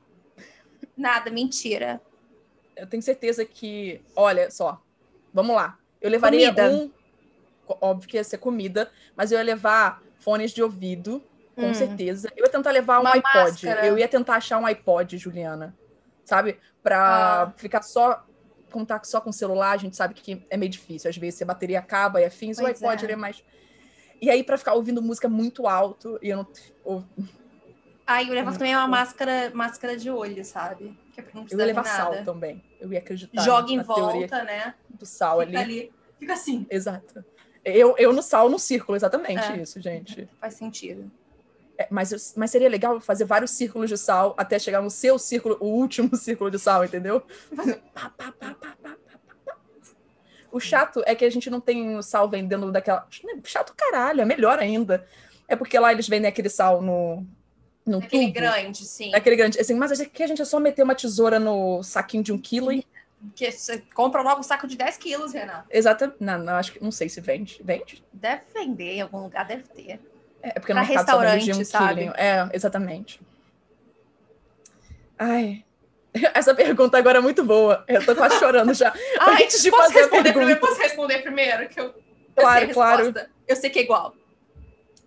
Nada, 0.94 1.30
mentira. 1.30 2.02
Eu 2.76 2.86
tenho 2.86 3.02
certeza 3.02 3.46
que, 3.46 4.02
olha 4.14 4.50
só, 4.50 4.78
vamos 5.32 5.56
lá. 5.56 5.78
Eu 6.02 6.10
levaria 6.10 6.52
comida. 6.52 6.70
um, 6.70 6.90
óbvio 7.80 8.10
que 8.10 8.18
ia 8.18 8.24
ser 8.24 8.36
comida, 8.36 8.92
mas 9.16 9.32
eu 9.32 9.38
ia 9.38 9.44
levar 9.44 10.02
fones 10.18 10.52
de 10.52 10.62
ouvido 10.62 11.24
com 11.54 11.66
hum. 11.66 11.74
certeza. 11.74 12.30
Eu 12.36 12.44
ia 12.44 12.50
tentar 12.50 12.70
levar 12.70 13.00
um 13.00 13.06
iPod. 13.06 13.34
Máscara. 13.34 13.86
Eu 13.86 13.98
ia 13.98 14.08
tentar 14.08 14.36
achar 14.36 14.58
um 14.58 14.66
iPod, 14.66 15.16
Juliana. 15.18 15.74
Sabe? 16.24 16.58
Pra 16.82 17.42
ah. 17.42 17.52
ficar 17.56 17.82
só. 17.82 18.24
Contar 18.70 19.04
só 19.04 19.20
com 19.20 19.30
o 19.30 19.32
celular, 19.32 19.70
a 19.70 19.76
gente 19.76 19.94
sabe 19.94 20.14
que 20.14 20.44
é 20.50 20.56
meio 20.56 20.70
difícil. 20.70 21.08
Às 21.08 21.16
vezes 21.16 21.40
a 21.40 21.44
bateria 21.44 21.78
acaba 21.78 22.20
e 22.20 22.24
afins, 22.24 22.58
pois 22.58 22.82
o 22.82 22.86
iPod 22.88 23.06
é. 23.06 23.12
é 23.12 23.16
mais. 23.16 23.44
E 24.20 24.28
aí, 24.28 24.42
para 24.42 24.58
ficar 24.58 24.74
ouvindo 24.74 25.00
música 25.00 25.28
muito 25.28 25.68
alto, 25.68 26.18
e 26.20 26.30
eu 26.30 26.38
não. 26.84 27.04
Ah, 28.06 28.22
eu 28.22 28.34
levo 28.34 28.52
também 28.52 28.74
uma 28.74 28.88
máscara, 28.88 29.52
máscara 29.54 29.96
de 29.96 30.10
olho, 30.10 30.44
sabe? 30.44 30.98
Que 31.12 31.20
é 31.20 31.24
não 31.32 31.46
eu 31.48 31.58
ia 31.58 31.66
levar 31.66 31.84
sal 31.84 32.24
também. 32.24 32.62
Eu 32.80 32.92
ia 32.92 32.98
acreditar. 32.98 33.42
Joga 33.42 33.72
em 33.72 33.80
volta, 33.80 34.42
né? 34.42 34.74
Do 34.90 35.06
sal 35.06 35.40
Fica 35.40 35.60
ali. 35.60 35.80
ali. 35.80 35.92
Fica 36.18 36.32
assim. 36.32 36.66
Exato. 36.68 37.24
Eu, 37.64 37.94
eu 37.96 38.12
no 38.12 38.22
sal, 38.22 38.48
no 38.48 38.58
círculo, 38.58 38.94
exatamente 38.96 39.52
é. 39.52 39.56
isso, 39.56 39.80
gente. 39.80 40.28
Faz 40.40 40.54
sentido. 40.54 41.10
É, 41.76 41.88
mas, 41.90 42.34
mas 42.36 42.50
seria 42.50 42.68
legal 42.68 43.00
fazer 43.00 43.24
vários 43.24 43.50
círculos 43.50 43.88
de 43.90 43.98
sal 43.98 44.34
até 44.36 44.58
chegar 44.58 44.80
no 44.80 44.90
seu 44.90 45.18
círculo, 45.18 45.56
o 45.60 45.66
último 45.66 46.14
círculo 46.16 46.50
de 46.50 46.58
sal, 46.58 46.84
entendeu? 46.84 47.22
O 50.52 50.60
chato 50.60 51.02
é 51.04 51.16
que 51.16 51.24
a 51.24 51.30
gente 51.30 51.50
não 51.50 51.60
tem 51.60 51.96
o 51.96 52.02
sal 52.02 52.28
vendendo 52.28 52.70
daquela. 52.70 53.08
Chato 53.42 53.74
caralho, 53.76 54.20
é 54.20 54.24
melhor 54.24 54.60
ainda. 54.60 55.04
É 55.48 55.56
porque 55.56 55.76
lá 55.76 55.92
eles 55.92 56.08
vendem 56.08 56.28
aquele 56.28 56.48
sal 56.48 56.80
no. 56.80 57.26
no 57.84 57.98
Aquele 57.98 58.26
tubo. 58.26 58.34
grande, 58.34 58.84
sim. 58.84 59.12
Aquele 59.12 59.34
grande. 59.34 59.58
Assim, 59.58 59.74
mas 59.74 60.00
aqui 60.00 60.22
a 60.22 60.28
gente 60.28 60.40
é 60.40 60.44
só 60.44 60.60
meter 60.60 60.84
uma 60.84 60.94
tesoura 60.94 61.40
no 61.40 61.82
saquinho 61.82 62.22
de 62.22 62.32
um 62.32 62.38
quilo 62.38 62.72
e. 62.72 62.86
Que 63.34 63.50
você 63.50 63.78
compra 63.94 64.22
logo 64.22 64.40
um 64.40 64.42
saco 64.44 64.68
de 64.68 64.76
10 64.76 64.96
quilos, 64.98 65.32
Renan. 65.32 65.64
Exatamente. 65.70 66.18
Não, 66.20 66.38
não, 66.38 66.52
acho 66.54 66.72
que. 66.72 66.82
Não 66.82 66.92
sei 66.92 67.08
se 67.08 67.20
vende. 67.20 67.60
Vende? 67.64 68.04
Deve 68.12 68.42
vender 68.54 68.92
em 68.92 69.00
algum 69.00 69.22
lugar, 69.22 69.44
deve 69.44 69.64
ter. 69.64 69.98
É 70.44 70.60
porque 70.60 70.72
Pra 70.72 70.82
no 70.82 70.88
mercado 70.88 71.10
só 71.10 71.18
vende 71.18 71.44
de 71.44 71.52
um 71.52 71.58
restaurante, 71.58 71.64
sabe? 71.64 71.94
quilinho. 71.94 72.12
É, 72.16 72.48
exatamente. 72.52 73.20
Ai. 75.18 75.64
Essa 76.34 76.54
pergunta 76.54 76.98
agora 76.98 77.18
é 77.18 77.20
muito 77.20 77.42
boa. 77.42 77.84
Eu 77.88 78.04
tô 78.04 78.14
quase 78.14 78.38
chorando 78.38 78.74
já. 78.74 78.92
Ai, 79.18 79.44
Antes 79.44 79.62
de 79.62 79.70
posso 79.70 79.84
fazer 79.84 79.98
a 79.98 80.02
responder 80.02 80.22
pergunta. 80.22 80.38
primeiro? 80.38 80.60
Posso 80.60 80.80
responder 80.80 81.18
primeiro? 81.22 81.68
Que 81.68 81.80
eu, 81.80 81.84
eu 81.86 81.94
Claro, 82.36 82.70
a 82.70 82.74
claro. 82.74 83.14
Eu 83.48 83.56
sei 83.56 83.70
que 83.70 83.78
é 83.78 83.82
igual. 83.82 84.14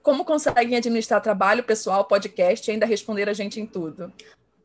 Como 0.01 0.25
conseguem 0.25 0.75
administrar 0.77 1.21
trabalho, 1.21 1.63
pessoal, 1.63 2.05
podcast 2.05 2.69
e 2.69 2.73
ainda 2.73 2.85
responder 2.85 3.29
a 3.29 3.33
gente 3.33 3.59
em 3.59 3.65
tudo? 3.65 4.11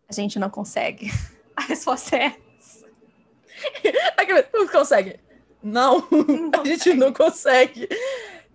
A 0.08 0.12
gente 0.12 0.38
não 0.38 0.48
consegue. 0.48 1.10
A 1.54 1.62
resposta 1.62 2.16
é 2.16 2.34
Aqui, 4.16 4.46
Não 4.54 4.66
consegue. 4.66 5.20
Não, 5.62 6.08
a 6.58 6.66
gente 6.66 6.94
não 6.94 7.12
consegue. 7.12 7.88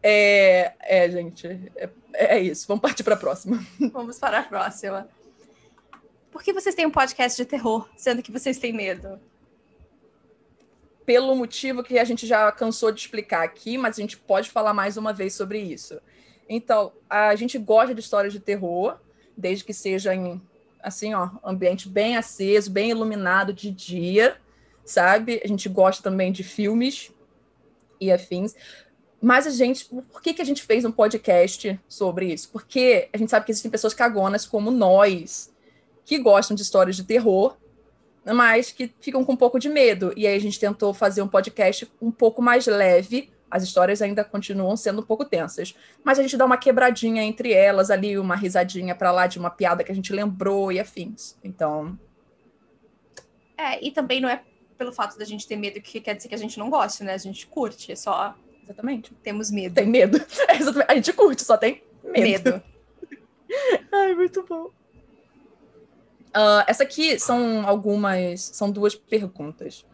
É, 0.01 0.73
é 0.81 1.09
gente, 1.09 1.47
é, 1.75 1.89
é 2.17 2.39
isso. 2.39 2.67
Vamos 2.67 2.81
partir 2.81 3.03
para 3.03 3.15
a 3.15 3.17
próxima. 3.17 3.65
Vamos 3.91 4.17
para 4.19 4.39
a 4.39 4.43
próxima. 4.43 5.07
Por 6.31 6.43
que 6.43 6.53
vocês 6.53 6.75
têm 6.75 6.85
um 6.85 6.91
podcast 6.91 7.37
de 7.37 7.47
terror, 7.47 7.87
sendo 7.95 8.21
que 8.21 8.31
vocês 8.31 8.57
têm 8.57 8.73
medo? 8.73 9.19
Pelo 11.05 11.35
motivo 11.35 11.83
que 11.83 11.97
a 11.97 12.03
gente 12.03 12.27
já 12.27 12.51
cansou 12.51 12.91
de 12.91 12.99
explicar 12.99 13.43
aqui, 13.43 13.77
mas 13.77 13.97
a 13.97 14.01
gente 14.01 14.17
pode 14.17 14.49
falar 14.49 14.73
mais 14.73 14.97
uma 14.97 15.13
vez 15.13 15.33
sobre 15.33 15.59
isso. 15.59 15.99
Então, 16.49 16.93
a 17.09 17.35
gente 17.35 17.57
gosta 17.57 17.93
de 17.93 18.01
histórias 18.01 18.33
de 18.33 18.39
terror, 18.39 18.99
desde 19.35 19.63
que 19.63 19.73
seja 19.73 20.13
em 20.13 20.41
assim, 20.81 21.13
ó, 21.13 21.29
ambiente 21.43 21.89
bem 21.89 22.15
aceso, 22.15 22.71
bem 22.71 22.91
iluminado 22.91 23.53
de 23.53 23.71
dia, 23.71 24.37
sabe? 24.85 25.41
A 25.43 25.47
gente 25.47 25.67
gosta 25.67 26.01
também 26.01 26.31
de 26.31 26.43
filmes 26.43 27.11
e 27.99 28.11
afins. 28.11 28.55
Mas 29.21 29.47
a 29.47 29.49
gente, 29.49 29.85
por 29.85 30.21
que, 30.21 30.33
que 30.33 30.41
a 30.41 30.45
gente 30.45 30.63
fez 30.63 30.85
um 30.85 30.91
podcast 30.91 31.79
sobre 31.87 32.33
isso? 32.33 32.49
Porque 32.51 33.09
a 33.11 33.17
gente 33.17 33.29
sabe 33.29 33.45
que 33.45 33.51
existem 33.51 33.71
pessoas 33.71 33.93
cagonas 33.93 34.45
como 34.45 34.69
nós, 34.69 35.51
que 36.05 36.19
gostam 36.19 36.55
de 36.55 36.61
histórias 36.61 36.95
de 36.95 37.03
terror, 37.03 37.57
mas 38.23 38.71
que 38.71 38.93
ficam 38.99 39.25
com 39.25 39.33
um 39.33 39.37
pouco 39.37 39.59
de 39.59 39.69
medo. 39.69 40.13
E 40.15 40.27
aí 40.27 40.35
a 40.35 40.39
gente 40.39 40.59
tentou 40.59 40.93
fazer 40.93 41.21
um 41.21 41.27
podcast 41.27 41.89
um 42.01 42.11
pouco 42.11 42.41
mais 42.41 42.67
leve. 42.67 43.31
As 43.49 43.63
histórias 43.63 44.01
ainda 44.01 44.23
continuam 44.23 44.75
sendo 44.75 45.01
um 45.01 45.05
pouco 45.05 45.25
tensas, 45.25 45.73
mas 46.03 46.19
a 46.19 46.21
gente 46.21 46.35
dá 46.35 46.45
uma 46.45 46.57
quebradinha 46.57 47.23
entre 47.23 47.53
elas 47.53 47.89
ali, 47.89 48.19
uma 48.19 48.35
risadinha 48.35 48.93
para 48.93 49.11
lá 49.11 49.25
de 49.25 49.39
uma 49.39 49.49
piada 49.49 49.83
que 49.83 49.91
a 49.91 49.95
gente 49.95 50.11
lembrou 50.11 50.71
e 50.71 50.79
afins. 50.79 51.37
Então, 51.43 51.97
É, 53.57 53.83
e 53.83 53.89
também 53.89 54.21
não 54.21 54.29
é 54.29 54.43
pelo 54.77 54.93
fato 54.93 55.17
da 55.17 55.25
gente 55.25 55.47
ter 55.47 55.55
medo 55.55 55.81
que 55.81 55.99
quer 55.99 56.13
dizer 56.13 56.29
que 56.29 56.35
a 56.35 56.37
gente 56.37 56.59
não 56.59 56.69
gosta, 56.69 57.03
né? 57.03 57.13
A 57.13 57.17
gente 57.17 57.47
curte, 57.47 57.91
é 57.91 57.95
só 57.95 58.35
exatamente. 58.67 59.13
temos 59.23 59.49
medo. 59.51 59.75
Tem 59.75 59.87
medo. 59.87 60.19
É. 60.47 60.91
A 60.91 60.95
gente 60.95 61.13
curte, 61.13 61.43
só 61.43 61.57
tem 61.57 61.83
medo. 62.03 62.51
medo. 62.51 62.63
Ai, 63.91 64.13
muito 64.13 64.43
bom. 64.43 64.69
Ah, 66.33 66.63
essa 66.67 66.83
aqui 66.83 67.19
são 67.19 67.67
algumas, 67.67 68.41
são 68.41 68.69
duas 68.69 68.93
perguntas. 68.95 69.85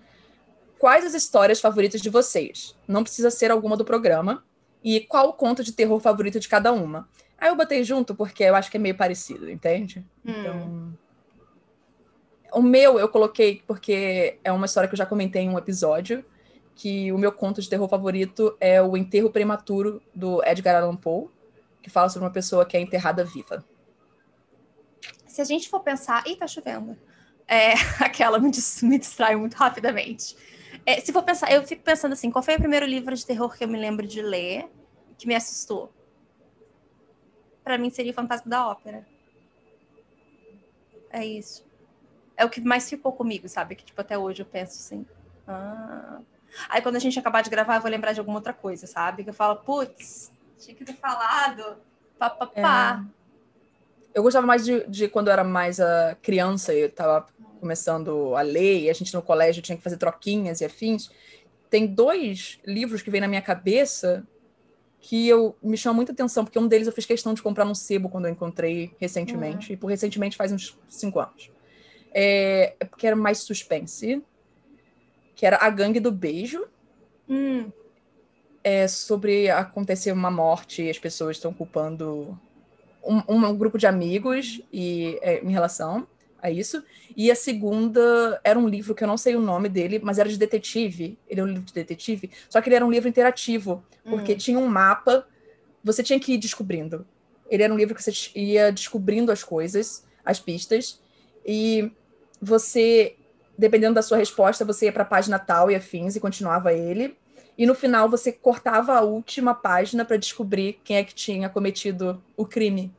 Quais 0.78 1.06
as 1.06 1.14
histórias 1.14 1.62
favoritas 1.62 2.02
de 2.02 2.10
vocês? 2.10 2.76
Não 2.88 3.04
precisa 3.04 3.32
ser 3.32 3.50
alguma 3.52 3.78
do 3.78 3.86
programa. 3.86 4.44
E 4.84 5.00
qual 5.00 5.30
o 5.30 5.34
conto 5.34 5.64
de 5.64 5.72
terror 5.72 5.98
favorito 6.02 6.42
de 6.42 6.50
cada 6.50 6.74
uma? 6.74 7.08
Aí 7.38 7.50
eu 7.50 7.56
botei 7.56 7.84
junto 7.84 8.14
porque 8.14 8.44
eu 8.44 8.56
acho 8.56 8.70
que 8.70 8.76
é 8.76 8.80
meio 8.80 8.96
parecido, 8.96 9.50
entende? 9.50 10.06
Hum. 10.26 10.34
Então. 10.38 10.98
O 12.54 12.62
meu 12.62 13.00
eu 13.00 13.08
coloquei 13.08 13.64
porque 13.66 14.38
é 14.44 14.52
uma 14.52 14.66
história 14.66 14.88
que 14.90 14.94
eu 14.94 14.98
já 14.98 15.06
comentei 15.06 15.44
em 15.44 15.50
um 15.50 15.58
episódio. 15.58 16.26
Que 16.76 17.12
o 17.12 17.18
meu 17.18 17.32
conto 17.32 17.62
de 17.62 17.70
terror 17.70 17.88
favorito 17.88 18.58
é 18.60 18.82
O 18.82 18.98
Enterro 18.98 19.30
Prematuro, 19.30 20.02
do 20.14 20.44
Edgar 20.44 20.82
Allan 20.82 20.96
Poe, 20.96 21.30
que 21.82 21.90
fala 21.90 22.10
sobre 22.10 22.26
uma 22.26 22.34
pessoa 22.34 22.66
que 22.66 22.76
é 22.76 22.82
enterrada 22.82 23.24
viva. 23.24 23.64
Se 25.28 25.42
a 25.42 25.46
gente 25.46 25.70
for 25.70 25.80
pensar. 25.82 26.26
Ih, 26.28 26.36
tá 26.36 26.48
chovendo. 26.48 26.98
É, 27.48 27.74
aquela 28.00 28.40
me, 28.40 28.52
me 28.84 29.00
distrai 29.00 29.36
muito 29.36 29.56
rapidamente. 29.56 30.36
É, 30.86 31.00
se 31.00 31.14
for 31.14 31.24
pensar, 31.24 31.52
eu 31.52 31.66
fico 31.66 31.84
pensando 31.84 32.14
assim: 32.14 32.32
qual 32.32 32.44
foi 32.44 32.56
o 32.56 32.60
primeiro 32.60 32.86
livro 32.86 33.16
de 33.16 33.26
terror 33.26 33.56
que 33.56 33.64
eu 33.64 33.68
me 33.68 33.80
lembro 33.80 34.08
de 34.08 34.22
ler 34.22 34.70
que 35.18 35.28
me 35.28 35.36
assustou? 35.36 35.92
Pra 37.64 37.78
mim 37.78 37.90
seria 37.90 38.14
Fantasma 38.14 38.50
da 38.50 38.68
Ópera. 38.68 39.08
É 41.10 41.26
isso. 41.26 41.66
É 42.36 42.44
o 42.44 42.50
que 42.50 42.60
mais 42.60 42.90
ficou 42.90 43.14
comigo, 43.14 43.48
sabe? 43.48 43.76
Que 43.76 43.86
tipo, 43.86 44.02
até 44.02 44.18
hoje 44.18 44.42
eu 44.42 44.46
penso 44.46 44.74
assim. 44.74 45.06
Ah. 45.48 46.22
Aí 46.70 46.82
quando 46.82 46.96
a 46.96 47.00
gente 47.00 47.18
acabar 47.18 47.42
de 47.42 47.50
gravar, 47.50 47.76
eu 47.76 47.82
vou 47.82 47.92
lembrar 47.92 48.14
de 48.14 48.20
alguma 48.20 48.38
outra 48.38 48.54
coisa, 48.54 48.88
sabe? 48.88 49.24
Que 49.24 49.30
eu 49.30 49.34
falo, 49.34 49.58
putz, 49.58 50.32
tinha 50.58 50.76
que 50.76 50.86
ter 50.86 50.96
falado. 50.96 51.78
Pá, 52.18 52.30
pá, 52.30 52.48
pá. 52.48 53.06
Eu 54.14 54.22
gostava 54.22 54.46
mais 54.46 54.64
de, 54.64 54.86
de 54.88 55.08
quando 55.08 55.28
eu 55.28 55.34
era 55.34 55.44
mais 55.44 55.80
a 55.80 56.16
criança 56.22 56.74
e 56.74 56.82
eu 56.82 56.92
tava 56.92 57.26
começando 57.60 58.36
a 58.36 58.42
ler, 58.42 58.82
e 58.82 58.90
a 58.90 58.94
gente 58.94 59.14
no 59.14 59.22
colégio 59.22 59.62
tinha 59.62 59.78
que 59.78 59.84
fazer 59.84 59.98
troquinhas 59.98 60.62
e 60.62 60.66
afins. 60.66 61.10
Tem 61.70 61.88
dois 61.88 62.60
livros 62.66 63.02
que 63.02 63.10
vêm 63.10 63.22
na 63.22 63.28
minha 63.28 63.42
cabeça 63.42 64.28
que 65.00 65.28
eu 65.28 65.56
me 65.62 65.76
chama 65.76 65.96
muita 65.96 66.14
atenção, 66.14 66.46
porque 66.46 66.58
um 66.58 66.68
deles 66.68 66.88
eu 66.88 66.94
fiz 66.94 67.06
questão 67.06 67.34
de 67.34 67.42
comprar 67.42 67.66
num 67.66 67.76
sebo 67.76 68.10
quando 68.10 68.26
eu 68.26 68.32
encontrei 68.32 68.96
recentemente, 69.00 69.74
e 69.74 69.78
por 69.78 69.88
recentemente 69.88 70.38
faz 70.38 70.52
uns 70.52 70.78
cinco 70.88 71.20
anos. 71.20 71.52
É, 72.14 72.76
é 72.80 72.86
porque 72.86 73.08
era 73.08 73.16
mais 73.16 73.40
suspense, 73.40 74.24
que 75.36 75.46
era 75.46 75.58
A 75.58 75.70
Gangue 75.70 76.00
do 76.00 76.12
Beijo, 76.12 76.66
Hum, 77.30 77.72
é 78.64 78.88
sobre 78.88 79.50
acontecer 79.50 80.12
uma 80.12 80.32
morte 80.32 80.84
e 80.84 80.90
as 80.90 81.00
pessoas 81.00 81.38
estão 81.38 81.54
culpando 81.54 82.38
um, 83.04 83.22
um 83.28 83.58
grupo 83.58 83.78
de 83.78 83.88
amigos 83.88 84.62
e 84.72 85.18
é, 85.22 85.44
em 85.44 85.52
relação 85.52 86.08
a 86.42 86.50
isso. 86.50 86.84
E 87.16 87.32
a 87.32 87.36
segunda 87.36 88.40
era 88.44 88.58
um 88.58 88.68
livro 88.68 88.94
que 88.94 89.04
eu 89.04 89.08
não 89.08 89.18
sei 89.18 89.36
o 89.36 89.42
nome 89.42 89.70
dele, 89.70 90.00
mas 90.02 90.20
era 90.20 90.30
de 90.30 90.38
detetive. 90.38 91.18
Ele 91.28 91.42
é 91.42 91.44
um 91.44 91.48
livro 91.48 91.64
de 91.64 91.74
detetive, 91.74 92.32
só 92.50 92.62
que 92.62 92.70
ele 92.70 92.76
era 92.76 92.86
um 92.86 92.92
livro 92.92 93.10
interativo, 93.10 93.84
porque 94.04 94.34
hum. 94.34 94.38
tinha 94.38 94.60
um 94.60 94.68
mapa, 94.68 95.28
você 95.84 96.04
tinha 96.04 96.20
que 96.20 96.34
ir 96.34 96.38
descobrindo. 96.38 97.06
Ele 97.50 97.64
era 97.64 97.74
um 97.74 97.78
livro 97.78 97.94
que 97.94 98.04
você 98.04 98.12
ia 98.36 98.72
descobrindo 98.72 99.32
as 99.32 99.44
coisas, 99.44 100.06
as 100.26 100.40
pistas, 100.40 101.02
e 101.46 101.92
você, 102.42 103.16
dependendo 103.58 103.96
da 103.96 104.02
sua 104.02 104.18
resposta, 104.18 104.66
você 104.66 104.86
ia 104.86 104.92
para 104.94 105.04
a 105.04 105.06
página 105.06 105.40
tal 105.40 105.70
e 105.70 105.76
afins 105.76 106.16
e 106.16 106.20
continuava 106.20 106.74
ele. 106.74 107.18
E 107.58 107.66
no 107.66 107.76
final 107.76 108.10
você 108.10 108.32
cortava 108.32 108.94
a 108.94 109.02
última 109.02 109.54
página 109.54 110.04
para 110.04 110.18
descobrir 110.18 110.80
quem 110.84 110.98
é 110.98 111.04
que 111.04 111.14
tinha 111.14 111.50
cometido 111.50 112.22
o 112.36 112.46
crime. 112.46 112.94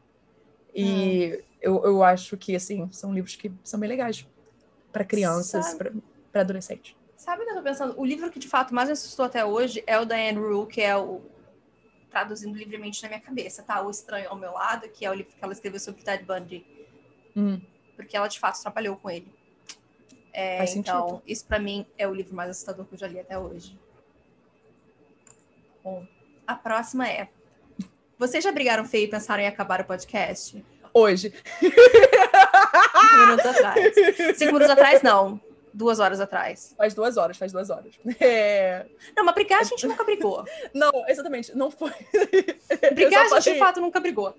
E 0.75 1.43
eu, 1.61 1.85
eu 1.85 2.03
acho 2.05 2.37
que 2.37 2.55
assim 2.55 2.89
são 2.93 3.13
livros 3.13 3.37
que 3.37 3.51
são 3.65 3.81
bem 3.81 3.89
legais 3.89 4.27
para 4.93 5.05
crianças, 5.05 5.75
para 5.75 6.41
adolescentes. 6.41 6.95
Sabe 7.17 7.43
o 7.43 7.47
que 7.47 7.53
eu 7.53 7.57
tô 7.57 7.63
pensando? 7.63 7.95
O 7.99 8.05
livro 8.05 8.31
que 8.31 8.39
de 8.39 8.47
fato 8.47 8.75
mais 8.75 8.89
me 8.89 8.93
assustou 8.93 9.25
até 9.25 9.45
hoje 9.45 9.83
é 9.87 9.99
o 9.99 10.05
da 10.05 10.15
Anne 10.15 10.39
Rule, 10.39 10.67
que 10.67 10.81
é 10.81 10.97
o. 10.97 11.23
Traduzindo 12.11 12.57
livremente 12.57 13.03
na 13.03 13.09
minha 13.09 13.21
cabeça, 13.21 13.63
tá? 13.63 13.83
O 13.83 13.91
Estranho 13.91 14.29
ao 14.29 14.37
Meu 14.37 14.53
Lado, 14.53 14.89
que 14.89 15.05
é 15.05 15.11
o 15.11 15.15
livro 15.15 15.33
que 15.33 15.43
ela 15.43 15.53
escreveu 15.53 15.81
sobre 15.81 16.01
o 16.01 16.05
Ted 16.05 16.23
Bundy. 16.23 16.65
Hum, 17.35 17.61
Porque 17.97 18.17
ela 18.17 18.29
de 18.29 18.39
fato 18.39 18.61
trabalhou 18.63 18.97
com 18.97 19.11
ele. 19.11 19.27
É, 20.35 20.59
Faz 20.59 20.75
então, 20.75 21.09
sentido. 21.09 21.23
isso 21.29 21.47
pra 21.47 21.61
mim 21.61 21.87
é 21.97 22.09
o 22.09 22.13
livro 22.13 22.35
mais 22.35 22.51
assustador 22.51 22.85
que 22.87 22.95
eu 22.95 22.99
já 22.99 23.07
li 23.07 23.21
até 23.21 23.39
hoje. 23.39 23.79
Bom, 25.83 26.05
a 26.45 26.57
próxima 26.57 27.09
é. 27.09 27.29
Vocês 28.19 28.43
já 28.43 28.51
brigaram 28.51 28.85
feio 28.85 29.05
e 29.05 29.09
pensaram 29.09 29.43
em 29.43 29.47
acabar 29.47 29.81
o 29.81 29.85
podcast? 29.85 30.65
Hoje. 30.93 31.33
Cinco 31.61 33.19
minutos 33.27 33.47
atrás. 33.47 33.95
Cinco 34.37 34.53
minutos 34.53 34.71
atrás, 34.71 35.03
não. 35.03 35.41
Duas 35.73 35.99
horas 36.01 36.21
atrás. 36.21 36.75
Faz 36.77 36.95
duas 36.95 37.17
horas, 37.17 37.37
faz 37.37 37.53
duas 37.53 37.71
horas. 37.71 37.95
É, 38.21 38.87
Não, 39.17 39.25
mas 39.25 39.35
brigar 39.35 39.61
a 39.61 39.65
gente 39.65 39.87
nunca 39.87 40.05
brigou. 40.05 40.45
Não, 40.73 40.91
exatamente, 41.09 41.57
não 41.57 41.71
foi. 41.71 41.93
Brigar 42.95 43.27
a 43.27 43.41
gente 43.41 43.53
de 43.55 43.59
fato 43.59 43.81
nunca 43.81 44.01
brigou. 44.01 44.35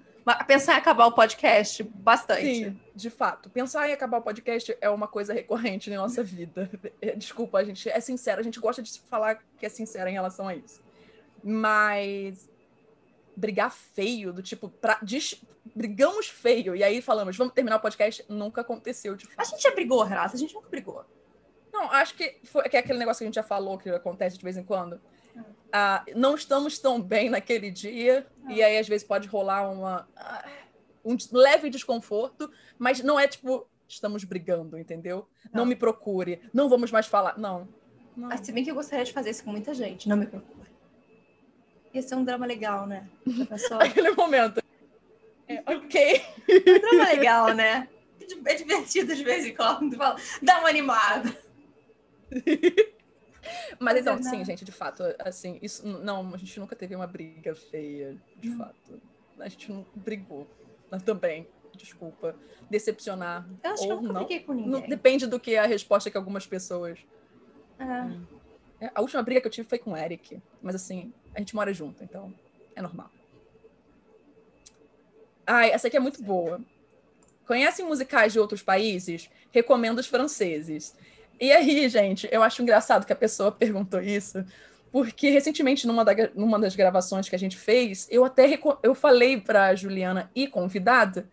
Pensar 0.48 0.74
em 0.74 0.78
acabar 0.78 1.06
o 1.06 1.12
podcast, 1.12 1.84
bastante. 1.84 2.42
Sim, 2.42 2.80
de 2.96 3.10
fato. 3.12 3.50
Pensar 3.50 3.88
em 3.88 3.94
acabar 3.94 4.18
o 4.18 4.22
podcast 4.22 4.76
é 4.82 4.90
uma 4.90 5.08
coisa 5.08 5.34
recorrente 5.34 5.90
na 5.90 5.98
nossa 5.98 6.24
vida. 6.24 6.70
É, 7.02 7.16
Desculpa, 7.16 7.60
a 7.60 7.64
gente 7.64 7.88
é 7.90 8.00
sincera, 8.00 8.42
a 8.42 8.44
gente 8.44 8.60
gosta 8.60 8.82
de 8.82 9.00
falar 9.02 9.40
que 9.58 9.66
é 9.66 9.70
sincera 9.70 10.10
em 10.10 10.14
relação 10.14 10.48
a 10.48 10.56
isso. 10.56 10.82
Mas 11.44 12.50
brigar 13.36 13.70
feio, 13.72 14.34
do 14.34 14.42
tipo, 14.42 14.70
pra, 14.70 14.98
dis- 15.04 15.44
brigamos 15.76 16.28
feio, 16.28 16.76
e 16.76 16.84
aí 16.84 17.02
falamos, 17.02 17.36
vamos 17.38 17.54
terminar 17.54 17.76
o 17.76 17.80
podcast, 17.82 18.26
nunca 18.30 18.62
aconteceu 18.62 19.16
de 19.16 19.26
A 19.26 19.30
fato. 19.32 19.50
gente 19.52 19.62
já 19.64 19.72
brigou, 19.72 20.02
Renata? 20.04 20.36
A 20.36 20.40
gente 20.40 20.54
nunca 20.56 20.70
brigou. 20.70 21.06
Não, 21.72 21.92
acho 21.92 22.16
que, 22.16 22.38
foi, 22.46 22.64
que 22.70 22.78
é 22.78 22.80
aquele 22.80 22.98
negócio 22.98 23.20
que 23.20 23.26
a 23.26 23.28
gente 23.28 23.36
já 23.36 23.44
falou, 23.44 23.78
que 23.78 23.90
acontece 23.90 24.38
de 24.38 24.44
vez 24.44 24.56
em 24.58 24.64
quando. 24.64 25.00
Ah, 25.72 26.06
não 26.16 26.36
estamos 26.36 26.80
tão 26.80 27.02
bem 27.02 27.30
naquele 27.30 27.70
dia, 27.70 28.26
e 28.48 28.64
aí 28.64 28.78
às 28.78 28.88
vezes 28.88 29.06
pode 29.06 29.28
rolar 29.28 29.70
uma, 29.70 30.08
ah, 30.16 30.48
um 31.04 31.18
leve 31.34 31.70
desconforto, 31.70 32.50
mas 32.80 33.02
não 33.02 33.20
é 33.20 33.28
tipo, 33.28 33.68
estamos 33.88 34.24
brigando, 34.24 34.78
entendeu? 34.78 35.28
Não, 35.52 35.62
Não. 35.62 35.66
me 35.66 35.76
procure, 35.76 36.40
não 36.54 36.70
vamos 36.70 36.92
mais 36.92 37.08
falar. 37.08 37.38
Não. 37.38 37.68
não. 38.16 38.32
Ah, 38.32 38.38
Se 38.38 38.52
bem 38.52 38.64
que 38.64 38.72
eu 38.72 38.76
gostaria 38.76 39.04
de 39.04 39.12
fazer 39.12 39.32
isso 39.32 39.44
com 39.44 39.52
muita 39.52 39.74
gente, 39.74 40.08
não 40.08 40.16
me 40.18 40.26
procure. 40.26 40.70
Ia 41.94 42.02
ser 42.02 42.16
um 42.16 42.24
drama 42.24 42.46
legal, 42.46 42.86
né? 42.88 43.08
Aquele 43.80 44.12
momento. 44.12 44.62
É, 45.48 45.62
ok. 45.72 46.22
um 46.50 46.80
drama 46.80 47.04
legal, 47.06 47.54
né? 47.54 47.88
É 48.46 48.56
divertido 48.56 49.16
de 49.16 49.24
vez 49.24 49.46
em 49.46 49.54
quando. 49.56 49.96
Fala, 49.96 50.16
Dá 50.42 50.60
uma 50.60 50.70
animada. 50.70 51.36
Mas 53.80 53.98
então, 54.00 54.14
Fazer 54.18 54.30
sim, 54.30 54.36
nada. 54.38 54.46
gente, 54.46 54.66
de 54.66 54.72
fato, 54.72 55.04
assim, 55.20 55.60
isso 55.62 55.86
não, 55.88 56.34
a 56.34 56.38
gente 56.38 56.60
nunca 56.60 56.76
teve 56.76 56.96
uma 56.96 57.08
briga 57.08 57.56
feia, 57.56 58.18
de 58.38 58.50
Hum. 58.50 58.58
fato. 58.58 59.02
A 59.40 59.48
gente 59.50 59.72
não 59.72 59.86
brigou. 59.96 60.48
Mas 60.90 61.04
também, 61.04 61.48
desculpa, 61.76 62.36
decepcionar 62.70 63.48
Eu 63.64 63.72
acho 63.72 63.84
que 63.84 63.92
eu 63.92 63.96
ou 63.96 64.02
nunca 64.02 64.14
não. 64.14 64.20
briguei 64.26 64.40
com 64.46 64.54
Não- 64.54 64.64
ninguém. 64.80 64.90
depende 64.90 65.28
do 65.28 65.40
que 65.40 65.56
é 65.56 65.60
a 65.60 65.66
resposta 65.66 66.10
que 66.10 66.18
algumas 66.18 66.46
pessoas. 66.48 67.00
É. 67.80 68.86
É, 68.86 68.92
A 68.94 69.02
última 69.02 69.22
briga 69.24 69.42
que 69.42 69.48
eu 69.48 69.52
tive 69.52 69.68
foi 69.68 69.78
com 69.80 69.92
o 69.92 69.98
Eric, 69.98 70.42
mas 70.62 70.76
assim, 70.76 71.14
a 71.34 71.40
gente 71.40 71.56
mora 71.56 71.74
junto, 71.74 72.04
então 72.04 72.34
é 72.76 72.82
normal. 72.82 73.10
Ai, 75.48 75.72
essa 75.72 75.88
aqui 75.88 75.98
é 75.98 76.00
muito 76.00 76.24
boa. 76.24 76.60
Conhecem 77.46 77.86
musicais 77.86 78.34
de 78.34 78.40
outros 78.40 78.64
países? 78.64 79.30
Recomendo 79.52 80.00
os 80.00 80.08
franceses. 80.08 80.96
E 81.40 81.52
aí, 81.52 81.90
gente, 81.90 82.28
eu 82.32 82.42
acho 82.42 82.62
engraçado 82.62 83.06
que 83.06 83.14
a 83.14 83.16
pessoa 83.16 83.52
perguntou 83.52 84.02
isso, 84.02 84.44
porque 84.92 85.30
recentemente, 85.30 85.86
numa, 85.86 86.06
da- 86.06 86.30
numa 86.34 86.60
das 86.60 86.76
gravações 86.76 87.28
que 87.28 87.36
a 87.36 87.40
gente 87.40 87.58
fez, 87.58 88.08
eu 88.10 88.24
até 88.24 88.58
eu 88.82 88.96
falei 88.96 89.40
para 89.40 89.76
Juliana 89.76 90.32
e 90.34 90.48
convidada 90.48 91.30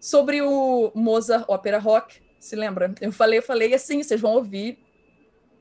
sobre 0.00 0.40
o 0.42 0.92
Mozart 0.94 1.44
Opera 1.48 1.78
Rock. 1.78 2.20
Se 2.38 2.54
lembra? 2.54 2.94
Eu 3.00 3.10
falei, 3.10 3.38
eu 3.38 3.42
falei 3.42 3.74
assim, 3.74 4.02
vocês 4.02 4.20
vão 4.20 4.34
ouvir 4.34 4.78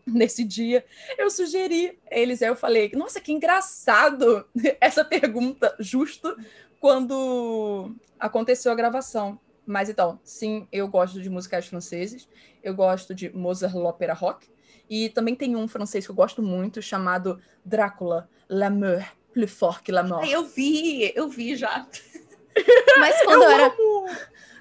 nesse 0.06 0.44
dia. 0.44 0.86
Eu 1.18 1.30
sugeri 1.30 1.98
eles, 2.12 2.42
aí 2.42 2.50
eu 2.50 2.56
falei, 2.56 2.92
nossa, 2.94 3.22
que 3.22 3.32
engraçado 3.32 4.46
essa 4.80 5.04
pergunta, 5.04 5.76
justo 5.80 6.36
quando 6.80 7.96
aconteceu 8.20 8.72
a 8.72 8.76
gravação. 8.76 9.40
Mas 9.66 9.90
então, 9.90 10.20
sim, 10.24 10.68
eu 10.72 10.88
gosto 10.88 11.22
de 11.22 11.30
musicais 11.30 11.68
franceses, 11.68 12.28
eu 12.62 12.74
gosto 12.76 13.16
de 13.16 13.30
Mozart 13.36 13.74
l'Opéra 13.76 14.14
Rock, 14.14 14.48
e 14.90 15.10
também 15.10 15.36
tem 15.36 15.56
um 15.56 15.68
francês 15.68 16.06
que 16.06 16.12
eu 16.12 16.16
gosto 16.16 16.42
muito, 16.44 16.82
chamado 16.82 17.40
Drácula, 17.64 18.30
L'amour, 18.50 19.04
plus 19.34 19.52
fort 19.52 19.82
que 19.82 19.92
la 19.92 20.04
mort. 20.04 20.30
Eu 20.30 20.44
vi, 20.46 21.12
eu 21.16 21.30
vi 21.30 21.56
já. 21.56 21.88
Mas 23.00 23.22
quando 23.24 23.44
eu, 23.44 23.50
era, 23.50 23.74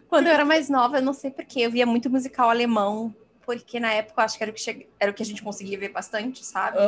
quando 0.09 0.27
eu 0.29 0.33
era 0.33 0.45
mais 0.45 0.69
nova, 0.71 0.99
eu 0.99 1.03
não 1.03 1.13
sei 1.13 1.31
porquê, 1.31 1.61
eu 1.61 1.71
via 1.71 1.85
muito 1.85 2.09
musical 2.09 2.49
alemão, 2.49 3.15
porque 3.45 3.81
na 3.81 3.93
época 3.93 4.21
eu 4.21 4.25
acho 4.25 4.39
que 4.39 4.45
era 4.45 4.51
o 4.51 4.55
que, 4.55 4.61
che- 4.61 4.89
era 5.01 5.11
o 5.11 5.15
que 5.15 5.23
a 5.23 5.27
gente 5.27 5.43
conseguia 5.43 5.77
ver 5.79 5.89
bastante, 5.91 6.45
sabe? 6.45 6.79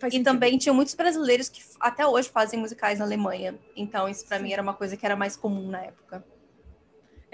Faz 0.00 0.12
E 0.12 0.16
sentido. 0.16 0.24
também 0.24 0.58
tinha 0.58 0.72
muitos 0.72 0.94
brasileiros 0.94 1.48
que 1.48 1.62
até 1.80 2.04
hoje 2.06 2.28
fazem 2.28 2.58
musicais 2.58 2.98
na 2.98 3.04
Alemanha. 3.04 3.56
Então, 3.76 4.08
isso 4.08 4.26
pra 4.26 4.38
mim 4.40 4.52
era 4.52 4.60
uma 4.60 4.74
coisa 4.74 4.96
que 4.96 5.06
era 5.06 5.14
mais 5.16 5.36
comum 5.36 5.68
na 5.70 5.80
época. 5.84 6.24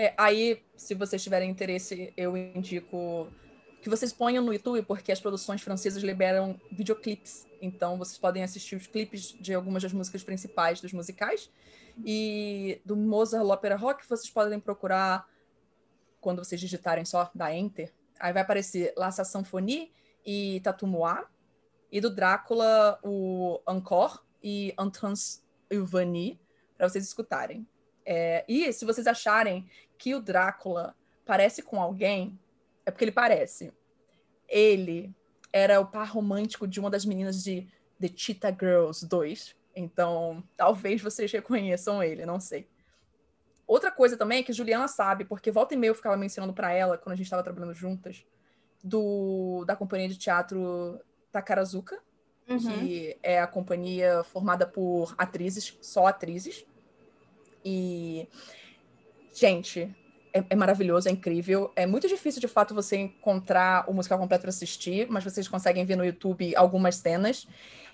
É, 0.00 0.14
aí, 0.16 0.62
se 0.76 0.94
vocês 0.94 1.20
tiverem 1.20 1.50
interesse, 1.50 2.14
eu 2.16 2.36
indico 2.36 3.26
que 3.82 3.90
vocês 3.90 4.12
ponham 4.12 4.44
no 4.44 4.52
YouTube, 4.52 4.82
porque 4.82 5.10
as 5.10 5.20
produções 5.20 5.60
francesas 5.60 6.04
liberam 6.04 6.58
videoclipes. 6.70 7.48
Então, 7.60 7.98
vocês 7.98 8.16
podem 8.16 8.44
assistir 8.44 8.76
os 8.76 8.86
clipes 8.86 9.32
de 9.40 9.52
algumas 9.52 9.82
das 9.82 9.92
músicas 9.92 10.22
principais 10.22 10.80
dos 10.80 10.92
musicais. 10.92 11.50
E 12.06 12.80
do 12.84 12.96
Mozart 12.96 13.44
l'Opera 13.44 13.74
Rock, 13.74 14.08
vocês 14.08 14.30
podem 14.30 14.60
procurar, 14.60 15.28
quando 16.20 16.44
vocês 16.44 16.60
digitarem 16.60 17.04
só, 17.04 17.28
da 17.34 17.52
Enter, 17.52 17.92
aí 18.20 18.32
vai 18.32 18.42
aparecer 18.42 18.94
La 18.96 19.10
Symphonie 19.10 19.90
e 20.24 20.60
Tatu 20.62 20.86
Moi. 20.86 21.24
E 21.90 22.00
do 22.00 22.10
Drácula, 22.10 23.00
o 23.02 23.60
Encore 23.66 24.20
e 24.40 24.72
Entrance 24.78 25.40
Vanille, 25.72 26.38
para 26.76 26.88
vocês 26.88 27.04
escutarem. 27.04 27.66
É, 28.10 28.42
e 28.48 28.72
se 28.72 28.86
vocês 28.86 29.06
acharem 29.06 29.68
que 29.98 30.14
o 30.14 30.20
Drácula 30.20 30.94
parece 31.26 31.62
com 31.62 31.80
alguém, 31.80 32.38
é 32.86 32.90
porque 32.90 33.04
ele 33.04 33.12
parece. 33.12 33.72
Ele 34.48 35.14
era 35.52 35.80
o 35.80 35.86
par 35.86 36.08
romântico 36.08 36.66
de 36.66 36.80
uma 36.80 36.88
das 36.88 37.04
meninas 37.04 37.42
de 37.42 37.68
The 38.00 38.08
Cheetah 38.14 38.50
Girls 38.58 39.06
2. 39.06 39.56
Então, 39.74 40.42
talvez 40.56 41.02
vocês 41.02 41.30
reconheçam 41.30 42.02
ele, 42.02 42.24
não 42.24 42.40
sei. 42.40 42.68
Outra 43.66 43.90
coisa 43.90 44.16
também 44.16 44.38
é 44.38 44.42
que 44.42 44.52
Juliana 44.52 44.88
sabe, 44.88 45.24
porque 45.24 45.50
volta 45.50 45.74
e 45.74 45.76
meia 45.76 45.90
eu 45.90 45.94
ficava 45.94 46.16
mencionando 46.16 46.54
para 46.54 46.72
ela, 46.72 46.96
quando 46.96 47.12
a 47.12 47.16
gente 47.16 47.26
estava 47.26 47.42
trabalhando 47.42 47.74
juntas, 47.74 48.24
do, 48.82 49.64
da 49.66 49.76
companhia 49.76 50.08
de 50.08 50.16
teatro 50.16 50.98
Takarazuka, 51.30 52.00
Uhum. 52.48 52.58
que 52.58 53.18
é 53.22 53.38
a 53.40 53.46
companhia 53.46 54.24
formada 54.24 54.66
por 54.66 55.14
atrizes, 55.18 55.76
só 55.82 56.06
atrizes. 56.06 56.64
E, 57.62 58.26
gente, 59.38 59.94
é, 60.32 60.44
é 60.50 60.56
maravilhoso, 60.56 61.08
é 61.08 61.12
incrível. 61.12 61.72
É 61.76 61.86
muito 61.86 62.08
difícil, 62.08 62.40
de 62.40 62.48
fato, 62.48 62.74
você 62.74 62.96
encontrar 62.96 63.88
o 63.88 63.94
musical 63.94 64.18
completo 64.18 64.42
para 64.42 64.50
assistir, 64.50 65.06
mas 65.08 65.24
vocês 65.24 65.48
conseguem 65.48 65.84
ver 65.84 65.96
no 65.96 66.04
YouTube 66.04 66.54
algumas 66.56 66.96
cenas. 66.96 67.46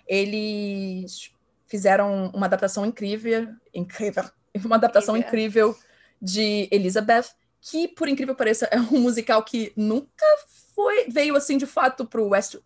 Eles 0.06 1.30
fizeram 1.66 2.30
uma 2.34 2.46
adaptação 2.46 2.84
incrível, 2.84 3.48
incrível, 3.72 4.24
uma 4.64 4.76
adaptação 4.76 5.16
Incrível. 5.16 5.70
incrível 5.70 5.84
de 6.20 6.68
Elizabeth, 6.70 7.26
que, 7.60 7.88
por 7.88 8.08
incrível 8.08 8.34
que 8.34 8.38
pareça, 8.38 8.66
é 8.66 8.78
um 8.78 9.00
musical 9.00 9.42
que 9.42 9.72
nunca 9.76 10.26
foi 10.74 11.08
veio 11.08 11.36
assim 11.36 11.56
de 11.56 11.66
fato 11.66 12.04
para 12.04 12.20
o 12.20 12.28
West, 12.28 12.56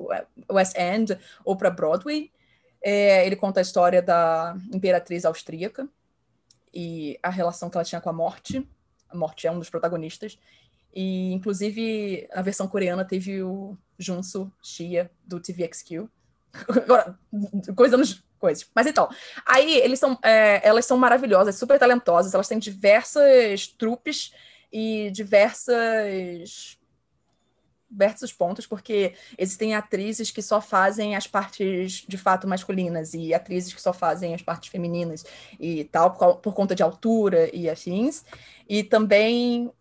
West 0.50 0.76
End 0.76 1.18
ou 1.44 1.56
para 1.56 1.70
Broadway. 1.70 2.30
É, 2.80 3.26
ele 3.26 3.36
conta 3.36 3.60
a 3.60 3.62
história 3.62 4.00
da 4.00 4.56
imperatriz 4.72 5.24
austríaca 5.24 5.88
e 6.72 7.18
a 7.22 7.30
relação 7.30 7.70
que 7.70 7.76
ela 7.76 7.84
tinha 7.84 8.00
com 8.00 8.10
a 8.10 8.12
morte. 8.12 8.66
A 9.08 9.16
morte 9.16 9.46
é 9.46 9.50
um 9.50 9.58
dos 9.58 9.70
protagonistas. 9.70 10.38
E, 10.94 11.32
inclusive, 11.32 12.28
a 12.32 12.42
versão 12.42 12.66
coreana 12.66 13.04
teve 13.04 13.42
o 13.42 13.76
Junsu 13.98 14.50
Shia, 14.62 15.10
do 15.24 15.40
TVXQ. 15.40 16.08
Agora, 16.68 17.18
coisa 17.76 17.96
nos 17.96 18.22
coisas. 18.38 18.66
Mas 18.74 18.86
então, 18.86 19.08
aí 19.44 19.76
eles 19.76 19.98
são, 19.98 20.18
é, 20.22 20.66
elas 20.66 20.86
são 20.86 20.96
maravilhosas, 20.96 21.56
super 21.56 21.78
talentosas, 21.78 22.34
elas 22.34 22.48
têm 22.48 22.58
diversas 22.58 23.66
trupes 23.66 24.32
e 24.72 25.10
diversas 25.10 26.78
diversos 27.90 28.32
pontos, 28.32 28.66
porque 28.66 29.14
existem 29.36 29.74
atrizes 29.74 30.30
que 30.30 30.42
só 30.42 30.60
fazem 30.60 31.16
as 31.16 31.26
partes 31.26 32.04
de 32.06 32.18
fato 32.18 32.46
masculinas 32.46 33.14
e 33.14 33.32
atrizes 33.32 33.72
que 33.72 33.80
só 33.80 33.92
fazem 33.92 34.34
as 34.34 34.42
partes 34.42 34.68
femininas 34.68 35.24
e 35.58 35.84
tal, 35.84 36.12
por, 36.12 36.36
por 36.36 36.54
conta 36.54 36.74
de 36.74 36.82
altura 36.82 37.54
e 37.54 37.68
afins. 37.68 38.24
E 38.68 38.84
também 38.84 39.72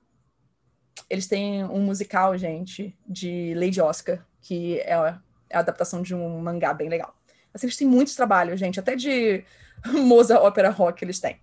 eles 1.10 1.28
têm 1.28 1.64
um 1.66 1.82
musical, 1.82 2.38
gente, 2.38 2.97
de 3.05 3.53
Lady 3.55 3.82
Oscar, 3.82 4.26
que 4.41 4.80
é 4.80 4.93
a, 4.93 5.22
é 5.49 5.58
adaptação 5.58 6.01
de 6.01 6.16
um 6.16 6.39
mangá 6.39 6.74
bem 6.74 6.89
legal. 6.89 7.16
Assim, 7.53 7.68
eles 7.68 7.78
têm 7.78 7.88
muitos 7.88 8.16
trabalhos, 8.16 8.60
gente, 8.60 8.80
até 8.80 8.95
de 8.95 9.43
Mozart 9.86 10.43
Opera 10.43 10.70
Rock 10.70 11.03
eles 11.03 11.20
têm. 11.20 11.39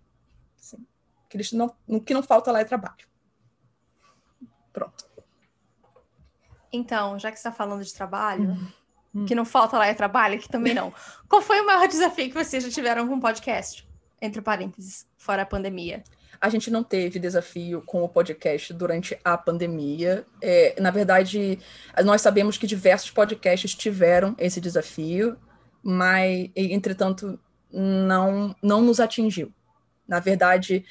Assim, 0.59 0.87
que, 1.29 1.37
eles 1.37 1.53
não, 1.53 1.75
o 1.87 2.01
que 2.01 2.15
não 2.15 2.23
falta 2.23 2.51
lá 2.51 2.61
é 2.61 2.65
trabalho. 2.65 3.07
Pronto. 4.73 5.14
Então, 6.75 7.19
já 7.19 7.31
que 7.31 7.39
você 7.39 7.49
está 7.49 7.53
falando 7.53 7.85
de 7.85 7.95
trabalho, 7.95 8.57
Hum. 9.15 9.25
que 9.27 9.35
não 9.35 9.45
falta 9.45 9.79
lá 9.79 9.87
é 9.87 9.95
trabalho, 9.95 10.41
que 10.41 10.49
também 10.49 10.75
não. 10.75 10.93
Qual 11.29 11.41
foi 11.41 11.61
o 11.61 11.67
maior 11.67 11.87
desafio 11.87 12.29
que 12.29 12.35
vocês 12.35 12.65
já 12.65 12.71
tiveram 12.71 13.07
com 13.07 13.15
o 13.15 13.21
podcast? 13.21 13.89
Entre 14.21 14.43
parênteses, 14.43 15.07
fora 15.17 15.43
a 15.43 15.47
pandemia. 15.47 16.03
A 16.41 16.49
gente 16.49 16.71
não 16.71 16.83
teve 16.83 17.19
desafio 17.19 17.81
com 17.83 18.03
o 18.03 18.09
podcast 18.09 18.73
durante 18.75 19.17
a 19.25 19.39
pandemia. 19.39 20.27
É, 20.43 20.75
na 20.81 20.91
verdade, 20.91 21.59
nós 22.05 22.21
sabemos 22.21 22.59
que 22.59 22.67
diversos 22.67 23.11
podcasts 23.11 23.75
tiveram 23.75 24.35
esse 24.37 24.61
desafio, 24.61 25.37
mas, 25.83 26.51
entretanto, 26.57 27.39
não, 27.71 28.55
não 28.61 28.83
nos 28.83 28.99
atingiu. 28.99 29.53
Na 30.09 30.19
verdade, 30.19 30.85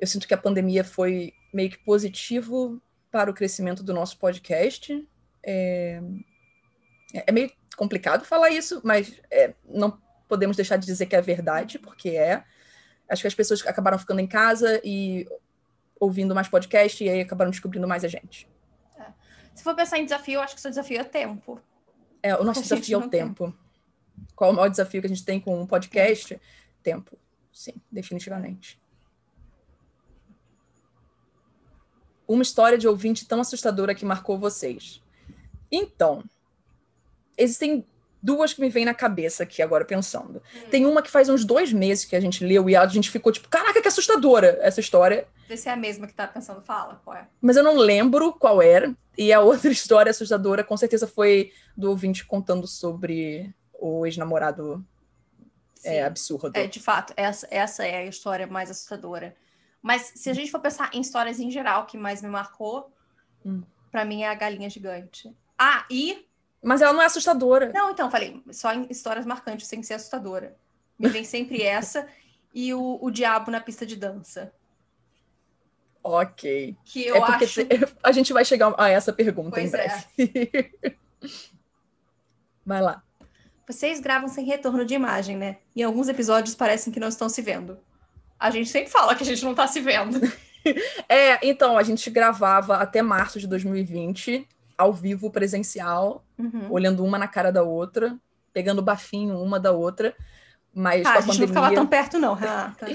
eu 0.00 0.06
sinto 0.06 0.26
que 0.26 0.34
a 0.34 0.38
pandemia 0.38 0.82
foi 0.84 1.32
meio 1.52 1.70
que 1.70 1.78
positivo 1.78 2.82
para 3.14 3.30
o 3.30 3.34
crescimento 3.34 3.84
do 3.84 3.94
nosso 3.94 4.18
podcast. 4.18 5.08
É, 5.40 6.02
é 7.12 7.30
meio 7.30 7.48
complicado 7.76 8.24
falar 8.24 8.50
isso, 8.50 8.80
mas 8.82 9.20
é, 9.30 9.54
não 9.64 9.96
podemos 10.28 10.56
deixar 10.56 10.78
de 10.78 10.84
dizer 10.84 11.06
que 11.06 11.14
é 11.14 11.20
verdade, 11.22 11.78
porque 11.78 12.08
é. 12.08 12.42
Acho 13.08 13.22
que 13.22 13.28
as 13.28 13.34
pessoas 13.34 13.64
acabaram 13.64 14.00
ficando 14.00 14.18
em 14.18 14.26
casa 14.26 14.80
e 14.82 15.28
ouvindo 16.00 16.34
mais 16.34 16.48
podcast 16.48 17.04
e 17.04 17.08
aí 17.08 17.20
acabaram 17.20 17.52
descobrindo 17.52 17.86
mais 17.86 18.04
a 18.04 18.08
gente. 18.08 18.48
Se 19.54 19.62
for 19.62 19.76
pensar 19.76 20.00
em 20.00 20.04
desafio, 20.04 20.40
acho 20.40 20.54
que 20.54 20.58
o 20.58 20.62
seu 20.62 20.72
desafio 20.72 20.98
é 20.98 21.04
tempo. 21.04 21.60
É, 22.20 22.34
o 22.34 22.42
nosso 22.42 22.62
desafio 22.62 22.96
é 22.96 22.98
o 22.98 23.00
não 23.02 23.08
tem. 23.08 23.20
tempo. 23.20 23.56
Qual 24.34 24.50
o 24.50 24.54
maior 24.54 24.68
desafio 24.68 25.00
que 25.00 25.06
a 25.06 25.08
gente 25.08 25.24
tem 25.24 25.38
com 25.38 25.60
um 25.60 25.68
podcast? 25.68 26.40
Tempo. 26.82 27.16
Sim, 27.52 27.74
definitivamente. 27.92 28.82
Uma 32.34 32.42
história 32.42 32.76
de 32.76 32.88
ouvinte 32.88 33.28
tão 33.28 33.40
assustadora 33.40 33.94
que 33.94 34.04
marcou 34.04 34.36
vocês. 34.36 35.00
Então, 35.70 36.24
existem 37.38 37.86
duas 38.20 38.52
que 38.52 38.60
me 38.60 38.68
vêm 38.68 38.84
na 38.84 38.92
cabeça 38.92 39.44
aqui 39.44 39.62
agora 39.62 39.84
pensando. 39.84 40.42
Tem 40.68 40.84
uma 40.84 41.00
que 41.00 41.08
faz 41.08 41.28
uns 41.28 41.44
dois 41.44 41.72
meses 41.72 42.04
que 42.04 42.16
a 42.16 42.20
gente 42.20 42.44
leu 42.44 42.68
e 42.68 42.74
a 42.74 42.84
gente 42.88 43.08
ficou 43.08 43.30
tipo, 43.30 43.48
caraca, 43.48 43.80
que 43.80 43.86
assustadora 43.86 44.58
essa 44.62 44.80
história. 44.80 45.28
Vê 45.48 45.56
se 45.56 45.68
é 45.68 45.72
a 45.72 45.76
mesma 45.76 46.08
que 46.08 46.12
tá 46.12 46.26
pensando. 46.26 46.60
Fala, 46.60 47.00
qual 47.04 47.14
é? 47.16 47.28
Mas 47.40 47.56
eu 47.56 47.62
não 47.62 47.76
lembro 47.76 48.32
qual 48.32 48.60
era. 48.60 48.92
E 49.16 49.32
a 49.32 49.40
outra 49.40 49.70
história 49.70 50.10
assustadora, 50.10 50.64
com 50.64 50.76
certeza, 50.76 51.06
foi 51.06 51.52
do 51.76 51.88
ouvinte 51.88 52.26
contando 52.26 52.66
sobre 52.66 53.54
o 53.74 54.04
ex-namorado 54.04 54.84
é, 55.84 56.02
absurdo. 56.02 56.50
É, 56.54 56.66
de 56.66 56.80
fato, 56.80 57.12
essa, 57.16 57.46
essa 57.48 57.86
é 57.86 57.98
a 57.98 58.04
história 58.06 58.46
mais 58.48 58.72
assustadora. 58.72 59.36
Mas 59.84 60.12
se 60.16 60.30
a 60.30 60.32
gente 60.32 60.50
for 60.50 60.60
pensar 60.60 60.88
em 60.94 61.00
histórias 61.02 61.38
em 61.38 61.50
geral 61.50 61.84
que 61.84 61.98
mais 61.98 62.22
me 62.22 62.28
marcou, 62.30 62.90
Hum. 63.44 63.62
pra 63.92 64.02
mim 64.02 64.22
é 64.22 64.28
a 64.30 64.34
galinha 64.34 64.70
gigante. 64.70 65.30
Ah, 65.58 65.84
e. 65.90 66.26
Mas 66.62 66.80
ela 66.80 66.94
não 66.94 67.02
é 67.02 67.04
assustadora. 67.04 67.70
Não, 67.74 67.90
então, 67.90 68.10
falei, 68.10 68.42
só 68.50 68.72
em 68.72 68.86
histórias 68.88 69.26
marcantes, 69.26 69.66
sem 69.66 69.82
ser 69.82 69.92
assustadora. 69.92 70.56
Me 70.98 71.10
vem 71.10 71.22
sempre 71.22 71.60
essa 71.62 72.08
e 72.54 72.72
o, 72.72 72.98
o 72.98 73.10
diabo 73.10 73.50
na 73.50 73.60
pista 73.60 73.84
de 73.84 73.94
dança. 73.94 74.50
Ok. 76.02 76.74
Que 76.86 77.06
eu 77.06 77.16
é 77.16 77.20
porque 77.26 77.44
acho. 77.44 77.60
a 78.02 78.10
gente 78.10 78.32
vai 78.32 78.42
chegar 78.44 78.74
a 78.78 78.88
essa 78.88 79.12
pergunta 79.12 79.60
em 79.60 79.70
Pois 79.70 79.74
é. 79.74 79.86
breve. 80.16 80.72
vai 82.64 82.80
lá. 82.80 83.02
Vocês 83.66 84.00
gravam 84.00 84.28
sem 84.28 84.46
retorno 84.46 84.86
de 84.86 84.94
imagem, 84.94 85.36
né? 85.36 85.58
Em 85.76 85.82
alguns 85.82 86.08
episódios 86.08 86.54
parecem 86.54 86.90
que 86.90 87.00
não 87.00 87.08
estão 87.08 87.28
se 87.28 87.42
vendo. 87.42 87.78
A 88.44 88.50
gente 88.50 88.68
sempre 88.68 88.90
fala 88.90 89.14
que 89.14 89.22
a 89.22 89.26
gente 89.26 89.44
não 89.44 89.54
tá 89.54 89.66
se 89.66 89.80
vendo. 89.80 90.20
É, 91.10 91.46
então, 91.46 91.76
a 91.76 91.82
gente 91.82 92.08
gravava 92.08 92.76
até 92.78 93.02
março 93.02 93.38
de 93.38 93.46
2020, 93.46 94.48
ao 94.78 94.94
vivo, 94.94 95.30
presencial, 95.30 96.24
Uhum. 96.38 96.72
olhando 96.72 97.04
uma 97.04 97.18
na 97.18 97.28
cara 97.28 97.52
da 97.52 97.62
outra, 97.62 98.16
pegando 98.50 98.80
bafinho 98.80 99.38
uma 99.42 99.60
da 99.60 99.72
outra. 99.72 100.16
Mas 100.72 101.04
Ah, 101.06 101.10
a 101.10 101.18
a 101.18 101.20
gente 101.20 101.38
não 101.40 101.48
ficava 101.48 101.66
pandemia. 101.66 101.76
tão 101.76 101.86
perto, 101.86 102.18
não, 102.18 102.32
Renata. 102.34 102.86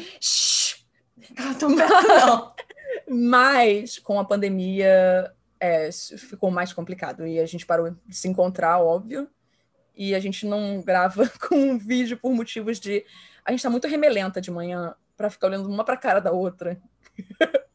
Ficava 1.21 1.53
tão 1.55 1.75
perto, 1.75 2.07
não. 2.07 2.53
Mas 3.07 3.99
com 3.99 4.19
a 4.19 4.25
pandemia 4.25 5.31
é, 5.59 5.89
ficou 6.17 6.49
mais 6.49 6.73
complicado 6.73 7.25
e 7.27 7.39
a 7.39 7.45
gente 7.45 7.65
parou 7.67 7.91
de 8.05 8.15
se 8.15 8.27
encontrar, 8.27 8.79
óbvio. 8.79 9.27
E 9.95 10.15
a 10.15 10.19
gente 10.19 10.45
não 10.47 10.81
grava 10.81 11.29
com 11.47 11.55
um 11.55 11.77
vídeo 11.77 12.17
por 12.17 12.33
motivos 12.33 12.79
de. 12.79 13.05
A 13.45 13.51
gente 13.51 13.61
tá 13.61 13.69
muito 13.69 13.87
remelenta 13.87 14.41
de 14.41 14.49
manhã 14.49 14.95
pra 15.19 15.29
ficar 15.29 15.47
olhando 15.47 15.67
uma 15.67 15.83
pra 15.83 15.97
cara 15.97 16.21
da 16.21 16.31
outra. 16.31 16.81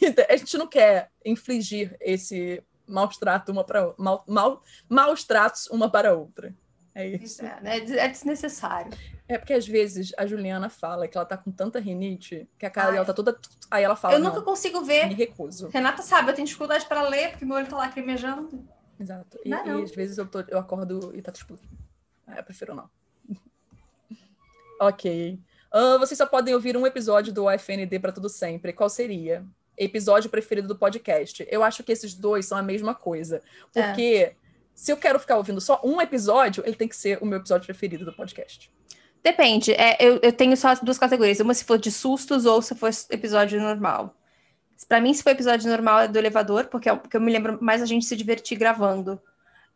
Então, 0.00 0.24
a 0.30 0.36
gente 0.36 0.56
não 0.56 0.68
quer 0.68 1.10
infligir 1.24 1.94
esse 2.00 2.62
maus 2.86 3.16
trato 3.18 3.50
uma 3.50 3.64
para 3.64 3.92
mal, 3.98 4.24
mal, 4.26 4.62
maus 4.88 5.24
tratos 5.24 5.66
uma 5.66 5.90
para 5.90 6.10
a 6.10 6.14
outra. 6.14 6.54
É 6.94 7.06
isso. 7.06 7.44
É, 7.44 7.60
né? 7.60 7.76
é 7.78 8.08
desnecessário. 8.08 8.90
É 9.26 9.36
porque 9.36 9.52
às 9.52 9.66
vezes 9.66 10.12
a 10.16 10.24
Juliana 10.26 10.70
fala 10.70 11.08
que 11.08 11.18
ela 11.18 11.26
tá 11.26 11.36
com 11.36 11.50
tanta 11.50 11.80
rinite 11.80 12.48
que 12.56 12.64
a 12.64 12.70
cara 12.70 12.88
Ai. 12.88 12.92
dela 12.94 13.04
tá 13.04 13.12
toda. 13.12 13.36
Aí 13.68 13.82
ela 13.82 13.96
fala. 13.96 14.14
eu 14.14 14.20
nunca 14.20 14.36
"Não, 14.36 14.44
consigo 14.44 14.80
me 14.80 14.86
ver. 14.86 15.08
recuso. 15.08 15.68
Renata 15.68 16.02
sabe, 16.02 16.30
eu 16.30 16.34
tenho 16.34 16.46
dificuldade 16.46 16.86
para 16.86 17.02
ler, 17.02 17.30
porque 17.30 17.44
meu 17.44 17.56
olho 17.56 17.68
tá 17.68 17.76
lacrimejando. 17.76 18.64
Exato. 18.98 19.38
E, 19.44 19.48
Não, 19.50 19.66
não. 19.66 19.80
e 19.80 19.82
às 19.82 19.90
vezes 19.94 20.16
eu, 20.18 20.26
tô, 20.26 20.40
eu 20.48 20.58
acordo 20.58 21.12
e 21.14 21.20
tá 21.20 21.32
tipo. 21.32 21.58
Eu 22.34 22.44
prefiro 22.44 22.74
não. 22.76 22.88
ok. 24.80 25.38
Ah, 25.72 25.96
vocês 25.98 26.16
só 26.18 26.26
podem 26.26 26.54
ouvir 26.54 26.76
um 26.76 26.86
episódio 26.86 27.32
do 27.32 27.46
UFND 27.46 27.98
para 28.00 28.12
tudo 28.12 28.28
sempre. 28.28 28.72
Qual 28.72 28.88
seria? 28.88 29.44
Episódio 29.76 30.30
preferido 30.30 30.66
do 30.68 30.76
podcast. 30.76 31.46
Eu 31.50 31.62
acho 31.62 31.82
que 31.84 31.92
esses 31.92 32.14
dois 32.14 32.46
são 32.46 32.58
a 32.58 32.62
mesma 32.62 32.94
coisa. 32.94 33.42
É. 33.74 33.82
Porque 33.82 34.32
se 34.74 34.90
eu 34.92 34.96
quero 34.96 35.18
ficar 35.18 35.36
ouvindo 35.36 35.60
só 35.60 35.80
um 35.84 36.00
episódio, 36.00 36.62
ele 36.66 36.74
tem 36.76 36.88
que 36.88 36.96
ser 36.96 37.18
o 37.20 37.26
meu 37.26 37.38
episódio 37.38 37.66
preferido 37.66 38.04
do 38.04 38.12
podcast. 38.12 38.70
Depende. 39.22 39.72
É, 39.72 39.96
eu, 40.00 40.18
eu 40.22 40.32
tenho 40.32 40.56
só 40.56 40.74
duas 40.76 40.98
categorias. 40.98 41.40
Uma 41.40 41.54
se 41.54 41.64
for 41.64 41.78
de 41.78 41.90
sustos 41.90 42.46
ou 42.46 42.62
se 42.62 42.74
for 42.74 42.90
episódio 43.10 43.60
normal. 43.60 44.14
Pra 44.88 45.00
mim, 45.00 45.12
se 45.12 45.22
for 45.22 45.30
episódio 45.30 45.68
normal, 45.68 46.00
é 46.00 46.08
do 46.08 46.16
elevador, 46.16 46.66
porque, 46.66 46.88
é 46.88 46.92
o- 46.92 46.98
porque 46.98 47.16
eu 47.16 47.20
me 47.20 47.32
lembro 47.32 47.58
mais 47.60 47.82
a 47.82 47.86
gente 47.86 48.04
se 48.06 48.14
divertir 48.16 48.56
gravando. 48.56 49.20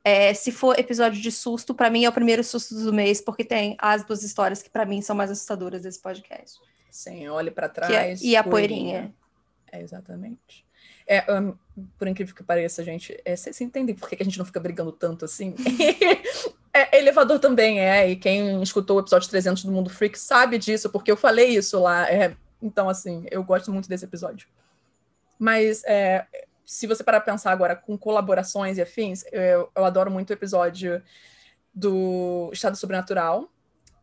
É, 0.05 0.35
se 0.35 0.51
for 0.51 0.79
episódio 0.79 1.21
de 1.21 1.31
susto, 1.31 1.75
pra 1.75 1.89
mim 1.89 2.05
é 2.05 2.09
o 2.09 2.13
primeiro 2.13 2.43
susto 2.43 2.75
do 2.75 2.93
mês, 2.93 3.21
porque 3.21 3.45
tem 3.45 3.77
as 3.79 4.05
duas 4.05 4.23
histórias 4.23 4.63
que 4.63 4.69
pra 4.71 4.85
mim 4.85 5.01
são 5.01 5.15
mais 5.15 5.31
assustadoras 5.31 5.83
desse 5.83 6.01
podcast. 6.01 6.59
Sim, 6.91 7.29
olhe 7.29 7.51
para 7.51 7.67
é- 7.67 7.69
trás. 7.69 8.23
e 8.23 8.37
a 8.37 8.43
poeirinha. 8.43 9.15
É, 9.71 9.81
exatamente. 9.81 10.67
É, 11.07 11.25
hum, 11.33 11.55
por 11.99 12.07
incrível 12.09 12.35
que 12.35 12.43
pareça, 12.43 12.83
gente, 12.85 13.19
é, 13.25 13.35
vocês 13.35 13.61
entendem 13.61 13.95
por 13.95 14.09
que 14.09 14.17
que 14.17 14.23
a 14.23 14.27
gente 14.27 14.39
não 14.39 14.45
fica 14.45 14.61
brigando 14.61 14.93
tanto 14.93 15.25
assim? 15.25 15.55
É, 16.75 16.99
elevador 17.01 17.39
também 17.39 17.81
é, 17.81 18.09
e 18.09 18.17
quem 18.17 18.63
escutou 18.63 18.97
o 18.97 19.01
episódio 19.01 19.29
300 19.29 19.63
do 19.63 19.73
Mundo 19.73 19.91
Freak 19.91 20.19
sabe 20.19 20.57
disso, 20.57 20.89
porque 20.89 21.13
eu 21.13 21.19
falei 21.19 21.49
isso 21.49 21.79
lá. 21.79 22.11
é, 22.11 22.35
então, 22.63 22.89
assim, 22.89 23.27
eu 23.31 23.45
gosto 23.45 23.71
muito 23.71 23.91
desse 23.91 24.07
episódio. 24.07 24.49
Mas, 25.39 25.85
é, 25.85 26.25
se 26.65 26.87
você 26.87 27.03
parar 27.05 27.21
pra 27.21 27.33
pensar 27.33 27.51
agora 27.53 27.75
com 27.77 27.97
colaborações 27.99 28.79
e 28.79 28.83
afins, 28.83 29.25
eu, 29.33 29.71
eu 29.75 29.85
adoro 29.85 30.11
muito 30.11 30.31
o 30.31 30.33
episódio 30.33 31.03
do 31.75 32.51
Estado 32.53 32.77
Sobrenatural 32.77 33.51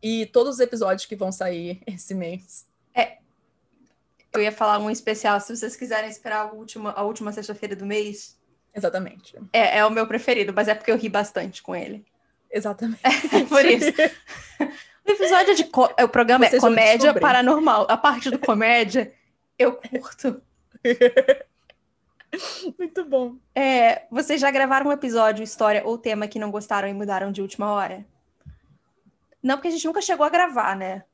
e 0.02 0.26
todos 0.26 0.54
os 0.54 0.60
episódios 0.60 1.06
que 1.06 1.14
vão 1.16 1.30
sair 1.32 1.82
esse 1.86 2.14
mês. 2.14 2.68
Eu 4.32 4.40
ia 4.40 4.52
falar 4.52 4.78
um 4.78 4.88
especial, 4.88 5.40
se 5.40 5.56
vocês 5.56 5.74
quiserem 5.74 6.08
esperar 6.08 6.42
a 6.42 6.52
última, 6.52 6.92
a 6.92 7.02
última 7.02 7.32
sexta-feira 7.32 7.74
do 7.74 7.84
mês. 7.84 8.38
Exatamente. 8.72 9.36
É, 9.52 9.78
é 9.78 9.84
o 9.84 9.90
meu 9.90 10.06
preferido, 10.06 10.52
mas 10.54 10.68
é 10.68 10.74
porque 10.76 10.92
eu 10.92 10.96
ri 10.96 11.08
bastante 11.08 11.60
com 11.60 11.74
ele. 11.74 12.04
Exatamente. 12.48 13.00
É 13.04 13.44
por 13.44 13.64
isso. 13.64 13.90
O 15.02 15.10
episódio 15.12 15.54
de. 15.56 15.64
co- 15.64 15.92
O 16.00 16.08
programa 16.08 16.44
Vocês 16.46 16.62
é 16.62 16.66
comédia 16.66 17.14
paranormal. 17.14 17.86
A 17.88 17.96
parte 17.96 18.30
do 18.30 18.38
comédia, 18.38 19.12
eu 19.58 19.72
curto. 19.72 20.40
Muito 22.78 23.04
bom. 23.04 23.36
É, 23.54 24.06
vocês 24.10 24.40
já 24.40 24.50
gravaram 24.50 24.86
um 24.88 24.92
episódio, 24.92 25.42
história 25.42 25.82
ou 25.84 25.98
tema 25.98 26.28
que 26.28 26.38
não 26.38 26.50
gostaram 26.50 26.88
e 26.88 26.94
mudaram 26.94 27.32
de 27.32 27.42
última 27.42 27.72
hora? 27.72 28.04
Não, 29.42 29.56
porque 29.56 29.68
a 29.68 29.70
gente 29.70 29.86
nunca 29.86 30.02
chegou 30.02 30.24
a 30.24 30.30
gravar, 30.30 30.76
né? 30.76 31.04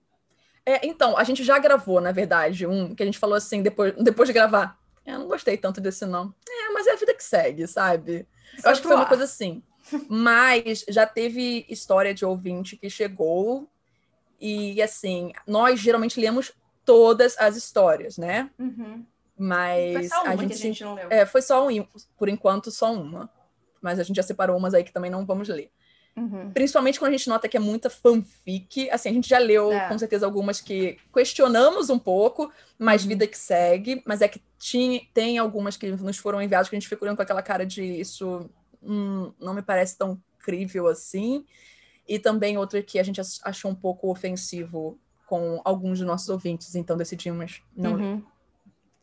É, 0.64 0.84
então, 0.86 1.16
a 1.16 1.22
gente 1.22 1.44
já 1.44 1.58
gravou, 1.58 2.00
na 2.00 2.10
verdade, 2.10 2.66
um 2.66 2.94
que 2.94 3.02
a 3.02 3.06
gente 3.06 3.18
falou 3.18 3.36
assim, 3.36 3.62
depois, 3.62 3.94
depois 4.02 4.28
de 4.28 4.32
gravar. 4.32 4.76
"É, 5.04 5.12
Eu 5.12 5.20
não 5.20 5.28
gostei 5.28 5.56
tanto 5.56 5.80
desse, 5.80 6.04
não. 6.04 6.34
É, 6.48 6.72
mas 6.72 6.86
é 6.88 6.92
a 6.92 6.96
vida 6.96 7.14
que 7.14 7.22
segue, 7.22 7.66
sabe? 7.68 8.26
Eu 8.64 8.70
acho 8.70 8.80
que 8.82 8.88
foi 8.88 8.96
uma 8.96 9.06
coisa 9.06 9.24
assim. 9.24 9.62
Mas 10.08 10.84
já 10.88 11.06
teve 11.06 11.64
história 11.68 12.12
de 12.12 12.24
ouvinte 12.24 12.76
que 12.76 12.90
chegou 12.90 13.68
e, 14.40 14.82
assim, 14.82 15.32
nós 15.46 15.78
geralmente 15.78 16.20
lemos 16.20 16.52
todas 16.84 17.36
as 17.38 17.56
histórias, 17.56 18.18
né? 18.18 18.50
Uhum. 18.58 19.06
Mas 19.36 19.92
Foi 19.92 20.02
só 20.08 20.22
uma 20.22 20.32
a 20.32 20.36
que 20.36 20.42
gente, 20.42 20.52
a 20.54 20.56
gente 20.56 20.84
não 20.84 20.94
leu. 20.94 21.06
É, 21.10 21.26
foi 21.26 21.42
só 21.42 21.66
um, 21.68 21.86
por 22.16 22.28
enquanto, 22.28 22.70
só 22.70 22.92
uma. 22.92 23.30
Mas 23.82 23.98
a 23.98 24.02
gente 24.02 24.16
já 24.16 24.22
separou 24.22 24.56
umas 24.56 24.72
aí 24.74 24.82
que 24.82 24.92
também 24.92 25.10
não 25.10 25.24
vamos 25.26 25.48
ler. 25.48 25.70
Uhum. 26.16 26.50
Principalmente 26.50 26.98
quando 26.98 27.10
a 27.12 27.16
gente 27.16 27.28
nota 27.28 27.46
que 27.46 27.56
é 27.58 27.60
muita 27.60 27.90
fanfic. 27.90 28.88
Assim, 28.90 29.10
a 29.10 29.12
gente 29.12 29.28
já 29.28 29.38
leu, 29.38 29.70
É. 29.70 29.86
com 29.88 29.98
certeza, 29.98 30.24
algumas 30.24 30.60
que 30.62 30.98
questionamos 31.12 31.90
um 31.90 31.98
pouco, 31.98 32.50
mas 32.78 33.02
Uhum. 33.02 33.08
vida 33.08 33.26
que 33.26 33.36
segue. 33.36 34.02
Mas 34.06 34.22
é 34.22 34.28
que 34.28 34.42
tinha, 34.58 35.00
tem 35.12 35.36
algumas 35.36 35.76
que 35.76 35.90
nos 35.92 36.16
foram 36.16 36.40
enviadas 36.40 36.68
que 36.70 36.74
a 36.76 36.78
gente 36.80 36.88
fica 36.88 37.04
olhando 37.04 37.16
com 37.16 37.22
aquela 37.22 37.42
cara 37.42 37.66
de 37.66 37.82
isso 37.84 38.48
hum, 38.82 39.32
não 39.38 39.52
me 39.52 39.60
parece 39.62 39.98
tão 39.98 40.18
crível 40.38 40.86
assim. 40.86 41.44
E 42.08 42.18
também 42.18 42.56
outra 42.56 42.82
que 42.82 42.98
a 42.98 43.02
gente 43.02 43.20
ach- 43.20 43.40
achou 43.44 43.70
um 43.70 43.74
pouco 43.74 44.10
ofensivo 44.10 44.98
com 45.26 45.60
alguns 45.64 45.98
dos 45.98 46.06
nossos 46.06 46.28
ouvintes, 46.28 46.74
então 46.76 46.96
decidimos 46.96 47.60
não 47.76 47.94
ler. 47.96 48.22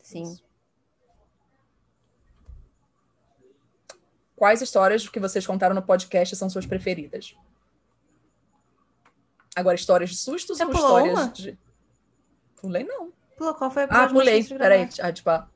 Uhum. 0.04 0.36
Sim. 0.36 0.38
Quais 4.36 4.62
histórias 4.62 5.08
que 5.08 5.20
vocês 5.20 5.46
contaram 5.46 5.74
no 5.76 5.82
podcast 5.82 6.36
são 6.36 6.50
suas 6.50 6.66
preferidas? 6.66 7.36
Agora, 9.56 9.76
histórias 9.76 10.10
de 10.10 10.18
sustos 10.18 10.58
Você 10.58 10.66
ou 10.66 10.72
histórias 10.72 11.18
uma? 11.20 11.28
de. 11.30 11.58
Pulei, 12.60 12.84
não. 12.84 13.12
Pulou, 13.38 13.54
qual 13.54 13.70
foi 13.72 13.84
o 13.84 13.86
Ah, 13.86 13.88
episódio 13.88 14.16
mais 14.16 14.48
pulei. 14.48 14.60
Peraí. 14.60 14.90
Ah, 15.02 15.14
tipo, 15.14 15.30
ah, 15.30 15.48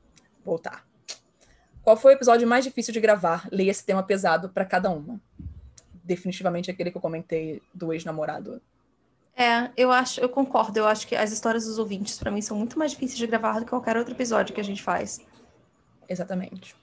voltar. 0.44 0.86
Qual 1.82 1.96
foi 1.96 2.14
o 2.14 2.16
episódio 2.16 2.46
mais 2.46 2.64
difícil 2.64 2.92
de 2.92 3.00
gravar? 3.00 3.48
Leia 3.50 3.70
esse 3.70 3.84
tema 3.84 4.02
pesado 4.02 4.48
para 4.48 4.64
cada 4.64 4.90
uma. 4.90 5.20
Definitivamente 6.04 6.70
aquele 6.70 6.90
que 6.90 6.96
eu 6.96 7.00
comentei 7.02 7.62
do 7.74 7.92
ex-namorado. 7.92 8.62
É, 9.40 9.70
eu 9.76 9.92
acho, 9.92 10.20
eu 10.20 10.28
concordo. 10.28 10.78
Eu 10.80 10.86
acho 10.86 11.06
que 11.06 11.14
as 11.14 11.30
histórias 11.30 11.64
dos 11.64 11.78
ouvintes, 11.78 12.18
pra 12.18 12.28
mim, 12.30 12.40
são 12.42 12.56
muito 12.56 12.76
mais 12.76 12.90
difíceis 12.90 13.16
de 13.18 13.26
gravar 13.26 13.60
do 13.60 13.64
que 13.64 13.70
qualquer 13.70 13.96
outro 13.96 14.12
episódio 14.12 14.52
que 14.52 14.60
a 14.60 14.64
gente 14.64 14.82
faz. 14.82 15.20
Exatamente. 16.08 16.74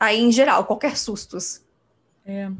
Aí, 0.00 0.18
em 0.20 0.32
geral, 0.32 0.64
qualquer 0.64 0.96
sustos. 0.96 1.62
É. 2.24 2.50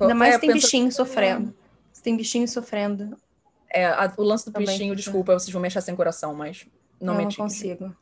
Ainda 0.00 0.14
mais 0.14 0.32
É, 0.32 0.34
se 0.34 0.40
tem 0.40 0.52
bichinho 0.52 0.90
sofrendo. 0.90 1.54
Se 1.92 2.02
tem 2.02 2.16
bichinho 2.16 2.48
sofrendo. 2.48 3.16
É, 3.72 3.86
a- 3.86 4.12
o 4.16 4.22
lance 4.24 4.46
do 4.46 4.52
Também 4.52 4.66
bichinho, 4.66 4.96
desculpa, 4.96 5.32
vocês 5.38 5.52
vão 5.52 5.62
me 5.62 5.68
achar 5.68 5.80
sem 5.82 5.94
coração, 5.94 6.34
mas 6.34 6.66
não 7.00 7.12
eu 7.14 7.18
me 7.18 7.24
não 7.26 7.32
consigo. 7.32 7.94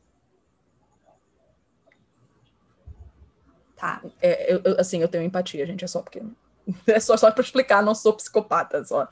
Tá. 3.75 4.01
É, 4.21 4.51
eu, 4.53 4.61
eu- 4.63 4.79
assim, 4.79 4.99
eu 4.99 5.07
tenho 5.07 5.23
empatia, 5.23 5.65
gente, 5.65 5.85
é 5.85 5.87
só 5.87 6.01
porque. 6.01 6.21
É 6.87 6.99
só, 6.99 7.17
só 7.17 7.31
pra 7.31 7.43
explicar, 7.43 7.83
não 7.83 7.95
sou 7.95 8.13
psicopata, 8.13 8.83
só. 8.83 9.07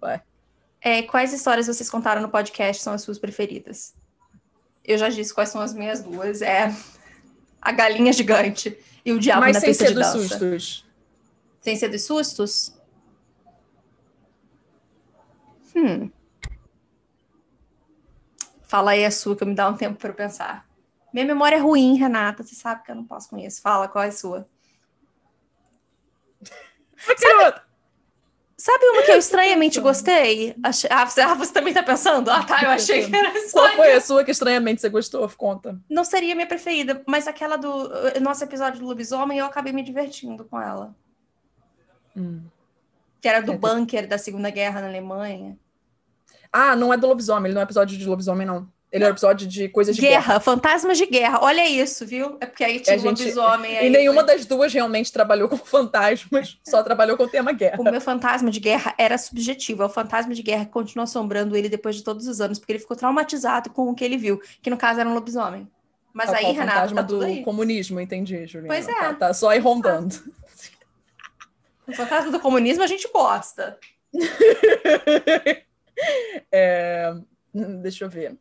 Vai. 0.00 0.22
É, 0.80 1.02
quais 1.02 1.32
histórias 1.32 1.66
vocês 1.66 1.90
contaram 1.90 2.22
no 2.22 2.28
podcast 2.28 2.82
são 2.82 2.92
as 2.92 3.02
suas 3.02 3.18
preferidas? 3.18 3.94
Eu 4.84 4.98
já 4.98 5.08
disse 5.08 5.34
quais 5.34 5.48
são 5.48 5.60
as 5.60 5.74
minhas 5.74 6.02
duas. 6.02 6.42
É 6.42 6.72
a 7.60 7.72
galinha 7.72 8.12
gigante 8.12 8.78
e 9.04 9.12
o 9.12 9.18
diabo 9.18 9.40
Mas 9.40 9.54
na 9.54 9.60
sem 9.60 9.70
pista 9.70 9.84
ser 9.84 9.88
de 9.90 9.94
dos 9.94 10.12
dança. 10.12 10.38
sustos. 10.38 10.86
Sem 11.60 11.76
ser 11.76 11.88
dos 11.88 12.02
sustos? 12.04 12.72
Hum. 15.74 16.10
Fala 18.62 18.92
aí 18.92 19.04
a 19.04 19.10
sua, 19.10 19.36
que 19.36 19.42
eu 19.42 19.48
me 19.48 19.54
dá 19.54 19.68
um 19.68 19.76
tempo 19.76 19.98
para 19.98 20.12
pensar. 20.12 20.66
Minha 21.12 21.26
memória 21.26 21.56
é 21.56 21.60
ruim, 21.60 21.96
Renata. 21.96 22.42
Você 22.42 22.54
sabe 22.54 22.82
que 22.84 22.90
eu 22.90 22.94
não 22.94 23.04
posso 23.04 23.30
com 23.30 23.38
isso. 23.38 23.60
Fala, 23.60 23.88
qual 23.88 24.04
é 24.04 24.08
a 24.08 24.12
sua? 24.12 24.48
Sabe... 26.96 27.66
Sabe 28.58 28.84
uma 28.86 29.02
que 29.02 29.10
eu 29.10 29.18
estranhamente 29.18 29.78
gostei? 29.80 30.56
Ah, 30.62 30.72
você... 30.72 30.88
ah, 31.20 31.34
você 31.34 31.52
também 31.52 31.74
tá 31.74 31.82
pensando? 31.82 32.30
Ah, 32.30 32.42
tá, 32.42 32.62
eu 32.62 32.70
achei 32.70 33.06
que 33.06 33.14
era 33.14 33.30
só. 33.48 33.60
Qual 33.60 33.76
foi 33.76 33.92
a 33.92 34.00
sua 34.00 34.24
que 34.24 34.30
estranhamente 34.30 34.80
você 34.80 34.88
gostou? 34.88 35.28
Conta. 35.36 35.78
Não 35.90 36.04
seria 36.04 36.34
minha 36.34 36.46
preferida, 36.46 37.02
mas 37.06 37.28
aquela 37.28 37.58
do 37.58 37.92
eh, 38.08 38.18
nosso 38.18 38.42
episódio 38.42 38.80
do 38.80 38.86
lobisomem, 38.86 39.38
eu 39.38 39.44
acabei 39.44 39.74
me 39.74 39.82
divertindo 39.82 40.42
com 40.46 40.58
ela. 40.58 40.96
Hum. 42.16 42.44
Que 43.20 43.28
era 43.28 43.42
do 43.42 43.52
É. 43.52 43.58
bunker 43.58 44.08
da 44.08 44.16
Segunda 44.16 44.48
Guerra 44.48 44.80
na 44.80 44.88
Alemanha. 44.88 45.58
Ah, 46.50 46.74
não 46.74 46.94
é 46.94 46.96
do 46.96 47.06
lobisomem, 47.06 47.48
ele 47.48 47.54
não 47.54 47.60
é 47.60 47.64
episódio 47.64 47.98
de 47.98 48.06
lobisomem, 48.06 48.46
não. 48.46 48.66
Ele 48.92 49.02
é 49.04 49.08
um 49.08 49.10
episódio 49.10 49.46
de 49.46 49.68
coisas 49.68 49.94
de 49.96 50.00
guerra. 50.02 50.20
Guerra, 50.26 50.40
fantasmas 50.40 50.96
de 50.96 51.06
guerra. 51.06 51.40
Olha 51.42 51.68
isso, 51.68 52.06
viu? 52.06 52.38
É 52.40 52.46
porque 52.46 52.62
aí 52.64 52.78
tinha 52.80 52.94
A 52.96 52.98
um 52.98 53.02
gente- 53.02 53.18
lobisomem 53.22 53.76
aí. 53.78 53.86
E 53.88 53.90
nenhuma 53.90 54.24
foi- 54.24 54.34
das 54.36 54.46
duas 54.46 54.72
realmente 54.72 55.12
trabalhou 55.12 55.48
com 55.48 55.56
fantasmas, 55.58 56.58
só 56.66 56.82
trabalhou 56.82 57.16
com 57.16 57.24
o 57.24 57.28
tema 57.28 57.52
guerra. 57.52 57.80
O 57.80 57.84
meu 57.84 58.00
fantasma 58.00 58.50
de 58.50 58.60
guerra 58.60 58.94
era 58.96 59.18
subjetivo. 59.18 59.82
É 59.82 59.86
o 59.86 59.90
fantasma 59.90 60.32
de 60.32 60.42
guerra 60.42 60.64
que 60.64 60.70
continua 60.70 61.04
assombrando 61.04 61.56
ele 61.56 61.68
depois 61.68 61.96
de 61.96 62.02
todos 62.04 62.26
os 62.28 62.40
anos, 62.40 62.58
porque 62.58 62.72
ele 62.72 62.78
ficou 62.78 62.96
traumatizado 62.96 63.70
com 63.70 63.90
o 63.90 63.94
que 63.94 64.04
ele 64.04 64.16
viu, 64.16 64.40
que 64.62 64.70
no 64.70 64.76
caso 64.76 65.00
era 65.00 65.08
um 65.08 65.14
lobisomem. 65.14 65.68
Mas 66.14 66.30
É 66.30 66.32
o 66.32 66.36
aí, 66.36 66.42
qual 66.44 66.54
Renata, 66.54 66.72
fantasma 66.76 66.96
tá 67.02 67.08
do 67.08 67.20
aí. 67.22 67.42
comunismo, 67.44 68.00
entendi, 68.00 68.46
Juliana. 68.46 68.68
Pois 68.68 68.88
é. 68.88 68.94
Tá, 68.94 69.14
tá 69.14 69.34
só 69.34 69.50
aí 69.50 69.58
rondando. 69.58 70.14
O 71.88 71.92
fantasma 71.92 72.32
do 72.32 72.40
comunismo 72.40 72.82
a 72.82 72.86
gente 72.88 73.08
gosta. 73.12 73.78
É, 76.52 77.12
hum, 77.54 77.80
Deixa 77.80 78.04
eu 78.04 78.08
ver. 78.10 78.36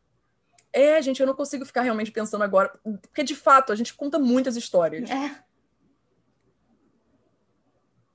É, 0.76 1.02
gente, 1.02 1.22
eu 1.22 1.26
não 1.26 1.34
consigo 1.34 1.66
ficar 1.66 1.84
realmente 1.84 2.12
pensando 2.12 2.44
agora, 2.44 2.78
porque 2.84 3.24
de 3.24 3.34
fato 3.34 3.72
a 3.72 3.76
gente 3.78 3.94
conta 3.94 4.20
muitas 4.20 4.58
histórias. 4.58 5.10
É. 5.10 5.40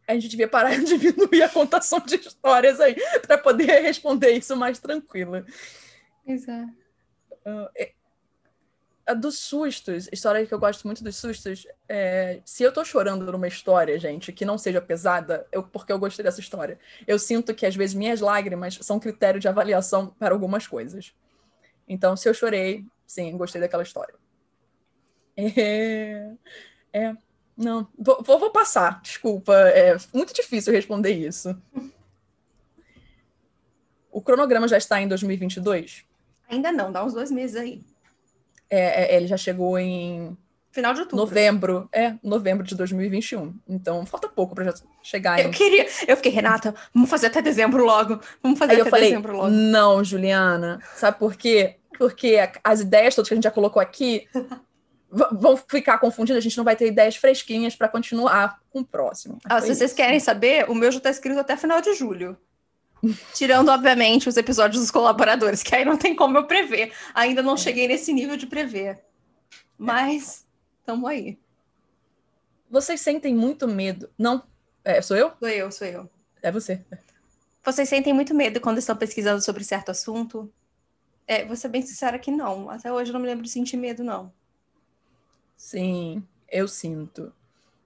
A 0.06 0.12
gente 0.12 0.28
devia 0.28 0.46
parar 0.46 0.78
de 0.78 0.98
diminuir 0.98 1.42
a 1.42 1.48
contação 1.48 2.00
de 2.00 2.16
histórias 2.16 2.78
aí, 2.78 2.96
para 3.26 3.38
poder 3.38 3.80
responder 3.80 4.32
isso 4.32 4.54
mais 4.54 4.78
tranquila. 4.78 5.46
É. 6.26 6.64
Ah, 7.46 7.70
é- 7.74 7.92
a 9.06 9.14
dos 9.14 9.38
sustos, 9.38 10.06
história 10.12 10.44
que 10.44 10.52
eu 10.52 10.58
gosto 10.58 10.86
muito 10.86 11.02
dos 11.02 11.16
sustos, 11.16 11.66
é, 11.88 12.42
se 12.44 12.62
eu 12.62 12.70
tô 12.70 12.84
chorando 12.84 13.32
numa 13.32 13.48
história, 13.48 13.98
gente, 13.98 14.34
que 14.34 14.44
não 14.44 14.58
seja 14.58 14.82
pesada, 14.82 15.46
eu, 15.50 15.62
porque 15.62 15.90
eu 15.90 15.98
gostei 15.98 16.22
dessa 16.22 16.40
história, 16.40 16.78
eu 17.06 17.18
sinto 17.18 17.54
que 17.54 17.64
às 17.64 17.74
vezes 17.74 17.94
minhas 17.94 18.20
lágrimas 18.20 18.78
são 18.82 19.00
critério 19.00 19.40
de 19.40 19.48
avaliação 19.48 20.14
para 20.18 20.34
algumas 20.34 20.66
coisas. 20.66 21.14
Então, 21.90 22.16
se 22.16 22.28
eu 22.28 22.32
chorei, 22.32 22.86
sim, 23.04 23.36
gostei 23.36 23.60
daquela 23.60 23.82
história. 23.82 24.14
É, 25.36 26.30
é, 26.92 27.14
não, 27.56 27.88
vou, 27.98 28.22
vou, 28.22 28.50
passar, 28.50 29.00
desculpa, 29.02 29.52
é 29.54 29.96
muito 30.14 30.32
difícil 30.32 30.72
responder 30.72 31.10
isso. 31.10 31.60
O 34.12 34.22
cronograma 34.22 34.68
já 34.68 34.78
está 34.78 35.00
em 35.00 35.08
2022? 35.08 36.04
Ainda 36.48 36.70
não, 36.70 36.92
dá 36.92 37.04
uns 37.04 37.12
dois 37.12 37.30
meses 37.30 37.56
aí. 37.56 37.82
É, 38.68 39.14
é, 39.14 39.16
ele 39.16 39.26
já 39.26 39.36
chegou 39.36 39.76
em 39.76 40.36
Final 40.70 40.94
de 40.94 41.00
outubro. 41.00 41.24
novembro, 41.24 41.88
é, 41.92 42.14
novembro 42.22 42.64
de 42.64 42.76
2021. 42.76 43.52
Então, 43.68 44.06
falta 44.06 44.28
pouco 44.28 44.54
para 44.54 44.66
já 44.66 44.74
chegar 45.02 45.40
em. 45.40 45.46
Eu 45.46 45.50
queria. 45.50 45.84
Eu 46.06 46.16
fiquei, 46.16 46.30
Renata, 46.30 46.72
vamos 46.94 47.10
fazer 47.10 47.26
até 47.26 47.42
dezembro 47.42 47.84
logo. 47.84 48.20
Vamos 48.40 48.56
fazer 48.56 48.72
Aí 48.72 48.78
eu 48.78 48.82
até 48.82 48.90
falei, 48.90 49.08
dezembro 49.08 49.36
logo. 49.36 49.50
não, 49.50 50.04
Juliana, 50.04 50.80
sabe 50.94 51.18
por 51.18 51.34
quê? 51.34 51.79
Porque 52.00 52.38
as 52.64 52.80
ideias 52.80 53.14
todas 53.14 53.28
que 53.28 53.34
a 53.34 53.36
gente 53.36 53.44
já 53.44 53.50
colocou 53.50 53.78
aqui 53.78 54.26
vão 55.32 55.54
ficar 55.54 55.98
confundidas, 55.98 56.38
a 56.38 56.40
gente 56.40 56.56
não 56.56 56.64
vai 56.64 56.74
ter 56.74 56.86
ideias 56.86 57.14
fresquinhas 57.14 57.76
para 57.76 57.90
continuar 57.90 58.58
com 58.70 58.80
o 58.80 58.84
próximo. 58.86 59.38
Ah, 59.44 59.60
se 59.60 59.66
vocês 59.66 59.90
isso. 59.90 59.94
querem 59.94 60.18
saber, 60.18 60.64
o 60.70 60.74
meu 60.74 60.90
já 60.90 60.96
está 60.96 61.10
escrito 61.10 61.38
até 61.38 61.58
final 61.58 61.82
de 61.82 61.92
julho. 61.92 62.38
Tirando, 63.34 63.68
obviamente, 63.68 64.30
os 64.30 64.38
episódios 64.38 64.80
dos 64.80 64.90
colaboradores, 64.90 65.62
que 65.62 65.76
aí 65.76 65.84
não 65.84 65.98
tem 65.98 66.16
como 66.16 66.38
eu 66.38 66.46
prever. 66.46 66.90
Ainda 67.12 67.42
não 67.42 67.54
cheguei 67.54 67.86
nesse 67.86 68.14
nível 68.14 68.38
de 68.38 68.46
prever. 68.46 69.04
Mas, 69.76 70.46
estamos 70.78 71.06
aí. 71.06 71.38
Vocês 72.70 73.02
sentem 73.02 73.34
muito 73.34 73.68
medo. 73.68 74.08
Não, 74.16 74.42
é, 74.82 75.02
sou 75.02 75.18
eu? 75.18 75.32
Sou 75.38 75.48
eu, 75.50 75.70
sou 75.70 75.86
eu. 75.86 76.10
É 76.40 76.50
você. 76.50 76.82
Vocês 77.62 77.90
sentem 77.90 78.14
muito 78.14 78.34
medo 78.34 78.58
quando 78.58 78.78
estão 78.78 78.96
pesquisando 78.96 79.44
sobre 79.44 79.62
certo 79.64 79.90
assunto? 79.90 80.50
É, 81.30 81.44
vou 81.44 81.54
ser 81.54 81.68
bem 81.68 81.80
sincera 81.80 82.18
que 82.18 82.28
não. 82.28 82.68
Até 82.68 82.92
hoje 82.92 83.10
eu 83.10 83.12
não 83.12 83.20
me 83.20 83.26
lembro 83.28 83.44
de 83.44 83.50
sentir 83.50 83.76
medo, 83.76 84.02
não. 84.02 84.32
Sim, 85.56 86.26
eu 86.50 86.66
sinto. 86.66 87.32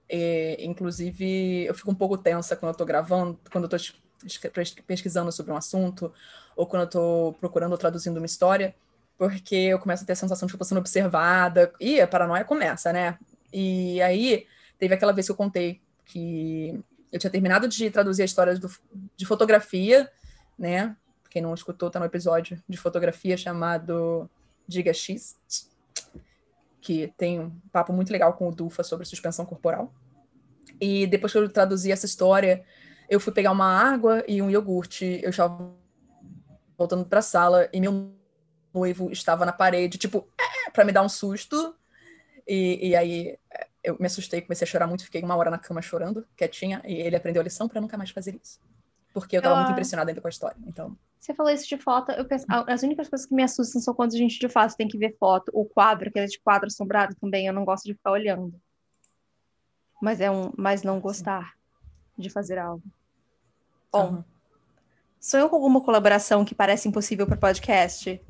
É, 0.09 0.57
inclusive, 0.65 1.63
eu 1.65 1.75
fico 1.75 1.91
um 1.91 1.95
pouco 1.95 2.17
tensa 2.17 2.55
quando 2.55 2.71
eu 2.73 2.77
tô 2.77 2.83
gravando, 2.85 3.39
quando 3.51 3.65
eu 3.65 3.69
tô 3.69 3.75
es- 3.75 3.93
es- 4.25 4.73
pesquisando 4.87 5.31
sobre 5.31 5.51
um 5.51 5.55
assunto, 5.55 6.11
ou 6.55 6.65
quando 6.65 6.83
eu 6.83 6.89
tô 6.89 7.35
procurando 7.39 7.73
ou 7.73 7.77
traduzindo 7.77 8.17
uma 8.17 8.25
história, 8.25 8.73
porque 9.15 9.55
eu 9.55 9.77
começo 9.77 10.03
a 10.03 10.07
ter 10.07 10.13
a 10.13 10.15
sensação 10.15 10.47
de 10.47 10.51
que 10.51 10.55
eu 10.55 10.59
tô 10.59 10.65
sendo 10.65 10.79
observada, 10.79 11.71
e 11.79 12.01
a 12.01 12.07
paranoia 12.07 12.43
começa, 12.43 12.91
né? 12.91 13.19
E 13.53 14.01
aí, 14.01 14.47
teve 14.79 14.95
aquela 14.95 15.13
vez 15.13 15.27
que 15.27 15.31
eu 15.31 15.35
contei 15.35 15.79
que 16.03 16.83
eu 17.11 17.19
tinha 17.19 17.29
terminado 17.29 17.67
de 17.67 17.91
traduzir 17.91 18.23
a 18.23 18.25
história 18.25 18.57
do- 18.57 18.71
de 19.15 19.23
fotografia, 19.27 20.11
né? 20.57 20.97
Quem 21.35 21.41
não 21.41 21.53
escutou, 21.53 21.89
tá 21.89 21.99
no 21.99 22.05
episódio 22.05 22.57
de 22.65 22.77
fotografia 22.77 23.35
chamado 23.35 24.29
Diga 24.65 24.93
X 24.93 25.35
que 26.79 27.11
tem 27.17 27.41
um 27.41 27.49
papo 27.73 27.91
muito 27.91 28.09
legal 28.09 28.31
com 28.35 28.47
o 28.47 28.55
Dufa 28.55 28.83
sobre 28.83 29.05
suspensão 29.05 29.45
corporal. 29.45 29.93
E 30.79 31.05
depois 31.05 31.33
que 31.33 31.37
eu 31.37 31.49
traduzi 31.49 31.91
essa 31.91 32.05
história, 32.05 32.63
eu 33.09 33.19
fui 33.19 33.33
pegar 33.33 33.51
uma 33.51 33.65
água 33.65 34.23
e 34.29 34.41
um 34.41 34.49
iogurte. 34.49 35.19
Eu 35.21 35.31
estava 35.31 35.73
voltando 36.77 37.03
para 37.03 37.19
a 37.19 37.21
sala 37.21 37.67
e 37.73 37.81
meu 37.81 38.13
noivo 38.73 39.11
estava 39.11 39.45
na 39.45 39.51
parede, 39.51 39.97
tipo, 39.97 40.25
para 40.71 40.85
me 40.85 40.93
dar 40.93 41.01
um 41.01 41.09
susto. 41.09 41.75
E, 42.47 42.89
e 42.89 42.95
aí 42.95 43.37
é, 43.51 43.67
eu 43.83 43.97
me 43.99 44.05
assustei, 44.05 44.39
comecei 44.39 44.65
a 44.65 44.69
chorar 44.69 44.87
muito, 44.87 45.03
fiquei 45.03 45.21
uma 45.21 45.35
hora 45.35 45.51
na 45.51 45.57
cama 45.57 45.81
chorando, 45.81 46.25
quietinha, 46.37 46.81
e 46.85 46.93
ele 46.93 47.17
aprendeu 47.17 47.41
a 47.41 47.43
lição 47.43 47.67
para 47.67 47.81
nunca 47.81 47.97
mais 47.97 48.11
fazer 48.11 48.39
isso. 48.41 48.59
Porque 49.15 49.35
eu 49.35 49.39
estava 49.39 49.55
Ah. 49.55 49.59
muito 49.61 49.71
impressionada 49.71 50.11
ainda 50.11 50.19
com 50.21 50.27
a 50.27 50.29
história. 50.29 50.57
Então, 50.67 50.95
Você 51.19 51.33
falou 51.33 51.51
isso 51.51 51.67
de 51.67 51.77
foto, 51.77 52.11
eu 52.11 52.25
penso, 52.25 52.45
as 52.49 52.83
únicas 52.83 53.09
coisas 53.09 53.25
que 53.25 53.33
me 53.33 53.41
assustam 53.41 53.81
são 53.81 53.95
quando 53.95 54.13
a 54.13 54.17
gente 54.17 54.37
de 54.37 54.47
fato 54.49 54.75
tem 54.75 54.87
que 54.87 54.97
ver 54.97 55.15
foto, 55.17 55.49
ou 55.53 55.65
quadro, 55.65 56.09
aquele 56.09 56.27
de 56.27 56.37
quadro 56.39 56.67
assombrado 56.67 57.15
também, 57.15 57.47
eu 57.47 57.53
não 57.53 57.65
gosto 57.65 57.85
de 57.85 57.93
ficar 57.95 58.11
olhando. 58.11 58.53
Mas 60.01 60.19
é 60.21 60.29
um, 60.29 60.51
mas 60.57 60.83
não 60.83 60.99
gostar 60.99 61.53
de 62.17 62.29
fazer 62.29 62.59
algo. 62.59 62.83
Bom, 63.91 63.99
aham. 64.07 64.25
sonhou 65.19 65.49
com 65.49 65.55
alguma 65.55 65.81
colaboração 65.81 66.43
que 66.45 66.53
parece 66.53 66.87
impossível 66.89 67.25
para 67.25 67.37
podcast? 67.37 68.21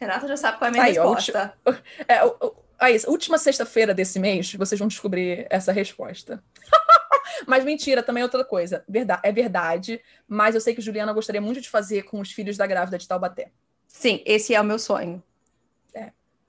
Renata 0.00 0.26
já 0.26 0.36
sabe 0.36 0.58
qual 0.58 0.66
é 0.66 0.68
a 0.68 0.72
minha 0.72 0.84
Aí, 0.84 0.98
ó, 0.98 1.12
resposta. 1.14 1.54
É, 2.08 2.24
o- 2.24 2.36
o- 2.40 2.54
aí, 2.80 2.96
última 3.06 3.38
sexta-feira 3.38 3.94
desse 3.94 4.18
mês, 4.18 4.52
vocês 4.54 4.78
vão 4.80 4.88
descobrir 4.88 5.46
essa 5.48 5.70
resposta. 5.70 6.42
mas 7.46 7.64
mentira, 7.64 8.02
também 8.02 8.20
é 8.20 8.24
outra 8.24 8.44
coisa. 8.44 8.84
Verda- 8.88 9.20
é 9.22 9.32
verdade, 9.32 10.00
mas 10.26 10.54
eu 10.54 10.60
sei 10.60 10.74
que 10.74 10.80
Juliana 10.82 11.12
gostaria 11.12 11.40
muito 11.40 11.60
de 11.60 11.68
fazer 11.68 12.02
com 12.02 12.20
os 12.20 12.32
filhos 12.32 12.56
da 12.56 12.66
grávida 12.66 12.98
de 12.98 13.06
Taubaté. 13.08 13.50
Sim, 13.86 14.22
esse 14.24 14.54
é 14.54 14.60
o 14.60 14.64
meu 14.64 14.78
sonho. 14.78 15.22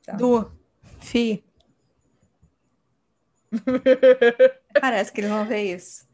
tá? 0.05 0.13
Du, 0.13 0.51
Fi, 0.99 1.43
parece 4.79 5.11
que 5.11 5.21
eles 5.21 5.29
vão 5.29 5.45
ver 5.45 5.75
isso. 5.75 6.07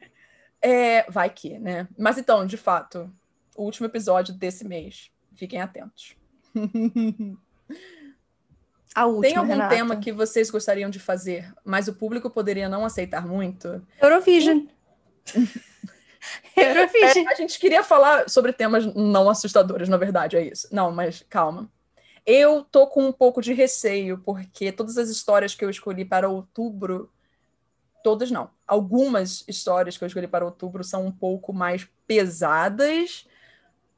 É, 0.60 1.10
vai 1.10 1.30
que, 1.30 1.58
né? 1.58 1.88
Mas 1.98 2.18
então, 2.18 2.46
de 2.46 2.56
fato, 2.56 3.10
o 3.56 3.64
último 3.64 3.86
episódio 3.86 4.34
desse 4.34 4.64
mês. 4.66 5.10
Fiquem 5.34 5.60
atentos. 5.60 6.16
A 8.94 9.06
última, 9.06 9.22
Tem 9.22 9.36
algum 9.36 9.52
Renata. 9.52 9.74
tema 9.74 9.96
que 9.96 10.10
vocês 10.12 10.50
gostariam 10.50 10.90
de 10.90 10.98
fazer, 10.98 11.52
mas 11.64 11.86
o 11.86 11.94
público 11.94 12.28
poderia 12.28 12.68
não 12.68 12.84
aceitar 12.84 13.26
muito? 13.26 13.80
Eurovision. 14.00 14.66
Eurovision. 16.56 17.26
É, 17.26 17.32
a 17.32 17.34
gente 17.34 17.58
queria 17.58 17.82
falar 17.82 18.28
sobre 18.28 18.52
temas 18.52 18.92
não 18.94 19.30
assustadores, 19.30 19.88
na 19.88 19.96
verdade, 19.96 20.36
é 20.36 20.42
isso. 20.44 20.68
Não, 20.72 20.90
mas 20.90 21.24
calma. 21.28 21.70
Eu 22.26 22.64
tô 22.64 22.86
com 22.86 23.06
um 23.06 23.12
pouco 23.12 23.40
de 23.40 23.52
receio, 23.52 24.18
porque 24.18 24.72
todas 24.72 24.98
as 24.98 25.08
histórias 25.08 25.54
que 25.54 25.64
eu 25.64 25.70
escolhi 25.70 26.04
para 26.04 26.28
outubro, 26.28 27.10
todas 28.02 28.30
não, 28.30 28.50
algumas 28.66 29.44
histórias 29.48 29.96
que 29.96 30.04
eu 30.04 30.08
escolhi 30.08 30.26
para 30.26 30.44
outubro 30.44 30.84
são 30.84 31.06
um 31.06 31.12
pouco 31.12 31.52
mais 31.52 31.88
pesadas, 32.06 33.26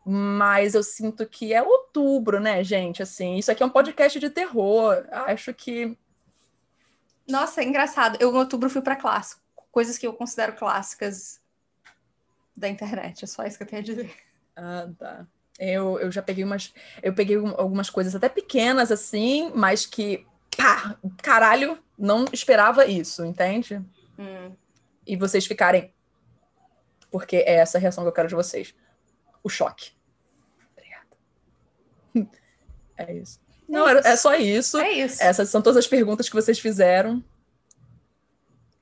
mas 0.05 0.75
eu 0.75 0.83
sinto 0.83 1.27
que 1.27 1.53
é 1.53 1.63
outubro, 1.63 2.41
né, 2.41 2.63
gente? 2.65 3.03
Assim, 3.03 3.37
isso 3.37 3.51
aqui 3.51 3.63
é 3.63 3.67
um 3.67 3.71
podcast 3.71 4.19
de 4.19 4.29
terror. 4.31 5.05
Acho 5.11 5.53
que 5.55 5.97
Nossa, 7.29 7.61
é 7.61 7.65
engraçado. 7.65 8.17
Eu 8.21 8.33
em 8.33 8.37
outubro 8.39 8.69
fui 8.69 8.83
para 8.83 8.97
clássico. 8.97 9.41
Coisas 9.71 9.97
que 9.97 10.07
eu 10.07 10.13
considero 10.13 10.55
clássicas 10.55 11.41
da 12.57 12.69
internet. 12.69 13.25
É 13.25 13.27
só 13.27 13.45
isso 13.45 13.57
que 13.57 13.63
eu 13.63 13.69
tenho 13.69 13.81
a 13.83 13.85
dizer. 13.85 14.15
Ah, 14.57 14.89
tá. 14.99 15.27
Eu, 15.59 15.99
eu 16.01 16.11
já 16.11 16.21
peguei 16.23 16.45
umas. 16.45 16.75
Eu 17.03 17.15
peguei 17.15 17.39
um- 17.39 17.55
algumas 17.59 17.89
coisas 17.89 18.15
até 18.15 18.29
pequenas, 18.29 18.91
assim, 18.91 19.51
mas 19.55 19.87
que. 19.87 20.27
Pá! 20.57 20.97
Caralho, 21.23 21.79
não 21.97 22.25
esperava 22.33 22.85
isso, 22.87 23.25
entende? 23.25 23.81
Hum. 24.19 24.55
E 25.07 25.17
vocês 25.17 25.47
ficarem. 25.47 25.93
Porque 27.11 27.37
é 27.37 27.55
essa 27.57 27.79
a 27.79 27.81
reação 27.81 28.05
que 28.05 28.09
eu 28.09 28.13
quero 28.13 28.29
de 28.29 28.35
vocês. 28.35 28.75
O 29.43 29.49
choque. 29.49 29.93
Obrigada. 30.77 31.07
É 32.99 33.13
isso. 33.15 33.41
Não, 33.69 33.89
era- 33.89 34.01
é 34.07 34.15
só 34.17 34.35
isso. 34.35 34.79
É 34.79 34.91
isso. 34.93 35.23
Essas 35.23 35.49
são 35.49 35.61
todas 35.63 35.79
as 35.79 35.87
perguntas 35.87 36.29
que 36.29 36.35
vocês 36.35 36.59
fizeram. 36.59 37.25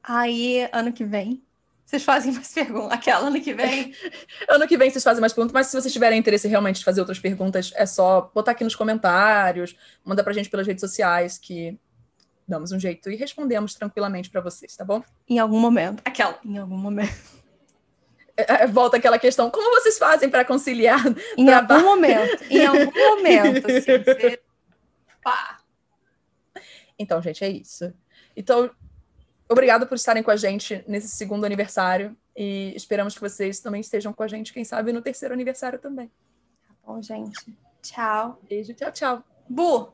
Aí, 0.02 0.68
ano 0.72 0.92
que 0.92 1.04
vem, 1.04 1.42
vocês 1.86 2.02
fazem 2.02 2.32
mais 2.32 2.52
perguntas. 2.52 2.92
Aquela 2.92 3.28
ano 3.28 3.40
que 3.40 3.54
vem. 3.54 3.94
Ano 4.48 4.66
que 4.66 4.76
vem 4.76 4.90
vocês 4.90 5.04
fazem 5.04 5.20
mais 5.20 5.32
perguntas, 5.32 5.52
mas 5.52 5.68
se 5.68 5.80
vocês 5.80 5.92
tiverem 5.92 6.18
interesse 6.18 6.48
realmente 6.48 6.78
de 6.80 6.84
fazer 6.84 7.00
outras 7.00 7.18
perguntas, 7.20 7.72
é 7.76 7.86
só 7.86 8.30
botar 8.34 8.50
aqui 8.52 8.64
nos 8.64 8.74
comentários, 8.74 9.76
manda 10.04 10.24
pra 10.24 10.32
gente 10.32 10.50
pelas 10.50 10.66
redes 10.66 10.80
sociais 10.80 11.38
que 11.38 11.78
damos 12.48 12.72
um 12.72 12.80
jeito 12.80 13.10
e 13.10 13.16
respondemos 13.16 13.74
tranquilamente 13.74 14.28
pra 14.28 14.40
vocês, 14.40 14.74
tá 14.76 14.84
bom? 14.84 15.02
Em 15.28 15.38
algum 15.38 15.60
momento. 15.60 16.02
Aquela. 16.04 16.38
Em 16.44 16.58
algum 16.58 16.76
momento. 16.76 17.39
É, 18.48 18.66
volta 18.66 18.96
aquela 18.96 19.18
questão, 19.18 19.50
como 19.50 19.70
vocês 19.80 19.98
fazem 19.98 20.28
pra 20.28 20.44
conciliar? 20.44 21.00
Em 21.36 21.46
Trabalho. 21.46 21.80
algum 21.80 21.94
momento. 21.94 22.44
Em 22.50 22.66
algum 22.66 22.92
momento. 23.16 23.66
Assim, 23.66 23.80
você... 23.80 24.40
Pá. 25.22 25.58
Então, 26.98 27.20
gente, 27.22 27.44
é 27.44 27.48
isso. 27.48 27.92
Então, 28.36 28.70
obrigado 29.48 29.86
por 29.86 29.94
estarem 29.94 30.22
com 30.22 30.30
a 30.30 30.36
gente 30.36 30.84
nesse 30.86 31.08
segundo 31.08 31.44
aniversário 31.44 32.16
e 32.36 32.72
esperamos 32.76 33.14
que 33.14 33.20
vocês 33.20 33.60
também 33.60 33.80
estejam 33.80 34.12
com 34.12 34.22
a 34.22 34.28
gente, 34.28 34.52
quem 34.52 34.64
sabe, 34.64 34.92
no 34.92 35.02
terceiro 35.02 35.34
aniversário 35.34 35.78
também. 35.78 36.08
Tá 36.66 36.74
bom, 36.84 37.02
gente. 37.02 37.56
Tchau. 37.82 38.40
Beijo, 38.48 38.74
tchau, 38.74 38.92
tchau. 38.92 39.24
Bu, 39.48 39.92